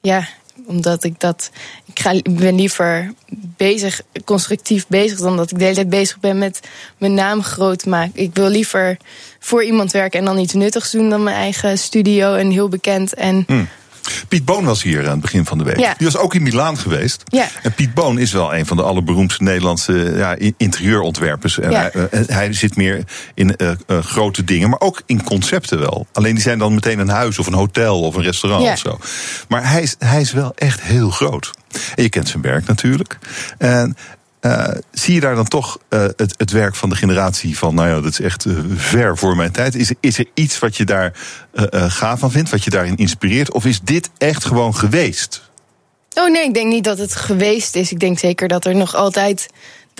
[0.00, 0.26] Ja,
[0.66, 1.50] omdat ik dat.
[1.84, 3.12] Ik, ga, ik ben liever
[3.56, 6.60] bezig, constructief bezig, dan dat ik de hele tijd bezig ben met
[6.98, 8.22] mijn naam groot maken.
[8.22, 8.96] Ik wil liever
[9.38, 13.14] voor iemand werken en dan iets nuttigs doen dan mijn eigen studio en heel bekend.
[13.14, 13.64] En Hm.
[14.28, 15.78] Piet Boon was hier aan het begin van de week.
[15.78, 15.94] Ja.
[15.98, 17.22] Die was ook in Milaan geweest.
[17.24, 17.48] Ja.
[17.62, 21.58] En Piet Boon is wel een van de allerberoemdste Nederlandse ja, interieurontwerpers.
[21.58, 21.90] En Ja.
[21.92, 23.04] hij, eh, hij zit meer
[23.34, 26.06] in eh, eh, grote dingen, maar ook in concepten wel.
[26.12, 28.98] Alleen die zijn dan meteen een huis of een hotel of een restaurant of zo.
[29.48, 31.50] Maar hij is, hij is wel echt heel groot.
[31.94, 33.18] En je kent zijn werk natuurlijk.
[33.58, 33.96] En
[34.40, 37.88] eh, zie je daar dan toch eh, het, het werk van de generatie van, nou
[37.88, 39.74] ja, dat is echt eh, ver voor mijn tijd.
[39.74, 41.12] Is, is er iets wat je daar
[41.72, 43.52] gaaf van vindt, wat je daarin inspireert?
[43.52, 45.50] Of is dit echt gewoon geweest?
[46.14, 47.92] Oh nee, ik denk niet dat het geweest is.
[47.92, 49.48] Ik denk zeker dat er nog altijd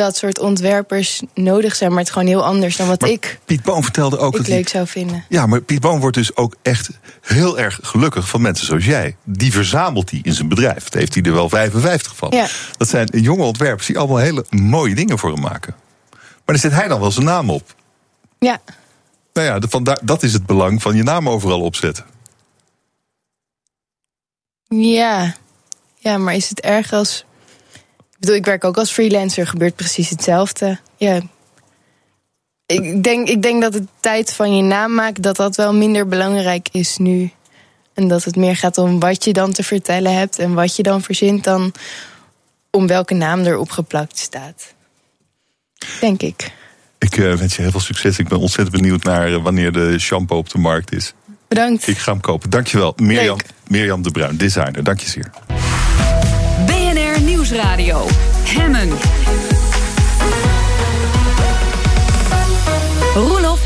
[0.01, 1.91] dat soort ontwerpers nodig zijn.
[1.91, 4.37] Maar het is gewoon heel anders dan wat Maar ik, Piet Boon vertelde ook ik
[4.39, 5.25] dat hij- leuk zou vinden.
[5.29, 6.91] Ja, maar Piet Boon wordt dus ook echt
[7.21, 9.17] heel erg gelukkig van mensen zoals jij.
[9.25, 10.89] Die verzamelt hij in zijn bedrijf.
[10.89, 12.31] Daar heeft hij er wel 55 van.
[12.31, 12.47] Ja.
[12.77, 15.75] Dat zijn jonge ontwerpers die allemaal hele mooie dingen voor hem maken.
[16.17, 17.75] Maar daar zet hij dan wel zijn naam op.
[18.39, 18.61] Ja,
[19.33, 22.05] Nou ja, vandaar, dat is het belang van je naam overal opzetten.
[24.69, 25.35] ja.
[26.03, 27.25] Ja, maar is het erg als.
[28.21, 30.79] Ik bedoel, ik werk ook als freelancer, gebeurt precies hetzelfde.
[30.97, 31.21] Ja.
[32.67, 36.09] Ik denk, ik denk dat de tijd van je naam maken, dat dat wel minder
[36.09, 37.31] belangrijk is nu.
[37.95, 40.83] En dat het meer gaat om wat je dan te vertellen hebt en wat je
[40.83, 41.73] dan verzint, dan
[42.71, 44.75] om welke naam er opgeplakt staat.
[46.01, 46.53] Denk ik.
[46.99, 48.19] Ik eh, wens je heel veel succes.
[48.19, 51.15] Ik ben ontzettend benieuwd naar eh, wanneer de shampoo op de markt is.
[51.49, 51.87] Bedankt.
[51.87, 52.51] Ik ga hem kopen.
[52.51, 52.93] Dankjewel.
[52.97, 53.47] Mirjam, Leuk.
[53.67, 54.85] Mirjam de Bruin, designer.
[54.85, 55.31] Dank je zeer.
[57.41, 58.07] Nieuwsradio.
[58.45, 59.50] Hemmen.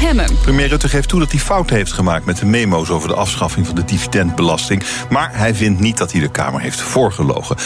[0.05, 0.39] Hemmen.
[0.43, 3.67] Premier Rutte geeft toe dat hij fouten heeft gemaakt met de memo's over de afschaffing
[3.67, 4.83] van de dividendbelasting.
[5.11, 7.57] Maar hij vindt niet dat hij de Kamer heeft voorgelogen.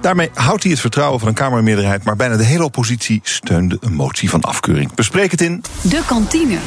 [0.00, 3.94] Daarmee houdt hij het vertrouwen van een Kamermeerderheid, maar bijna de hele oppositie steunde een
[3.94, 4.94] motie van afkeuring.
[4.94, 6.58] Bespreek het in De kantine.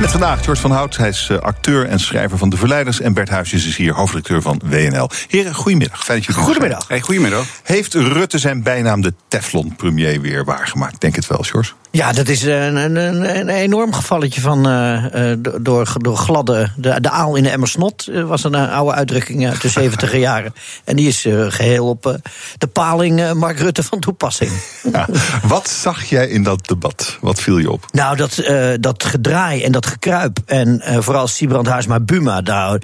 [0.00, 0.96] met vandaag George van Hout.
[0.96, 3.00] Hij is eh, acteur en schrijver van De Verleiders.
[3.00, 5.10] En Bert Huisjes is hier, hoofdredacteur van WNL.
[5.28, 6.04] Heren, goedemiddag.
[6.04, 6.46] Fijn dat jullie er.
[6.46, 6.88] Goedemiddag.
[6.88, 7.46] Hey, goedemiddag.
[7.62, 11.00] Heeft Rutte zijn bijnaam de Teflon-premier weer waargemaakt?
[11.00, 11.72] Denk het wel, George.
[11.94, 12.96] Ja, dat is een, een,
[13.38, 16.68] een, enorm gevalletje van eh, eh, door, door gladde.
[16.76, 20.16] De, de aal in de emmer snot eh, was een oude uitdrukking uit de 70
[20.28, 20.54] jaren.
[20.84, 22.20] En die is eh, geheel op
[22.58, 24.50] de paling Mark Rutte van toepassing.
[24.92, 25.08] Ja.
[25.42, 27.18] Wat zag jij in dat debat?
[27.20, 27.86] Wat viel je op?
[27.92, 28.42] Nou, dat,
[28.80, 30.38] dat gedraai en dat gekruip.
[30.46, 32.80] En vooral Sibrand Haarsma Buma, daar,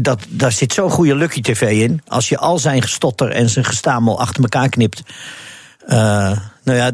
[0.00, 2.02] dat, daar zit zo'n goede Lucky TV in.
[2.06, 5.02] Als je al zijn gestotter en zijn gestamel achter elkaar knipt.
[6.68, 6.90] Nou ja,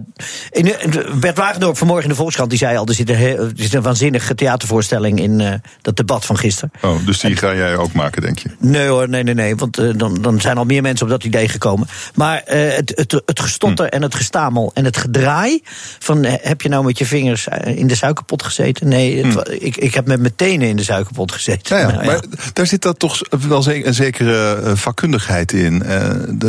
[0.50, 0.72] in,
[1.20, 3.74] Bert Wagendorp vanmorgen in de Volkskrant die zei al: er zit een, heel- er zit
[3.74, 5.52] een waanzinnige theatervoorstelling in eh,
[5.82, 6.70] dat debat van gisteren.
[6.82, 8.48] Oh, dus die ga jij ook maken, denk je?
[8.58, 9.56] Nee hoor, nee, nee, nee.
[9.56, 11.88] Want eh, dan, dan zijn al meer mensen op dat idee gekomen.
[12.14, 15.62] Maar eh, het, het, het gestotter en het gestamel en het gedraai.
[15.98, 18.88] Van heb je nou met je vingers in de suikerpot gezeten?
[18.88, 21.76] Nee, het wa- ik, ik heb met mijn tenen in de suikerpot gezeten.
[21.76, 22.10] Ja, ja, Nou ja.
[22.10, 22.22] maar
[22.52, 23.18] daar zit dat toch
[23.48, 25.82] wel een zekere vakkundigheid in.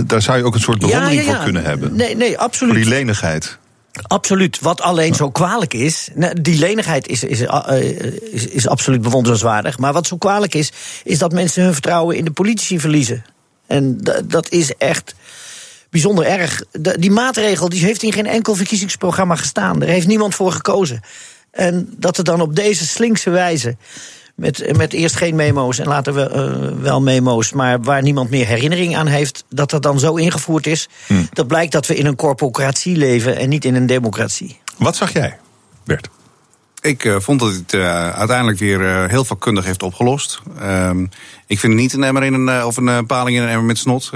[0.06, 1.96] Daar zou je ook een soort bewondering voor kunnen hebben.
[1.96, 2.76] Nee, nee, Voor absoluut.
[2.76, 2.86] die
[3.22, 3.58] lenigheid.
[4.02, 4.60] Absoluut.
[4.60, 6.10] Wat alleen zo kwalijk is.
[6.14, 7.80] nou, Die lenigheid is, is, eh,
[8.34, 9.78] is, is absoluut bewonderenswaardig.
[9.78, 10.72] Maar wat zo kwalijk is,
[11.04, 13.26] is dat mensen hun vertrouwen in de politici verliezen.
[13.68, 15.16] En da- dat is echt
[15.90, 16.62] bijzonder erg.
[16.72, 19.82] De- die maatregel die heeft in geen enkel verkiezingsprogramma gestaan.
[19.82, 21.02] Er heeft niemand voor gekozen.
[21.52, 23.78] En dat er dan op deze slinkse wijze.
[24.36, 28.46] Met, met eerst geen memo's en later wel, eh, wel memo's, maar waar niemand meer
[28.46, 30.90] herinnering aan heeft, dat dat dan zo ingevoerd is.
[31.34, 34.60] Dat blijkt dat we in een corpocratie leven en niet in een democratie.
[34.78, 35.38] Wat zag jij,
[35.84, 36.10] Bert?
[36.86, 40.42] Ik eh, vond dat het eh, uiteindelijk weer eh, heel vakkundig heeft opgelost.
[40.60, 41.06] Ehm,
[41.48, 43.78] ik vind het niet een emmer in een, of een paling in een emmer met
[43.78, 44.12] snot.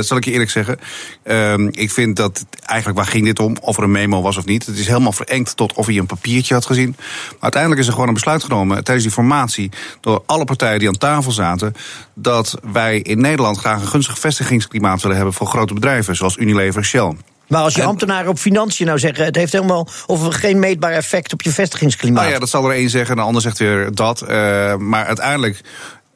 [0.00, 0.78] Zal ik je eerlijk zeggen.
[1.22, 3.56] Ehm, ik vind dat eigenlijk waar ging dit om?
[3.60, 4.66] Of er een memo was of niet.
[4.66, 6.94] Het is helemaal verengd tot of hij een papiertje had gezien.
[6.96, 9.70] Maar uiteindelijk is er gewoon een besluit genomen tijdens die formatie
[10.00, 11.74] door alle partijen die aan tafel zaten.
[12.14, 16.84] Dat wij in Nederland graag een gunstig vestigingsklimaat willen hebben voor grote bedrijven zoals Unilever
[16.84, 17.16] Shell.
[17.48, 20.92] Maar als je En- ambtenaren op financiën nou zeggen, het heeft helemaal of geen meetbaar
[20.92, 22.20] effect op je vestigingsklimaat.
[22.22, 24.20] Nou ja, dat zal er één zeggen en de ander zegt weer dat.
[24.20, 25.60] Eh, maar uiteindelijk,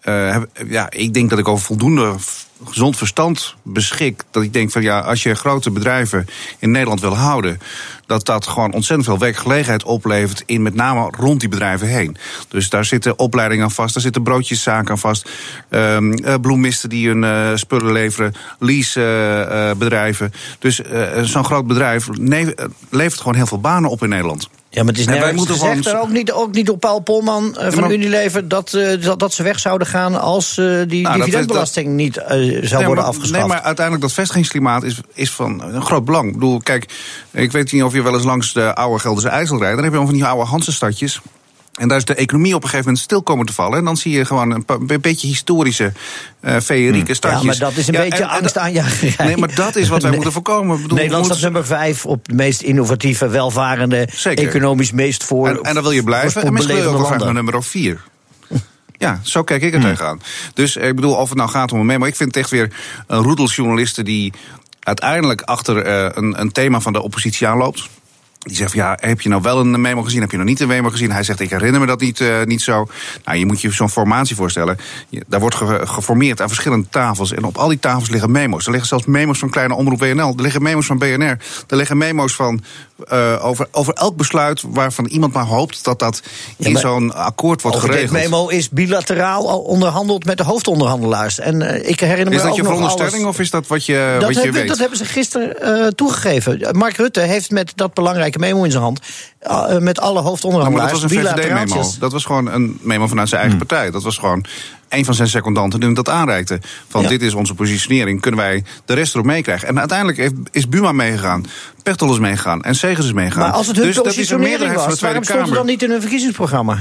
[0.00, 2.14] eh, ja, ik denk dat ik over voldoende
[2.64, 4.22] gezond verstand beschik.
[4.30, 6.26] Dat ik denk van ja, als je grote bedrijven
[6.58, 7.58] in Nederland wil houden,
[8.06, 12.16] dat dat gewoon ontzettend veel werkgelegenheid oplevert in met name rond die bedrijven heen.
[12.48, 15.30] Dus daar zitten opleidingen aan vast, daar zitten broodjeszaken aan vast,
[15.68, 15.98] eh,
[16.40, 20.32] bloemisten die hun eh, spullen leveren, leasebedrijven.
[20.58, 20.80] dus
[21.22, 22.08] zo'n groot bedrijf
[22.90, 24.48] levert gewoon heel veel banen op in Nederland.
[24.70, 27.01] Ja, maar het is En wij moeten gezegd, gewoon- ook niet, ook niet door Paul
[27.01, 28.49] Polman eh, van maar- Unilever...
[28.49, 32.39] Dat, eh, dat, dat ze weg zouden gaan als eh, die dat- dividendbelasting niet zou
[32.39, 33.31] Nee, worden maar, afgeschaft.
[33.39, 36.27] Nee, maar uiteindelijk dat vestigingsklimaat is, is van een groot belang.
[36.27, 36.93] Ik bedoel, kijk,
[37.31, 39.74] ik weet niet of je wel eens langs de oude Gelderse IJssel rijdt.
[39.74, 41.20] Dan heb je allemaal van die oude Hansenstadjes.
[41.78, 43.78] En daar is de economie op een gegeven moment stil komen te vallen.
[43.78, 45.92] En dan zie je gewoon een, een beetje historische,
[46.40, 47.40] eh feerieke stadjes.
[47.40, 49.26] ja, maar dat is een Ja, beetje en- en- angstaanjagerij.
[49.26, 50.14] Nee, maar dat is wat wij Nee.
[50.14, 50.82] moeten voorkomen.
[50.82, 54.09] Bedoel, Nederland staat nummer vijf op de meest innovatieve, welvarende...
[54.12, 54.46] Zeker.
[54.48, 55.48] economisch meest voor...
[55.48, 56.42] En, en dan wil je blijven.
[56.42, 58.00] En misschien wil je ook graag naar nummer 4.
[58.98, 60.20] Ja, zo kijk ik er tegenaan.
[60.55, 62.05] Dus eh, ik bedoel, of het nou gaat om een memo.
[62.06, 62.72] Ik vind het echt weer
[63.06, 64.32] een roedel journalisten die
[64.80, 67.88] uiteindelijk achter eh, een, een thema van de oppositie aanloopt.
[68.48, 70.20] Die zegt van, ja, heb je nou wel een memo gezien?
[70.20, 71.10] Heb je nog niet een memo gezien?
[71.12, 72.86] Hij zegt, ik herinner me dat niet, eh, niet zo.
[73.24, 74.78] Nou, je moet je zo'n formatie voorstellen.
[75.08, 77.32] Je- daar wordt ge- geformeerd aan verschillende tafels.
[77.32, 78.64] En op al die tafels liggen memo's.
[78.64, 80.32] Er liggen zelfs memo's van Kleine Omroep WNL.
[80.36, 81.36] Er liggen memo's van BNR.
[81.68, 82.62] Er liggen memo's van,
[83.08, 84.62] eh, over, over elk besluit...
[84.68, 86.22] waarvan iemand maar hoopt dat dat
[86.56, 88.30] in zo'n akkoord wordt Over dit geregeld.
[88.30, 91.38] memo is bilateraal al onderhandeld met de hoofdonderhandelaars.
[91.38, 94.16] En eh, ik herinner me Is dat ook je veronderstelling of is dat wat je,
[94.20, 94.68] Dat, wat je weet?
[94.68, 96.68] dat hebben ze gisteren toegegeven.
[96.76, 99.01] Mark Rutte heeft met dat belangrijke memo in zijn hand...
[99.39, 100.93] eh, met alle Nou, maar hoofdonderhandelaars...
[100.93, 101.90] dat was een VVD-memo.
[101.98, 103.90] Dat was gewoon een memo vanuit zijn eigen partij.
[103.90, 104.44] Dat was gewoon
[104.89, 106.60] een van zijn secondanten die hem dat aanreikte.
[106.89, 107.09] Van Ja.
[107.09, 109.69] dit is onze positionering, kunnen wij de rest erop meekrijgen.
[109.69, 111.44] En uiteindelijk heeft, is Buma meegegaan,
[111.82, 113.43] Pechtold is meegegaan en Segers is meegegaan.
[113.43, 115.47] Maar als het hun dus dat is een positionering meerderheid van de was, waarom stond
[115.47, 116.78] het dan niet in hun verkiezingsprogramma?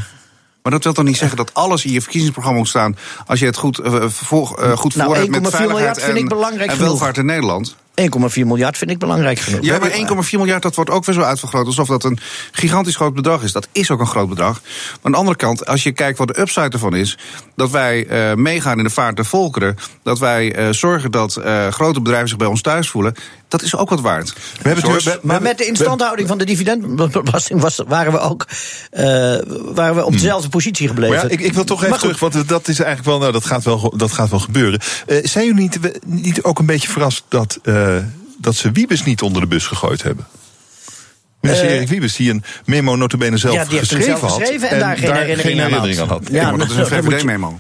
[0.62, 2.98] Maar dat wil toch niet zeggen dat alles in je verkiezingsprogramma moet staan...
[3.26, 6.00] als je het goed, eh, voor, eh, goed Nou, voor hebt met 1,4 miljard veiligheid
[6.00, 6.90] vind en, ik belangrijk en genoeg.
[6.90, 7.76] welvaart in Nederland.
[8.02, 9.64] 1,4 miljard vind ik belangrijk genoeg.
[9.64, 11.66] Ja, maar 1,4 miljard, dat wordt ook weer zo uitvergroot.
[11.66, 12.20] Alsof dat een
[12.52, 13.52] gigantisch groot bedrag is.
[13.52, 14.62] Dat is ook een groot bedrag.
[14.62, 17.18] Maar aan de andere kant, als je kijkt wat de upside ervan is...
[17.56, 19.76] dat wij uh, meegaan in de vaart der volkeren...
[20.04, 23.16] dat wij uh, zorgen dat uh, grote bedrijven zich bij ons thuis voelen...
[23.48, 24.34] dat is ook wat waard.
[24.62, 27.62] We hebben het, we, maar met de instandhouding van de dividendbelasting...
[27.62, 28.46] Was, waren we ook
[29.74, 31.16] waren we op dezelfde positie gebleven.
[31.16, 33.20] Maar ja, ik, ik wil toch even terug, want dat is eigenlijk wel...
[33.20, 34.80] Nou, dat gaat wel, dat gaat wel gebeuren.
[35.24, 37.60] zijn jullie niet, niet ook een beetje verrast dat
[38.38, 40.28] dat ze Wiebes niet onder de bus gegooid hebben.
[41.42, 44.32] Minister uh, Erik Wiebes, die een memo notabene zelf ja, die geschreven zelf had.
[44.32, 46.28] geschreven en, en daar geen herinnering, aan, herinnering aan had.
[46.32, 47.60] Ja, maar dat is een VVD-memo.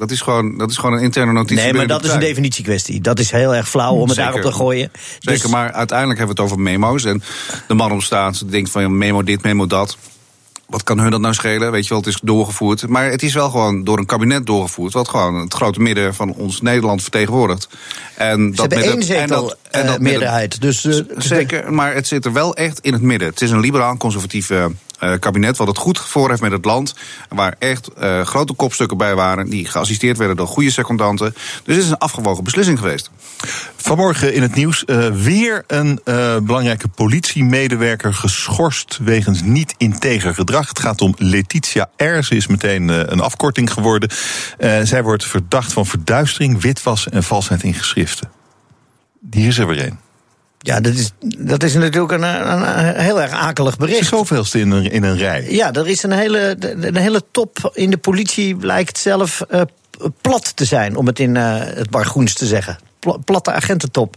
[0.00, 1.64] Dat is, gewoon, dat is gewoon een interne notitie.
[1.64, 3.00] Nee, maar dat is een definitiekwestie.
[3.00, 4.24] Dat is heel erg flauw om het Zeker.
[4.24, 4.90] daarop te gooien.
[5.18, 5.50] Zeker, dus...
[5.50, 7.04] maar uiteindelijk hebben we het over memo's.
[7.04, 7.22] En
[7.68, 9.96] de man op staat denkt van memo dit, memo dat
[10.70, 11.72] wat kan hun dat nou schelen?
[11.72, 12.88] Weet je wel, het is doorgevoerd.
[12.88, 14.92] Maar het is wel gewoon door een kabinet doorgevoerd.
[14.92, 17.68] Wat gewoon het grote midden van ons Nederland vertegenwoordigt.
[18.14, 20.60] En dat hebben één zetel en dat, en dat meerderheid.
[20.60, 23.28] Dus, uh, zeker, maar het zit er wel echt in het midden.
[23.28, 24.70] Het is een liberaal-conservatieve
[25.18, 26.94] kabinet wat het goed voor heeft met het land.
[27.28, 29.50] Waar echt uh, grote kopstukken bij waren.
[29.50, 31.34] Die geassisteerd werden door goede secondanten.
[31.64, 33.10] Dus het is een afgewogen beslissing geweest.
[33.76, 36.00] Vanmorgen in het nieuws uh, weer een
[36.42, 40.68] belangrijke politiemedewerker geschorst wegens niet integer gedrag.
[40.68, 42.22] Het gaat om Letitia R.
[42.22, 44.10] Ze is meteen een afkorting geworden.
[44.82, 48.30] zij wordt verdacht van verduistering, witwassen en valsheid in geschriften.
[49.30, 50.09] Hier is er weer een.
[50.62, 54.08] Ja, dat is, dat is natuurlijk een, een, heel erg akelig bericht.
[54.08, 55.46] Zoveelste in een, in een rij.
[55.48, 59.60] Ja, er is een hele, een hele top in de politie, lijkt zelf uh,
[60.20, 62.78] plat te zijn, om het in uh, het bargoens te zeggen.
[63.24, 64.16] Platte agententop.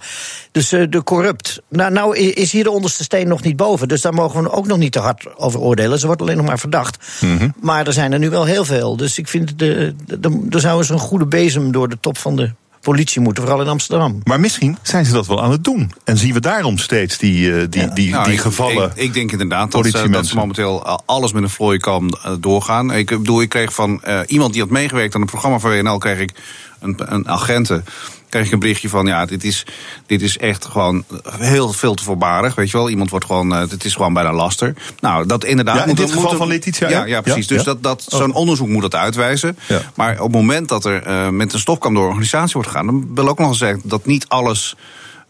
[0.52, 1.62] Dus uh, de corrupt.
[1.70, 3.88] Nou, nou is hier de onderste steen nog niet boven.
[3.88, 6.00] Dus daar mogen we ook nog niet te hard over oordelen.
[6.00, 6.98] Ze wordt alleen nog maar verdacht.
[7.22, 7.54] Mm -hmm.
[7.62, 8.98] Maar er zijn er nu wel heel veel.
[8.98, 12.18] Dus ik vind, de, de, de, er zou eens een goede bezem door de top
[12.18, 12.52] van de
[12.84, 14.22] politie moeten, vooral in Amsterdam.
[14.24, 15.92] Maar misschien zijn ze dat wel aan het doen.
[16.04, 17.88] En zien we daarom steeds die, uh, die, ja.
[17.88, 18.92] die, nou, die ik, gevallen.
[18.96, 22.94] Ik, ik, denk inderdaad dat ze, dat ze, momenteel alles met een vlooiekam uh, doorgaan.
[22.94, 25.98] Ik bedoel, ik kreeg van uh, iemand die had meegewerkt aan het programma van WNL,
[25.98, 26.32] kreeg ik
[26.80, 27.86] een, een agenten
[28.34, 29.66] kreeg ik een berichtje van, ja, dit is,
[30.06, 32.56] dit is echt gewoon heel veel te voorbarig.
[32.56, 34.74] Weet je wel, iemand wordt gewoon, uh, het is gewoon bijna laster.
[35.00, 35.76] Nou, dat inderdaad.
[35.76, 36.90] Ja, in moet, dit geval van Letitia?
[36.90, 37.48] Ja, ja precies.
[37.48, 37.56] Ja?
[37.56, 38.36] Dus dat, dat, zo'n oh.
[38.36, 39.58] onderzoek moet dat uitwijzen.
[39.96, 43.08] Maar op het moment dat er uh, met een stofkam door organisatie wordt gegaan, dan
[43.14, 44.76] wil ook nog zeggen dat niet alles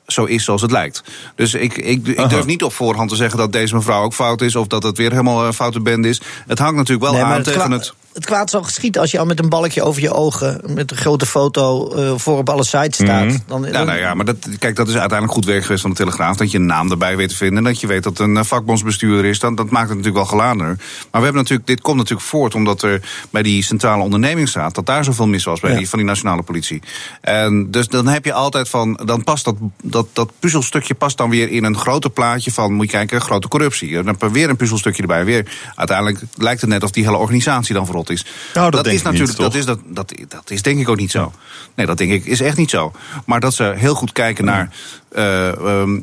[0.08, 1.04] zo is zoals het lijkt.
[1.36, 4.42] Dus ik, ik, ik durf niet op voorhand te zeggen dat deze mevrouw ook fout
[4.42, 4.56] is...
[4.56, 6.22] of dat het weer helemaal een foute band is.
[6.48, 9.26] Het hangt natuurlijk wel nee, aan tegen het het kwaad zal geschieten als je al
[9.26, 12.96] met een balkje over je ogen, met een grote foto uh, voor op alle sites
[12.96, 13.26] staat.
[13.26, 13.38] Mm.
[13.48, 15.96] Dan, ja, nou ja, maar dat, kijk, dat is uiteindelijk goed werk geweest van de
[15.96, 16.36] Telegraaf.
[16.36, 17.58] Dat je een naam erbij weet te vinden.
[17.58, 19.40] En dat je weet dat een eh, vakbondsbestuurder is.
[19.40, 20.66] Dan, dat maakt het natuurlijk wel gelader.
[20.66, 20.78] Maar
[21.12, 24.76] we hebben natuurlijk, dit komt natuurlijk voort omdat er bij die centrale onderneming staat.
[24.76, 25.78] dat daar zoveel mis was bij ja.
[25.78, 26.82] die, van die nationale politie.
[27.22, 29.00] En dus dan heb je altijd van.
[29.06, 32.74] dan past dat, dat, dat puzzelstukje past dan weer in een groter plaatje van.
[32.74, 33.94] moet je kijken, grote corruptie.
[33.94, 35.26] Dan heb je weer een puzzelstukje erbij.
[35.26, 38.26] Weer, uiteindelijk lijkt het net of die hele organisatie dan is.
[38.54, 40.98] Nou, dat, dat is natuurlijk, niet, dat, is, dat, dat, dat is denk ik ook
[40.98, 41.32] niet zo.
[41.76, 42.92] Nee, dat denk ik is echt niet zo.
[43.26, 44.70] Maar dat ze heel goed kijken naar
[45.16, 45.52] uh,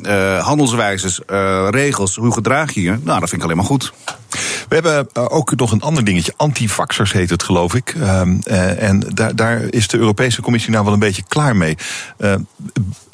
[0.02, 3.92] uh, handelswijzes, uh, regels, hoe gedraag je je, nou, dat vind ik alleen maar goed.
[4.68, 6.34] We hebben ook nog een ander dingetje.
[6.36, 7.94] Antivaxers heet het, geloof ik.
[7.94, 11.76] Um, en daar, daar is de Europese Commissie nou wel een beetje klaar mee.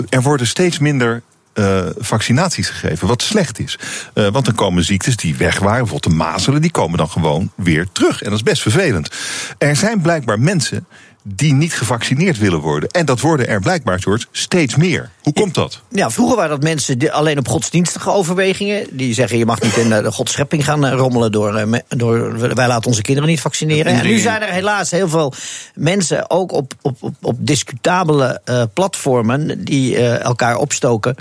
[0.08, 1.22] er worden steeds minder
[1.58, 3.08] uh, vaccinaties gegeven.
[3.08, 3.78] Wat slecht is.
[4.14, 7.50] Uh, want dan komen ziektes die weg waren, bijvoorbeeld de mazelen, die komen dan gewoon
[7.54, 8.22] weer terug.
[8.22, 9.10] En dat is best vervelend.
[9.58, 10.86] Er zijn blijkbaar mensen
[11.28, 12.88] die niet gevaccineerd willen worden.
[12.88, 15.10] En dat worden er blijkbaar soort steeds meer.
[15.22, 15.80] Hoe komt dat?
[15.88, 18.86] Ja, vroeger waren dat mensen die alleen op godsdienstige overwegingen.
[18.90, 23.02] Die zeggen je mag niet in de godschepping gaan rommelen door, door wij laten onze
[23.02, 23.92] kinderen niet vaccineren.
[23.92, 25.32] En nu zijn er helaas heel veel
[25.74, 31.14] mensen, ook op, op, op, op discutabele uh, platformen, die uh, elkaar opstoken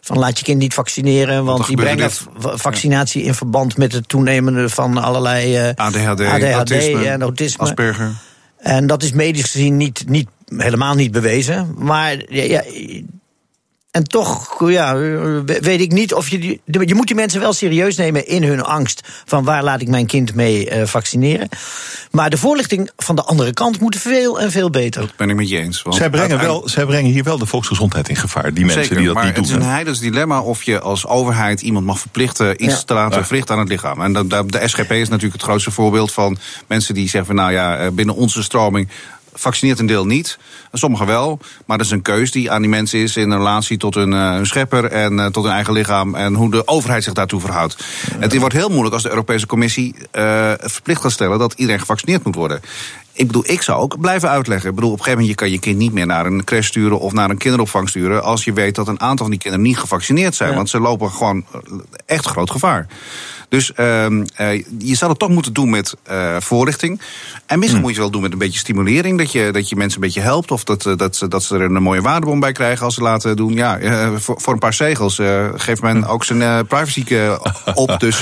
[0.00, 4.68] van laat je kind niet vaccineren, want die brengen vaccinatie in verband met het toenemende
[4.68, 7.64] van allerlei uh, ADHD, ADHD autisme, en autisme.
[7.64, 8.12] Asperger.
[8.62, 11.74] En dat is medisch gezien niet, niet, helemaal niet bewezen.
[11.76, 12.62] Maar ja, ja
[13.92, 14.96] en toch ja,
[15.44, 16.38] weet ik niet of je.
[16.38, 19.08] Die, je moet die mensen wel serieus nemen in hun angst.
[19.24, 21.48] van waar laat ik mijn kind mee uh, vaccineren.
[22.10, 25.00] Maar de voorlichting van de andere kant moet veel en veel beter.
[25.00, 25.82] Dat ben ik met je eens.
[25.88, 29.06] zij, brengen wel, zij brengen hier wel de volksgezondheid in gevaar, die mensen Zeker, die
[29.06, 29.44] dat maar niet doen.
[29.44, 32.64] Het is een heidens dilemma of je als overheid iemand mag verplichten.
[32.64, 32.82] iets ja.
[32.82, 34.00] te laten verrichten aan het lichaam.
[34.00, 37.34] En de, de, de SGP is natuurlijk het grootste voorbeeld van mensen die zeggen: van,
[37.34, 38.88] nou ja, eh, binnen onze stroming
[39.34, 40.38] vaccineert een deel niet.
[40.72, 41.38] Sommigen wel.
[41.66, 44.30] Maar dat is een keus die aan die mensen is in relatie tot hun, uh,
[44.30, 46.14] hun schepper en uh, tot hun eigen lichaam.
[46.14, 47.84] En hoe de overheid zich daartoe verhoudt.
[48.10, 48.18] Ja.
[48.18, 52.24] Het wordt heel moeilijk als de Europese Commissie uh, verplicht gaat stellen dat iedereen gevaccineerd
[52.24, 52.60] moet worden.
[53.12, 54.68] ik bedoel, ik zou ook blijven uitleggen.
[54.68, 56.66] Ik bedoel, op een gegeven moment je kan je kind niet meer naar een crash
[56.66, 58.22] sturen of naar een kinderopvang sturen.
[58.22, 60.54] als je weet dat een aantal van die kinderen niet gevaccineerd zijn.
[60.54, 61.44] Want ze lopen gewoon
[62.06, 62.86] echt groot gevaar.
[63.52, 64.06] Dus uh,
[64.78, 67.00] je zou het toch moeten doen met uh, voorlichting.
[67.46, 67.86] En misschien hmm.
[67.86, 69.18] moet je wel doen met een beetje stimulering.
[69.18, 70.50] Dat je, dat je mensen een beetje helpt.
[70.50, 73.00] Of dat, dat, dat, ze, dat ze er een mooie waardebom bij krijgen als ze
[73.00, 73.52] laten doen.
[73.52, 75.20] Ja, uh, voor, voor, een paar zegels
[75.56, 77.04] geeft men ook zijn privacy
[77.74, 77.90] op.
[78.02, 78.20] Dus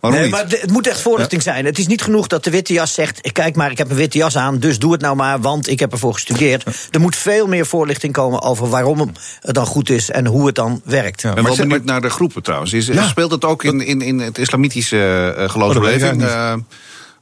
[0.00, 1.64] waarom nee, Maar het moet echt voorlichting zijn.
[1.64, 3.32] Het is niet genoeg dat de witte jas zegt...
[3.32, 5.40] kijk maar, ik heb een witte jas aan, dus doe het nou maar...
[5.40, 6.88] want ik heb ervoor gestudeerd.
[6.90, 10.10] Er moet veel meer voorlichting komen over waarom het dan goed is...
[10.10, 11.22] en hoe het dan werkt.
[11.22, 12.72] Ja, ben wel benieuwd naar de groepen trouwens.
[12.72, 16.22] Is, Speelt het ook in, in, in het islamitische uh, geloofsbeleving.
[16.22, 16.54] Uh,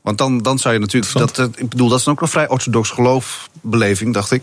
[0.03, 1.13] want dan, dan zou je natuurlijk.
[1.13, 4.43] Dat, ik bedoel, dat is dan ook een vrij orthodox geloofbeleving, dacht ik.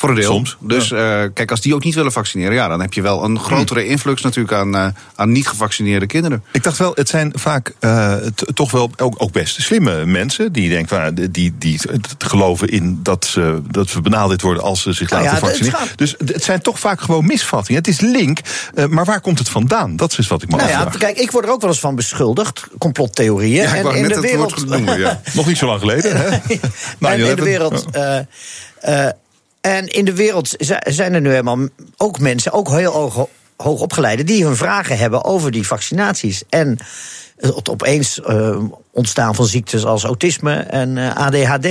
[0.00, 0.32] Voor een deel.
[0.32, 0.56] Soms.
[0.60, 0.98] Dus uh,
[1.34, 4.22] kijk, als die ook niet willen vaccineren, ja, dan heb je wel een grotere influx
[4.22, 6.44] natuurlijk aan, uh, aan niet gevaccineerde kinderen.
[6.52, 8.14] Ik dacht wel, het zijn vaak uh,
[8.54, 11.80] toch wel ook, ook best slimme mensen die denken, nou, die, die
[12.18, 15.80] geloven in dat, ze, dat we benadeeld worden als ze zich nou laten ja, vaccineren.
[15.80, 17.82] Het dus het zijn toch vaak gewoon misvattingen.
[17.82, 18.40] Het is link,
[18.88, 19.96] maar waar komt het vandaan?
[19.96, 21.94] Dat is wat ik me nou ja, Kijk, ik word er ook wel eens van
[21.94, 23.62] beschuldigd, complottheorieën.
[23.62, 24.52] Ja, en in de wereld.
[24.52, 25.20] Genoemd, ja.
[25.34, 26.16] Nog niet zo lang geleden.
[26.16, 26.38] Hè?
[26.98, 27.86] nou, en in de wereld.
[29.60, 30.54] En in de wereld
[30.84, 31.58] zijn er nu helemaal
[31.96, 32.92] ook mensen, ook heel
[33.56, 36.42] hoog, opgeleide, die hun vragen hebben over die vaccinaties.
[36.48, 36.78] En
[37.36, 38.62] het opeens uh,
[38.92, 41.68] ontstaan van ziektes als autisme en uh, eh, ADHD.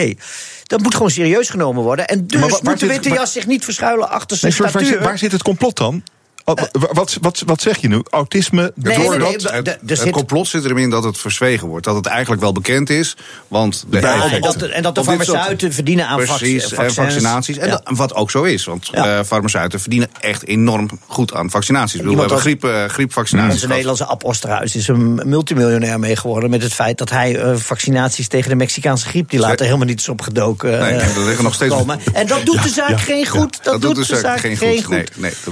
[0.64, 2.08] Dat moet gewoon serieus genomen worden.
[2.08, 5.18] En dus maar moet de witte jas zich niet verschuilen achter zijn nee, Waar, waar
[5.18, 6.04] zit het complot dan?
[6.50, 6.56] Oh,
[6.94, 8.02] wat, wat, wat zeg je nu?
[8.10, 8.72] Autisme?
[8.76, 11.86] Nee, nee, nee, het, het complot zit erin dat het verzwegen wordt.
[11.86, 13.18] Dat het eigenlijk wel bekend is.
[13.48, 16.94] Want de ja, en, dat, en dat de farmaceuten verdienen aan precies, vaccins.
[16.94, 17.58] vaccinaties.
[17.58, 18.66] En wat ook zo is.
[18.66, 19.20] Want ja.
[19.20, 21.94] uh, farmaceuten verdienen echt enorm goed aan vaccinaties.
[21.94, 23.54] Ik bedoel, we hebben griep, uh, griepvaccinaties.
[23.54, 26.50] Onze Nederlandse Ab Osterhuis is een multimiljonair mee geworden.
[26.50, 29.30] Met het feit dat hij uh, vaccinaties tegen de Mexicaanse griep.
[29.30, 30.70] die later helemaal niet is opgedoken.
[30.70, 31.76] Nee, er liggen nog steeds.
[32.14, 33.64] En dat doet de zaak geen goed.
[33.64, 35.12] Dat doet de zaak geen goed.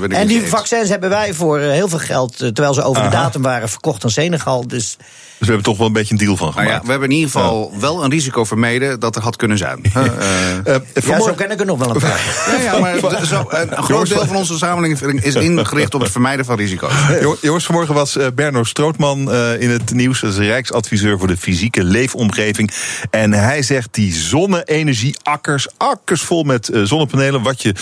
[0.09, 3.09] En die vaccins hebben wij voor eh, heel veel geld, eh, terwijl ze over de
[3.09, 4.67] datum waren, verkocht aan Senegal.
[4.67, 4.97] Dus
[5.37, 6.67] dus we hebben toch wel een beetje een deal van gemaakt.
[6.67, 9.57] Nou ja, we hebben in ieder geval wel een risico vermeden dat er had kunnen
[9.57, 9.81] zijn.
[9.97, 12.19] Uh, uh, ja, zo ken ik er nog wel een paar.
[12.61, 16.45] ja, ja, maar zo, een groot deel van onze samenleving is ingericht op het vermijden
[16.45, 16.93] van risico's.
[17.41, 20.19] Jongens, vanmorgen was Berno Strootman in het nieuws.
[20.19, 22.71] Dat is Rijksadviseur voor de fysieke leefomgeving.
[23.09, 27.41] En hij zegt die zonne-energie, akkers, akkers vol met zonnepanelen...
[27.41, 27.75] Wat je,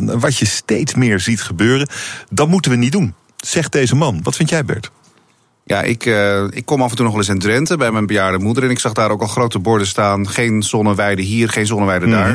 [0.00, 1.88] wat je steeds meer ziet gebeuren,
[2.30, 3.14] dat moeten we niet doen.
[3.36, 4.20] Zegt deze man.
[4.22, 4.90] Wat vind jij, Bert?
[5.64, 8.06] Ja, ik, uh, ik kom af en toe nog wel eens in Drenthe bij mijn
[8.06, 8.64] bejaarde moeder.
[8.64, 10.28] En ik zag daar ook al grote borden staan.
[10.28, 12.30] Geen zonneweide hier, geen zonneweide daar.
[12.30, 12.34] Uh,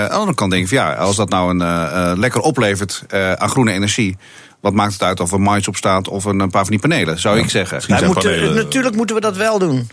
[0.00, 3.04] aan de andere kant denk ik van ja, als dat nou een, uh, lekker oplevert
[3.36, 4.16] aan groene energie.
[4.60, 7.20] Wat maakt het uit of er mais op staat of een, paar van die panelen,
[7.20, 7.82] zou ik zeggen.
[8.06, 9.88] Moeten, natuurlijk moeten we dat wel doen.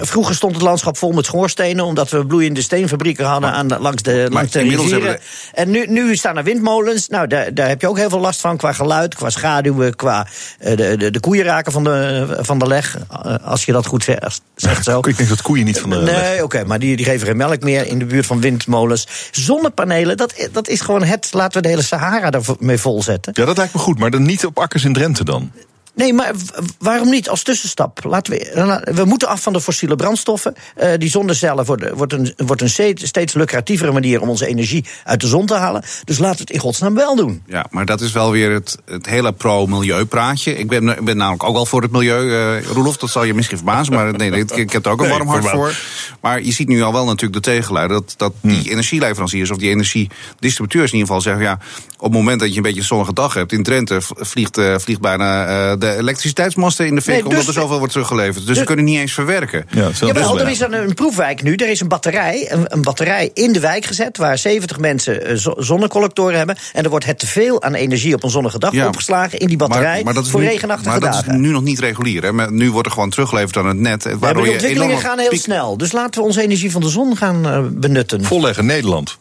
[0.00, 4.26] Vroeger stond het landschap vol met schoorstenen, omdat we bloeiende steenfabrieken hadden aan, langs de,
[4.30, 5.18] langs de rivieren.
[5.52, 7.08] En nu, nu staan er windmolens.
[7.08, 10.26] Nou, daar, daar heb je ook heel veel last van qua geluid, qua schaduwen, qua
[10.60, 12.96] uh, de, de, de koeien raken van de, van de leg.
[12.96, 14.98] Uh, als je dat goed zegt, zegt zo.
[14.98, 17.36] Ik denk dat koeien niet van de nee, Nee, oké, maar die, die geven geen
[17.36, 19.06] melk meer in de buurt van windmolens.
[19.30, 21.28] Zonnepanelen, dat, dat is gewoon het.
[21.32, 23.32] Laten we de hele Sahara ermee volzetten.
[23.36, 25.52] Ja, dat lijkt me goed, maar dan niet op akkers in Drenthe dan.
[25.96, 26.32] Nee, maar
[26.78, 28.04] waarom niet als tussenstap?
[28.04, 30.54] Laten we, we moeten af van de fossiele brandstoffen.
[30.82, 35.20] Uh, die zonnecellen worden, wordt een, wordt een steeds lucratievere manier om onze energie uit
[35.20, 35.84] de zon te halen.
[36.04, 37.42] Dus laten we het in godsnaam wel doen.
[37.46, 40.58] Ja, maar dat is wel weer het, het hele pro-milieu-praatje.
[40.58, 42.96] Ik ben, ben namelijk ook wel voor het milieu, uh, Roelof.
[42.96, 45.78] Dat zal je misschien verbazen, maar nee, ik, heb er ook een warm hart voor.
[46.20, 47.96] Maar je ziet nu al wel natuurlijk de tegenluider.
[47.96, 48.70] Dat, dat die hmm.
[48.70, 51.42] energieleveranciers of die energiedistributeurs in ieder geval zeggen...
[51.42, 51.58] ja,
[51.96, 53.52] op het moment dat je een beetje een zonnige dag hebt...
[53.52, 57.78] in Drenthe vliegt, uh, vliegt bijna de elektriciteitsmasten in de fik, omdat dus er zoveel
[57.78, 58.36] wordt teruggeleverd.
[58.36, 59.66] Dus, dus, ze kunnen niet eens verwerken.
[59.70, 61.54] Ja, Jawel, er is een, een, proefwijk nu.
[61.54, 64.16] Er is een batterij, een, een, batterij in de wijk gezet...
[64.16, 66.56] waar 70 mensen uh, zonnecollectoren hebben.
[66.72, 69.38] En er wordt het te veel aan energie op een zonnige dag opgeslagen...
[69.38, 71.24] in die batterij maar, dat voor nu, regenachtige maar dagen.
[71.24, 72.22] dat is nu nog niet regulier.
[72.22, 72.50] Hè?
[72.50, 74.18] Nu wordt er gewoon teruggeleverd aan het net.
[74.18, 75.76] Waardoor de ontwikkelingen gaan heel snel.
[75.76, 78.24] Dus laten we onze energie van de zon gaan uh, benutten.
[78.24, 79.18] Volleggen Nederland.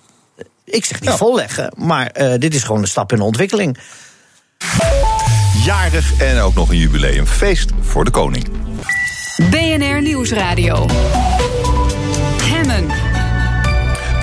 [0.64, 3.78] Ik zeg niet volleggen, maar uh, dit is gewoon een stap in de ontwikkeling
[5.64, 8.48] jarig en ook nog een jubileumfeest voor de koning.
[9.50, 10.86] BNR Nieuwsradio.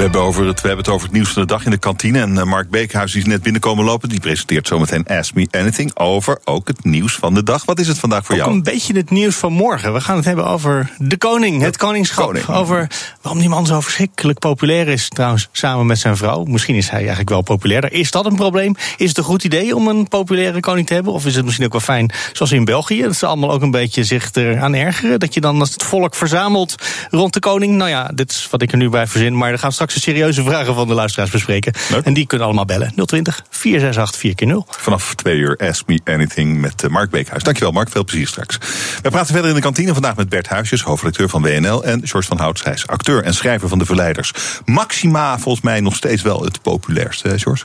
[0.03, 1.70] We We hebben, over het, we hebben het over het nieuws van de dag in
[1.70, 2.20] de kantine.
[2.20, 5.99] En uh, Mark Beekhuis, die is net binnenkomen lopen, die presenteert zometeen Ask Me Anything
[5.99, 7.65] over ook het nieuws van de dag.
[7.65, 8.53] Wat is het vandaag voor ook jou?
[8.53, 9.93] Een beetje het nieuws van morgen.
[9.93, 12.24] We gaan het hebben over de koning, het koningschap.
[12.24, 12.47] Koning.
[12.47, 16.45] Over waarom die man zo verschrikkelijk populair is, trouwens, samen met zijn vrouw.
[16.45, 17.93] Misschien is hij eigenlijk wel populairder.
[17.93, 18.74] Is dat een probleem?
[18.97, 21.12] Is het een goed idee om een populaire koning te hebben?
[21.12, 23.70] Of is het misschien ook wel fijn, zoals in België, dat ze allemaal ook een
[23.70, 25.20] beetje zich eraan ergeren?
[25.20, 26.74] Dat je dan als het volk verzamelt
[27.11, 27.77] rond de koning.
[27.77, 29.37] Nou ja, dit is wat ik er nu bij verzin.
[29.37, 31.73] Maar er gaan straks de serieuze vragen van de luisteraars bespreken.
[31.90, 32.05] Leuk.
[32.05, 32.93] En die kunnen allemaal bellen.
[33.06, 37.43] 020 468 4 keer 0 Vanaf twee uur Ask Me Anything met eh, Mark Beekhuis.
[37.43, 38.59] Dankjewel Mark, veel plezier straks.
[39.02, 41.85] We praten verder in de kantine vandaag met Bert Huisjes, hoofdredacteur van WNL.
[41.85, 44.32] En George van Houts, hij is acteur en schrijver van De Verleiders.
[44.64, 47.64] Maxima volgens mij nog steeds wel het populairste, George?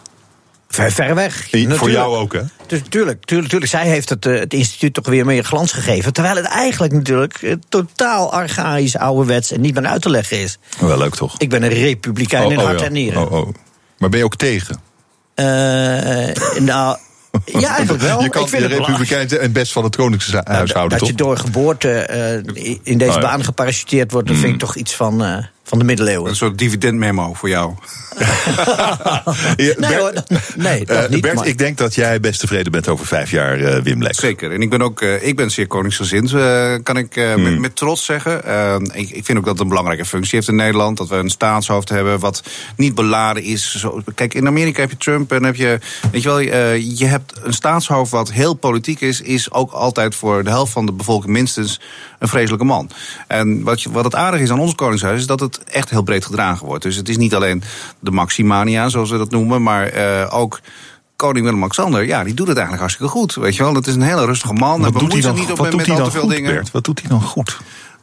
[0.69, 1.47] Ver, ver weg.
[1.49, 1.91] Voor Natuurlijk.
[1.91, 2.41] jou ook, hè?
[2.65, 3.71] Tu- Tuurlijk, tuurlijk, tuurlijk.
[3.71, 6.13] Zij heeft het, eh, het instituut toch weer meer glans gegeven.
[6.13, 10.57] Terwijl het eigenlijk natuurlijk eh, totaal archaïs, ouderwets en niet meer uit te leggen is.
[10.79, 11.35] Wel leuk toch?
[11.37, 12.85] Ik ben een republikein in hart ja.
[12.85, 13.21] en nieren.
[13.21, 13.53] Oh, oh.
[13.97, 14.79] Maar ben je ook tegen?
[15.33, 15.45] Eh,
[16.59, 16.97] nou,
[17.45, 18.21] ja, eigenlijk wel.
[18.23, 18.87] je kan ik vind de het belangrijk.
[18.87, 21.07] republikein zijn en best van het koningshuishouden, dat toch?
[21.07, 22.33] je door geboorte eh,
[22.83, 23.21] in deze Oh, ja.
[23.21, 25.37] baan geparachuteerd wordt, dat vind ik toch iets van, eh,
[25.67, 26.29] van de middeleeuwen.
[26.29, 27.73] Een soort dividendmemo voor jou.
[29.57, 30.13] Nee Bert- hoor,
[30.55, 31.21] nee, dat eh, niet.
[31.21, 34.17] Bert, maar- ik denk dat jij best tevreden bent over vijf jaar eh, Wim Lex.
[34.17, 34.51] Zeker.
[34.51, 36.31] En ik ben ook eh, ik ben zeer koningsgezind,
[36.83, 38.41] kan ik eh, met, met trots zeggen.
[38.93, 40.97] Ik, ik vind ook dat het een belangrijke functie heeft in Nederland.
[40.97, 42.43] Dat we een staatshoofd hebben wat
[42.75, 43.75] niet beladen is.
[43.75, 45.79] Zo, kijk, in Amerika heb je Trump en heb je.
[46.11, 46.39] Weet je wel,
[46.79, 50.85] je hebt een staatshoofd wat heel politiek is, is ook altijd voor de helft van
[50.85, 51.79] de bevolking minstens
[52.19, 52.89] een vreselijke man.
[53.27, 56.01] En wat, je, wat het aardige is aan ons koningshuis, is dat het echt heel
[56.01, 56.83] breed gedragen wordt.
[56.83, 57.63] Dus het is niet alleen
[57.99, 60.59] de Maximania, zoals we dat noemen, maar eh, ook.
[61.15, 63.35] Koning Willem-Alexander, ja, die doet het eigenlijk hartstikke goed.
[63.35, 64.81] Weet je wel, dat is een hele rustige man.
[64.81, 66.27] Wat doet hij dan, niet op wat met, doet met hij al dan te veel
[66.27, 66.53] goed, dingen.
[66.53, 66.71] Bert?
[66.71, 67.57] Wat doet hij dan goed?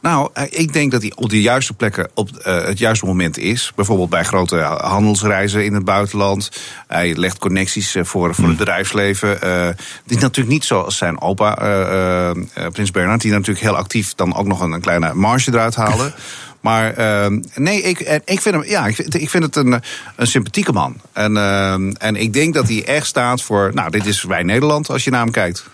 [0.05, 3.37] Nou, eh, ik denk dat hij op de juiste plekken op eh, het juiste moment
[3.37, 3.71] is.
[3.75, 6.51] Bijvoorbeeld bij grote handelsreizen in het buitenland.
[6.87, 9.41] Hij legt connecties eh, voor, voor het bedrijfsleven.
[9.41, 13.21] Eh, het is natuurlijk niet zoals zijn opa, eh, eh, eh, Prins Bernhard...
[13.21, 16.13] die natuurlijk heel actief dan ook nog een, een kleine marge eruit haalde.
[16.65, 19.81] Maar eh, nee, ik, ik, vind hem, ja, ik, vind, het een,
[20.15, 20.95] een sympathieke man.
[21.13, 23.71] En, eh, en ik denk dat hij echt staat voor...
[23.73, 25.65] Nou, dit is wij Nederland als je naar hem kijkt.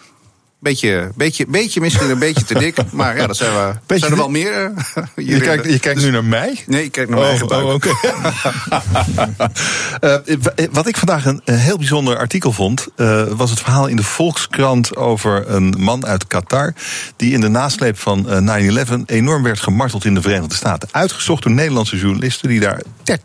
[0.71, 2.75] Beetje, beetje, beetje misschien een beetje te dik.
[2.91, 4.71] Maar ja, dat zijn, we, Beetje zijn er wel meer.
[4.95, 6.63] eh, Je kijkt, je kijkt nu naar mij?
[6.67, 7.63] Nee, ik kijk naar mijn eigen buik.
[7.65, 7.89] oh, oké.
[9.99, 13.87] Eh, w- wat ik vandaag een, een heel bijzonder artikel vond, eh, was het verhaal
[13.87, 16.73] in de Volkskrant over een man uit Qatar.
[17.15, 20.89] die in de nasleep van eh, 9-11 enorm werd gemarteld in de Verenigde Staten.
[20.91, 22.81] Uitgezocht door Nederlandse journalisten die daar
[23.11, 23.17] 30.000.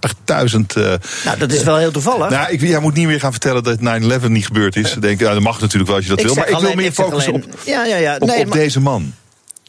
[0.75, 0.83] eh
[1.25, 2.31] Nou, dat is wel heel toevallig.
[2.31, 3.79] nou, ik, jij moet niet meer gaan vertellen dat
[4.23, 4.93] 9-11 niet gebeurd is.
[5.01, 6.35] Denk, nou, dat mag natuurlijk wel als je dat Ik wil.
[6.35, 8.19] Maar ik wil alleen- meer zeg focussen op, Ja, ja, ja.
[8.19, 9.15] Nee, op maar- deze man.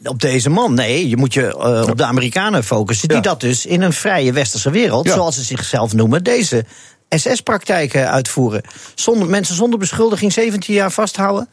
[0.04, 0.74] op deze man.
[0.74, 3.08] Nee, je moet je eh, op de Amerikanen focussen.
[3.08, 3.22] Die Ja.
[3.22, 5.14] dat dus in een vrije westerse wereld, Ja.
[5.14, 6.64] zoals ze zichzelf noemen, deze
[7.08, 8.62] SS-praktijken uitvoeren.
[8.94, 11.48] Zonder, mensen zonder beschuldiging 17 jaar vasthouden.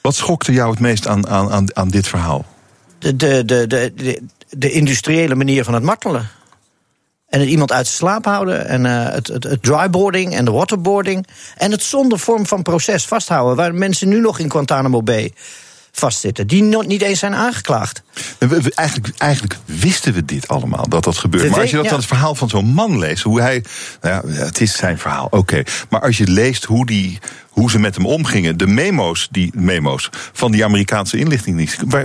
[0.00, 2.44] Wat schokte jou het meest aan, aan, aan, aan dit verhaal?
[2.98, 6.28] De, de, de, de, de, de industriële manier van het martelen.
[7.34, 8.66] En het iemand uit zijn slaap houden.
[8.68, 11.26] En eh, het, het, het dryboarding en de waterboarding.
[11.56, 13.56] En het zonder vorm van proces vasthouden.
[13.56, 15.32] Waar mensen nu nog in Guantanamo Bay
[15.92, 16.46] vastzitten.
[16.46, 18.02] Die nog niet eens zijn aangeklaagd.
[18.38, 21.42] We- we- eigenlijk, eigenlijk wisten we dit allemaal, dat dat gebeurt.
[21.44, 23.64] We Maar als je dat dan het verhaal van zo'n man leest, hoe hij.
[24.00, 25.62] Nou ja, het is zijn verhaal, oké.
[25.88, 27.18] Maar als je leest hoe, die,
[27.54, 31.18] hoe ze met hem omgingen, de memo's, die, memo's van die Amerikaanse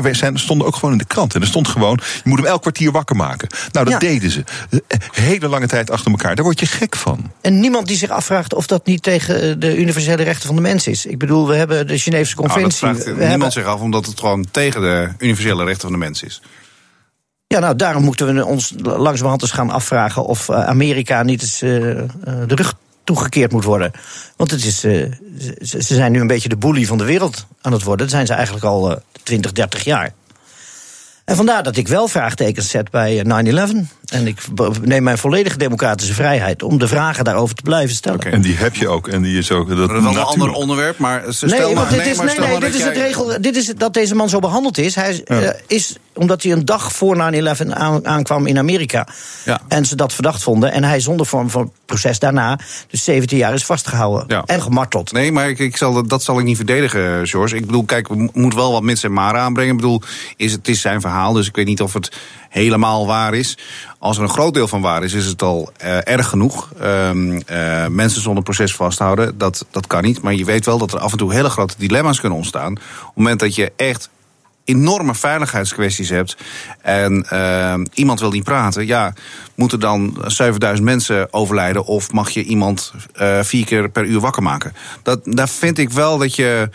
[0.02, 1.36] wij zijn, stonden ook gewoon in de krant.
[1.36, 3.48] En er stond gewoon: je moet hem elk kwartier wakker maken.
[3.72, 4.00] Nou, dat Ja.
[4.10, 4.44] deden ze.
[4.70, 4.80] Eh,
[5.12, 6.36] Hele lange tijd achter elkaar.
[6.36, 7.32] Daar word je gek van.
[7.42, 10.62] En niemand die zich afvraagt of dat niet tegen eh, de universele rechten van de
[10.62, 11.06] mens is.
[11.06, 12.80] Ik bedoel, we hebben de Geneefse Nou, dat conventie.
[12.80, 15.98] vraagt we niemand hebben- zich af, omdat het gewoon tegen de universele rechten van de
[16.06, 16.42] mens is.
[17.48, 21.60] Ja, nou, daarom moeten we ons langzamerhand eens gaan afvragen of eh, Amerika niet eens
[21.60, 22.06] de
[22.48, 22.74] rug
[23.16, 23.92] toegekeerd moet worden.
[24.36, 24.92] Want het is, eh,
[25.62, 28.06] ze, ze zijn nu een beetje de bully van de wereld aan het worden.
[28.06, 30.14] Dat zijn ze eigenlijk al eh, 20, 30 jaar.
[31.26, 33.76] En vandaar dat ik wel vraagtekens zet bij eh, 9-11.
[34.06, 34.42] En ik
[34.82, 38.20] neem mijn volledige democratische vrijheid om de vragen daarover te blijven stellen.
[38.20, 39.08] En die heb je ook.
[39.08, 39.68] En die is ook.
[39.70, 42.16] Dat, Dat is wel een ander onderwerp, maar stel Nee, maar, want dit nee, is,
[42.18, 43.42] maar nee, stel nee, maar dit dat is het jij- regel.
[43.42, 44.96] Dit is dat deze man zo behandeld is.
[44.96, 47.20] Hij is, eh, is omdat hij een dag voor 9-11
[47.70, 49.08] aan, aankwam in Amerika.
[49.46, 49.62] Ja.
[49.68, 50.72] En ze dat verdacht vonden.
[50.72, 52.60] En hij zonder vorm van proces daarna,
[52.90, 54.24] dus 17 jaar, is vastgehouden.
[54.28, 54.44] Ja.
[54.46, 55.12] En gemarteld.
[55.12, 57.56] Nee, maar ik, ik zal, dat- dat zal ik niet verdedigen, George.
[57.56, 59.72] Ik bedoel, kijk, we mo- moeten wel wat mits en maren aanbrengen.
[59.72, 60.02] Ik bedoel,
[60.38, 62.12] is, het is zijn verhaal, dus ik weet niet of het
[62.50, 63.58] helemaal waar is.
[64.00, 66.70] Als er een groot deel van waar is, is het al eh, erg genoeg.
[66.80, 70.22] Ehm, eh, mensen zonder proces vasthouden, dat, dat kan niet.
[70.22, 72.72] Maar je weet wel dat er af en toe hele grote dilemma's kunnen ontstaan.
[72.72, 74.10] Op het moment dat je echt
[74.70, 76.38] enorme veiligheidskwesties hebt
[76.82, 79.14] en uh, iemand wil niet praten, ja,
[79.56, 84.44] moeten dan 7000 mensen overlijden of mag je iemand uh, vier keer per uur wakker
[84.44, 84.74] maken?
[85.04, 86.70] Dat, daar vind ik wel dat je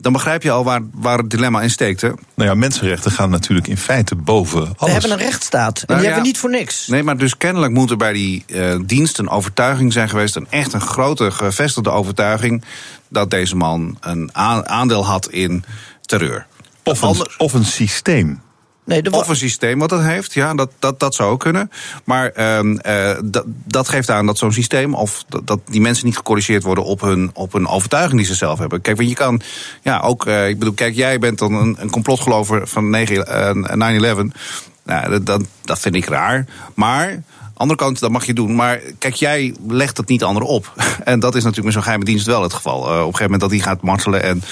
[0.00, 2.00] dan begrijp je al waar, waar het dilemma in steekt.
[2.00, 2.08] Hè?
[2.34, 4.76] Nou ja, mensenrechten gaan natuurlijk in feite boven alles.
[4.78, 6.14] We hebben een rechtsstaat en Nou die ja.
[6.14, 6.86] hebben we niet voor niks.
[6.86, 10.36] Nee, maar dus kennelijk moet er bij die uh, dienst een overtuiging zijn geweest...
[10.36, 12.64] een echt een grote gevestigde overtuiging...
[13.08, 14.30] dat deze man een
[14.66, 15.64] aandeel had in
[16.00, 16.46] terreur.
[16.82, 18.40] Of een, of een systeem.
[18.84, 21.70] Nee, of een systeem wat dat heeft, ja, dat, dat, dat zou ook kunnen.
[22.04, 26.06] Maar uh, uh, dat, dat geeft aan dat zo'n systeem, of dat, dat, die mensen
[26.06, 28.80] niet gecorrigeerd worden op hun, op hun overtuiging die ze zelf hebben.
[28.80, 29.40] Kijk, want je kan,
[29.82, 33.10] ja, ook, uh, ik bedoel, kijk, jij bent dan een, een complotgelover van 9-11.
[34.84, 36.46] Nou, dat, dat, dat vind ik raar.
[36.74, 37.22] Maar
[37.54, 38.54] andere kant, dat mag je doen.
[38.54, 40.72] Maar kijk, jij legt het niet anderen op.
[41.04, 42.78] En dat is natuurlijk met zo'n geheime dienst wel het geval.
[42.78, 44.42] Uh, op een gegeven moment dat die gaat martelen en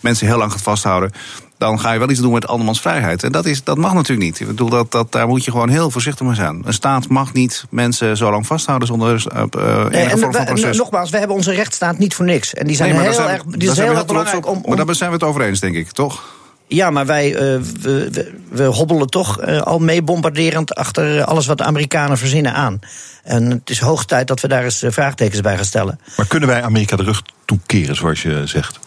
[0.00, 1.12] mensen heel lang gaat vasthouden.
[1.58, 3.22] Dan ga je wel iets doen met andermans vrijheid.
[3.22, 4.40] En dat, is, dat mag natuurlijk niet.
[4.40, 6.62] Ik bedoel, dat, dat, daar moet je gewoon heel voorzichtig mee zijn.
[6.64, 10.44] Een staat mag niet mensen zo lang vasthouden zonder uh, uh, nee, en vorm van
[10.44, 10.76] proces.
[10.76, 12.54] Nogmaals, we hebben onze rechtsstaat niet voor niks.
[12.54, 14.76] En die zijn nee, heel zijn, erg, die is heel erg belangrijk om, om...
[14.76, 16.22] Maar daar zijn we het over eens, denk ik, toch?
[16.68, 21.46] Ja, maar wij uh, we, we, we, hobbelen toch uh, al mee bombarderend achter alles
[21.46, 22.78] wat de Amerikanen verzinnen aan.
[23.22, 26.00] En het is hoog tijd dat we daar eens vraagtekens bij gaan stellen.
[26.16, 28.78] Maar kunnen wij Amerika de rug toekeren, zoals je zegt?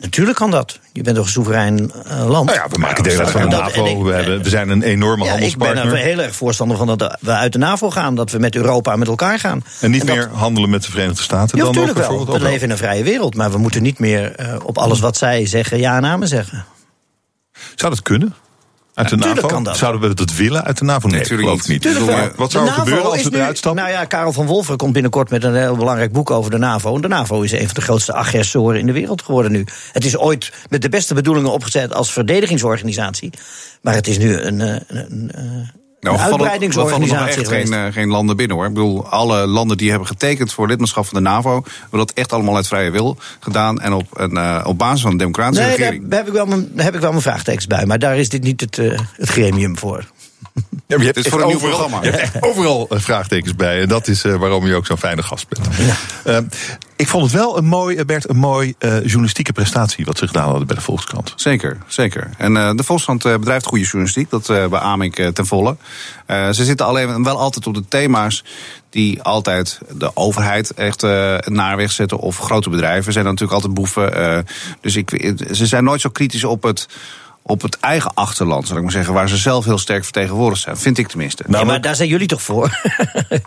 [0.00, 0.78] Natuurlijk kan dat.
[0.92, 2.46] Je bent toch een soeverein uh, land.
[2.46, 3.84] Nou ja, we maken deel uit van de NAVO.
[3.84, 5.84] Ik, we, hebben, we, zijn een enorme ja, handelspartner.
[5.84, 8.14] Ik ben er heel erg voorstander van dat we uit de NAVO gaan.
[8.14, 9.64] Dat we met Europa met elkaar gaan.
[9.80, 10.38] En niet en meer dat...
[10.38, 12.08] handelen met de Verenigde Staten ja, dan natuurlijk ook wel.
[12.08, 12.42] bijvoorbeeld?
[12.42, 13.34] We leven in een vrije wereld.
[13.34, 16.64] Maar we moeten niet meer uh, op alles wat zij zeggen ja en amen zeggen.
[17.74, 18.34] Zou dat kunnen?
[18.94, 19.46] Uit de NAVO?
[19.46, 19.76] Kan dat.
[19.76, 21.08] Zouden we dat willen uit de NAVO?
[21.08, 21.84] Nee, Natuurlijk geloof niet.
[21.84, 21.96] niet.
[21.96, 23.82] Tuurlijk Wat zou er gebeuren als we eruit stappen?
[23.82, 26.94] Nou ja, Karel van Wolfer komt binnenkort met een heel belangrijk boek over de NAVO.
[26.94, 29.64] En de NAVO is een van de grootste agressoren in de wereld geworden nu.
[29.92, 33.30] Het is ooit met de beste bedoelingen opgezet als verdedigingsorganisatie.
[33.82, 35.70] Maar het is nu een, een, een, een
[36.00, 38.66] nou, een uitbreidingsorganisatie echt geen, uh, geen landen binnen hoor.
[38.66, 42.32] Ik bedoel, alle landen die hebben getekend voor lidmaatschap van de NAVO, hebben dat echt
[42.32, 45.76] allemaal uit vrije wil gedaan en op, een, uh, op basis van een democratische nee,
[45.76, 46.08] regering.
[46.08, 48.28] Daar, heb, ik wel mijn, daar heb ik wel mijn vraagtekens bij, maar daar is
[48.28, 50.04] dit niet het, uh, het gremium voor.
[50.90, 52.06] Ja, je hebt het is voor een overal, nieuw programma.
[52.06, 53.80] Je hebt echt overal vraagtekens bij.
[53.80, 55.68] En dat is uh, waarom je ook zo'n fijne gast bent.
[56.24, 56.40] Ja.
[56.40, 56.46] Uh,
[56.96, 60.48] ik vond het wel een mooi, Bert, een mooi uh, journalistieke prestatie wat ze gedaan
[60.48, 61.32] hadden bij de Volkskrant.
[61.36, 62.30] Zeker, zeker.
[62.38, 65.76] En de Volkskrant bedrijft goede journalistiek, dat beaam ik ten volle.
[66.26, 68.44] ze zitten alleen wel altijd op de thema's
[68.90, 71.02] die altijd de overheid echt
[71.44, 72.18] naar weg zetten.
[72.18, 74.46] Of grote bedrijven zijn natuurlijk altijd boeven.
[74.80, 76.88] dus ik, ze zijn nooit zo kritisch op het
[77.42, 80.76] op het eigen achterland, zal ik maar zeggen, waar ze zelf heel sterk vertegenwoordigd zijn.
[80.76, 81.44] Vind ik tenminste.
[81.46, 82.80] Nou, maar daar zijn jullie toch voor?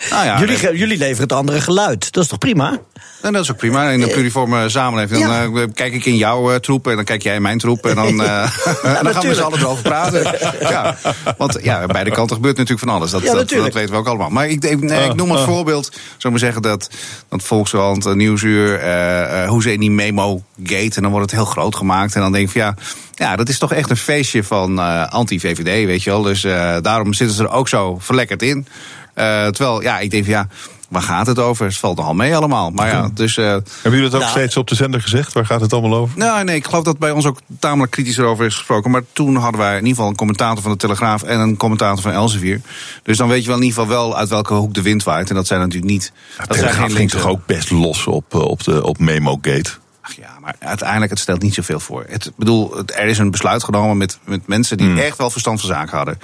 [0.09, 0.77] Nou ja, jullie, nee.
[0.77, 2.11] jullie leveren het andere geluid.
[2.11, 2.79] Dat is toch prima?
[3.23, 3.89] En dat is ook prima.
[3.89, 5.25] In een pluriforme samenleving.
[5.25, 5.61] Dan ja.
[5.61, 7.85] uh, kijk ik in jouw uh, troep en dan kijk jij in mijn troep.
[7.85, 8.49] En dan, uh, ja,
[8.97, 10.21] en dan gaan we z'n allen erover praten.
[10.59, 10.97] ja,
[11.37, 13.11] want ja, beide kanten gebeurt natuurlijk van alles.
[13.11, 14.29] Dat, dat, dat, weten we ook allemaal.
[14.29, 16.89] Maar ik, ik, nee, ik noem als voorbeeld, zo maar zeggen, dat,
[17.29, 21.75] dat Volkskrant, Nieuwsuur, uh, hoe ze in die memo-gate, en dan wordt het heel groot
[21.75, 22.15] gemaakt.
[22.15, 22.75] En dan denk ik van ja,
[23.13, 26.21] ja, dat is toch echt een feestje van uh, anti-VVD, weet je wel.
[26.21, 28.67] Dus uh, daarom zitten ze er ook zo verlekkerd in.
[29.15, 30.47] Uh, terwijl, ja, ik denk van ja,
[30.93, 31.65] waar gaat het over?
[31.65, 32.69] Het valt nogal mee allemaal.
[32.69, 33.37] Maar ja, dus...
[33.37, 35.33] Uh, Hebben jullie dat ook nou, steeds op de zender gezegd?
[35.33, 36.17] Waar gaat het allemaal over?
[36.17, 38.91] Nou, nee, ik geloof dat bij ons ook tamelijk kritisch erover is gesproken.
[38.91, 41.23] Maar toen hadden wij in ieder geval een commentator van de Telegraaf...
[41.23, 42.61] en een commentator van Elsevier.
[43.03, 45.29] Dus dan weet je wel in ieder geval wel uit welke hoek de wind waait.
[45.29, 46.11] En dat zijn natuurlijk niet...
[46.37, 49.71] Ja, dat zijn geen ging toch ook best los op, op, de, op Memo-gate?
[50.01, 52.05] Ach ja, maar uiteindelijk, het stelt niet zoveel voor.
[52.07, 54.97] Het, bedoel, er is een besluit genomen met, met mensen die hmm.
[54.97, 56.19] echt wel verstand van zaken hadden.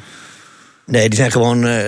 [0.90, 1.88] Nee, die zijn gewoon uh,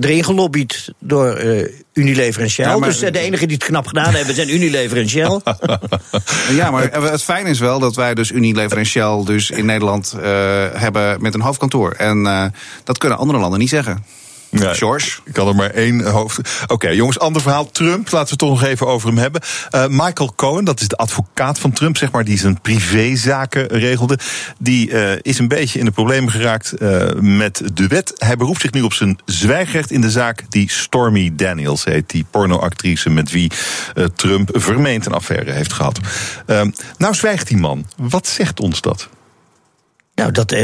[0.00, 2.64] erin gelobbyd door uh, Unilever en Shell.
[2.64, 5.40] Ja, maar, dus uh, de enige die het knap gedaan hebben zijn Unilever en Shell.
[6.60, 10.14] ja, maar het fijn is wel dat wij dus Unilever en Shell dus in Nederland
[10.72, 11.92] hebben met een hoofdkantoor.
[11.92, 12.52] En
[12.84, 14.04] dat kunnen andere landen niet zeggen.
[14.50, 15.20] Ja, George?
[15.24, 16.38] Ik kan er maar één hoofd.
[16.62, 17.70] Oké, okay, jongens, ander verhaal.
[17.70, 19.40] Trump, laten we het toch nog even over hem hebben.
[19.74, 24.18] Uh, Michael Cohen, dat is de advocaat van Trump, zeg maar, die zijn privézaken regelde.
[24.58, 28.12] Die uh, is een beetje in de problemen geraakt uh, met de wet.
[28.18, 32.10] Hij beroept zich nu op zijn zwijgrecht in de zaak die Stormy Daniels heet.
[32.10, 33.50] Die pornoactrice met wie
[34.14, 36.00] Trump vermeend een affaire heeft gehad.
[36.98, 37.86] nou zwijgt die man.
[37.96, 39.08] Wat zegt ons dat?
[40.14, 40.54] Nou, dat.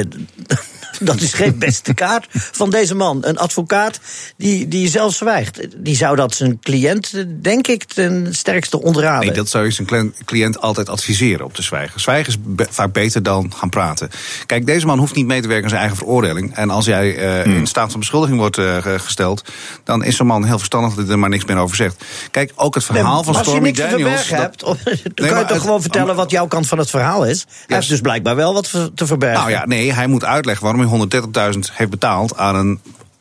[1.01, 3.18] Dat is geen beste kaart van deze man.
[3.24, 4.01] Een advocaat
[4.36, 5.66] die, die zelf zwijgt.
[5.77, 9.27] Die zou dat zijn cliënt, denk ik, ten sterkste ontraden.
[9.27, 12.01] Nee, dat zou je zijn cliënt altijd adviseren op te zwijgen.
[12.01, 14.10] Zwijgen is vaak beter dan gaan praten.
[14.47, 16.55] Kijk, deze man hoeft niet mee te werken aan zijn eigen veroordeling.
[16.56, 19.44] En als jij uh, in staat van beschuldiging wordt uh, gesteld,
[19.85, 22.05] dan is zo'n man heel verstandig dat hij er maar niks meer over zegt.
[22.31, 24.28] Kijk, ook het verhaal nee, van Stormy Daniels.
[24.28, 24.77] Dat, hebt, dan
[25.14, 27.47] nee, kan je toch gewoon vertellen wat jouw kant van het verhaal is.
[27.66, 29.39] Hij heeft dus blijkbaar wel wat te verbergen.
[29.39, 31.20] Nou ja, nee, hij moet uitleggen waarom hij
[31.52, 32.80] 130.000 heeft betaald aan een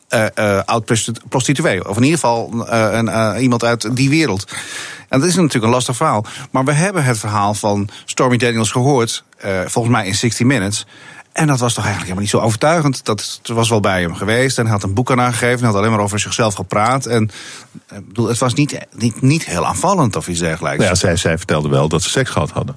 [0.09, 0.85] uh, uh, oud
[1.29, 1.89] prostituee.
[1.89, 4.51] Of in ieder geval uh, een, iemand uit die wereld.
[5.09, 6.25] En dat is natuurlijk een lastig verhaal.
[6.51, 9.23] Maar we hebben het verhaal van Stormy Daniels gehoord,
[9.65, 10.85] volgens mij in 60 Minutes.
[11.35, 13.05] En dat was toch eigenlijk helemaal niet zo overtuigend.
[13.05, 15.57] Dat was wel bij hem geweest en hij had een boek aan aangegeven.
[15.57, 17.05] Hij had alleen maar over zichzelf gepraat.
[17.05, 17.29] En
[17.87, 20.83] bedoel, het was niet, niet, niet heel aanvallend of iets dergelijks.
[20.83, 22.75] Ja, zij, zij vertelde wel dat ze seks gehad hadden.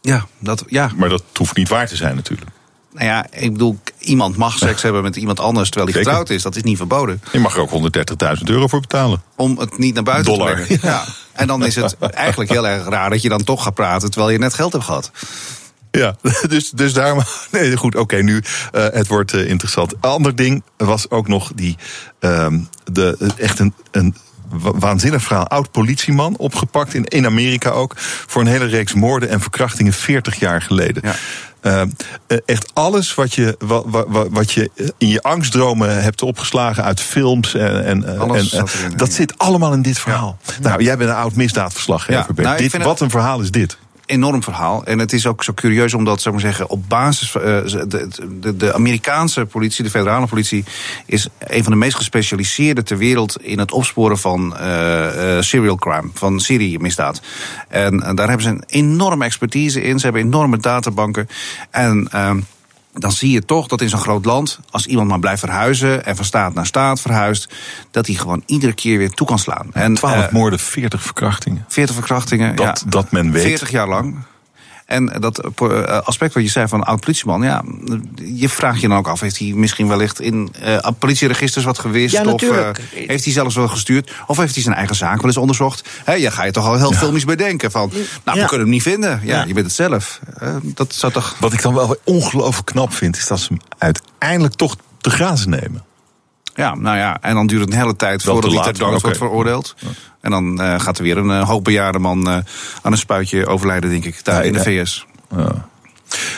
[0.00, 0.90] Ja, dat, ja.
[0.96, 2.50] Maar dat hoeft niet waar te zijn natuurlijk.
[2.94, 6.42] Nou ja, ik bedoel, iemand mag seks hebben met iemand anders terwijl hij getrouwd is.
[6.42, 7.22] Dat is niet verboden.
[7.32, 7.70] Je mag er ook
[8.36, 9.22] 130.000 euro voor betalen.
[9.36, 10.56] Om het niet naar buiten Dollar.
[10.56, 10.78] te brengen.
[10.82, 11.04] Ja.
[11.32, 14.32] En dan is het eigenlijk heel erg raar dat je dan toch gaat praten terwijl
[14.32, 15.10] je net geld hebt gehad.
[15.90, 16.16] Ja,
[16.48, 17.22] dus, dus daarom.
[17.50, 18.34] Nee, goed, oké, nu.
[18.34, 19.94] Uh, het wordt uh, interessant.
[20.00, 21.76] Ander ding was ook nog die.
[22.20, 22.46] Uh,
[22.92, 24.14] de, echt een, een
[24.60, 25.48] waanzinnig verhaal.
[25.48, 27.94] Oud politieman, opgepakt in, in Amerika ook.
[27.96, 31.02] Voor een hele reeks moorden en verkrachtingen 40 jaar geleden.
[31.04, 31.14] Ja.
[31.66, 31.82] Uh,
[32.46, 37.54] echt alles wat je, wat, wat, wat, je in je angstdromen hebt opgeslagen uit films.
[37.54, 38.48] En, en, en
[38.96, 40.38] dat zit allemaal in dit verhaal.
[40.46, 40.52] Ja.
[40.60, 42.32] Nou, jij bent een oud misdaadverslaggever.
[42.36, 42.42] Ja.
[42.42, 43.78] Nou, dit, wat een verhaal is dit?
[44.06, 44.84] Enorm verhaal.
[44.84, 47.34] En het is ook zo curieus omdat, zou maar zeggen, op basis.
[47.34, 48.08] Uh, de,
[48.40, 50.64] de, de, Amerikaanse politie, de federale politie,
[51.06, 55.76] is een van de meest gespecialiseerde ter wereld in het opsporen van uh, uh, serial
[55.76, 57.20] crime, van seriemisdaad.
[57.68, 59.98] En, en daar hebben ze een enorme expertise in.
[59.98, 61.28] Ze hebben enorme databanken.
[61.70, 62.40] En ehm,
[62.94, 66.16] dan zie je toch dat in zo'n groot land, als iemand maar blijft verhuizen en
[66.16, 67.54] van staat naar staat verhuist,
[67.90, 69.68] dat hij gewoon iedere keer weer toe kan slaan.
[69.72, 71.64] En 12 uh, moorden, 40 verkrachtingen.
[71.68, 72.56] 40 verkrachtingen.
[72.56, 73.42] Dat, ja, dat men weet.
[73.42, 74.16] 40 jaar lang.
[74.94, 77.62] En dat eh, aspect wat je zei van oud politieman, ja,
[78.24, 82.14] je vraagt je dan ook af: heeft hij misschien wellicht in uh, politieregisters wat gewist?
[82.14, 84.12] Ja, of uh, heeft hij zelfs wel gestuurd?
[84.26, 85.88] Of heeft hij zijn eigen zaak wel eens onderzocht?
[86.04, 86.98] He, ja, ga je toch al heel ja.
[86.98, 87.90] filmisch bedenken van,
[88.24, 88.42] nou, ja.
[88.42, 89.20] we kunnen hem niet vinden.
[89.22, 89.44] Ja, ja.
[89.46, 90.20] je bent het zelf.
[90.62, 91.36] dat zou toch.
[91.40, 95.50] Wat ik dan wel ongelooflijk knap vind, is dat ze hem uiteindelijk toch te grazen
[95.50, 95.84] nemen.
[96.54, 99.02] Ja, nou ja, en dan duurt het een hele tijd Wel voordat hij ter dood
[99.02, 99.74] wordt veroordeeld.
[100.20, 102.36] En dan uh, gaat er weer een uh, hoogbejaarde man uh,
[102.82, 104.60] aan een spuitje overlijden, denk ik, daar Ja, in de.
[104.60, 105.06] VS.
[105.36, 105.68] Ja.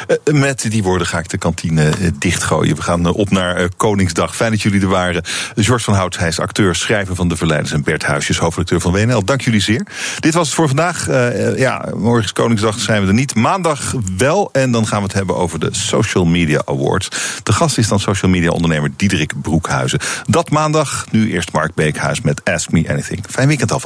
[0.07, 2.77] Eh, Met die woorden ga ik de kantine eh, dichtgooien.
[2.77, 4.37] We gaan eh, op naar eh, Koningsdag.
[4.37, 5.23] Fijn dat jullie er waren.
[5.57, 7.73] George van Hout, hij is acteur, schrijver van De Verleiders...
[7.73, 9.25] en Bert Huisjes, hoofdredacteur van WNL.
[9.25, 9.87] Dank jullie zeer.
[10.21, 11.09] Dit was het voor vandaag.
[11.09, 13.35] Eh, ja, morgen is Koningsdag, zijn we er niet.
[13.35, 14.49] Maandag wel.
[14.53, 17.09] En dan gaan we het hebben over de Social Media Awards.
[17.43, 19.99] De gast is dan social media ondernemer Diederik Broekhuizen.
[20.27, 21.07] Dat maandag.
[21.11, 23.25] Nu eerst Mark Beekhuis met Ask Me Anything.
[23.31, 23.85] Fijn weekend alvast.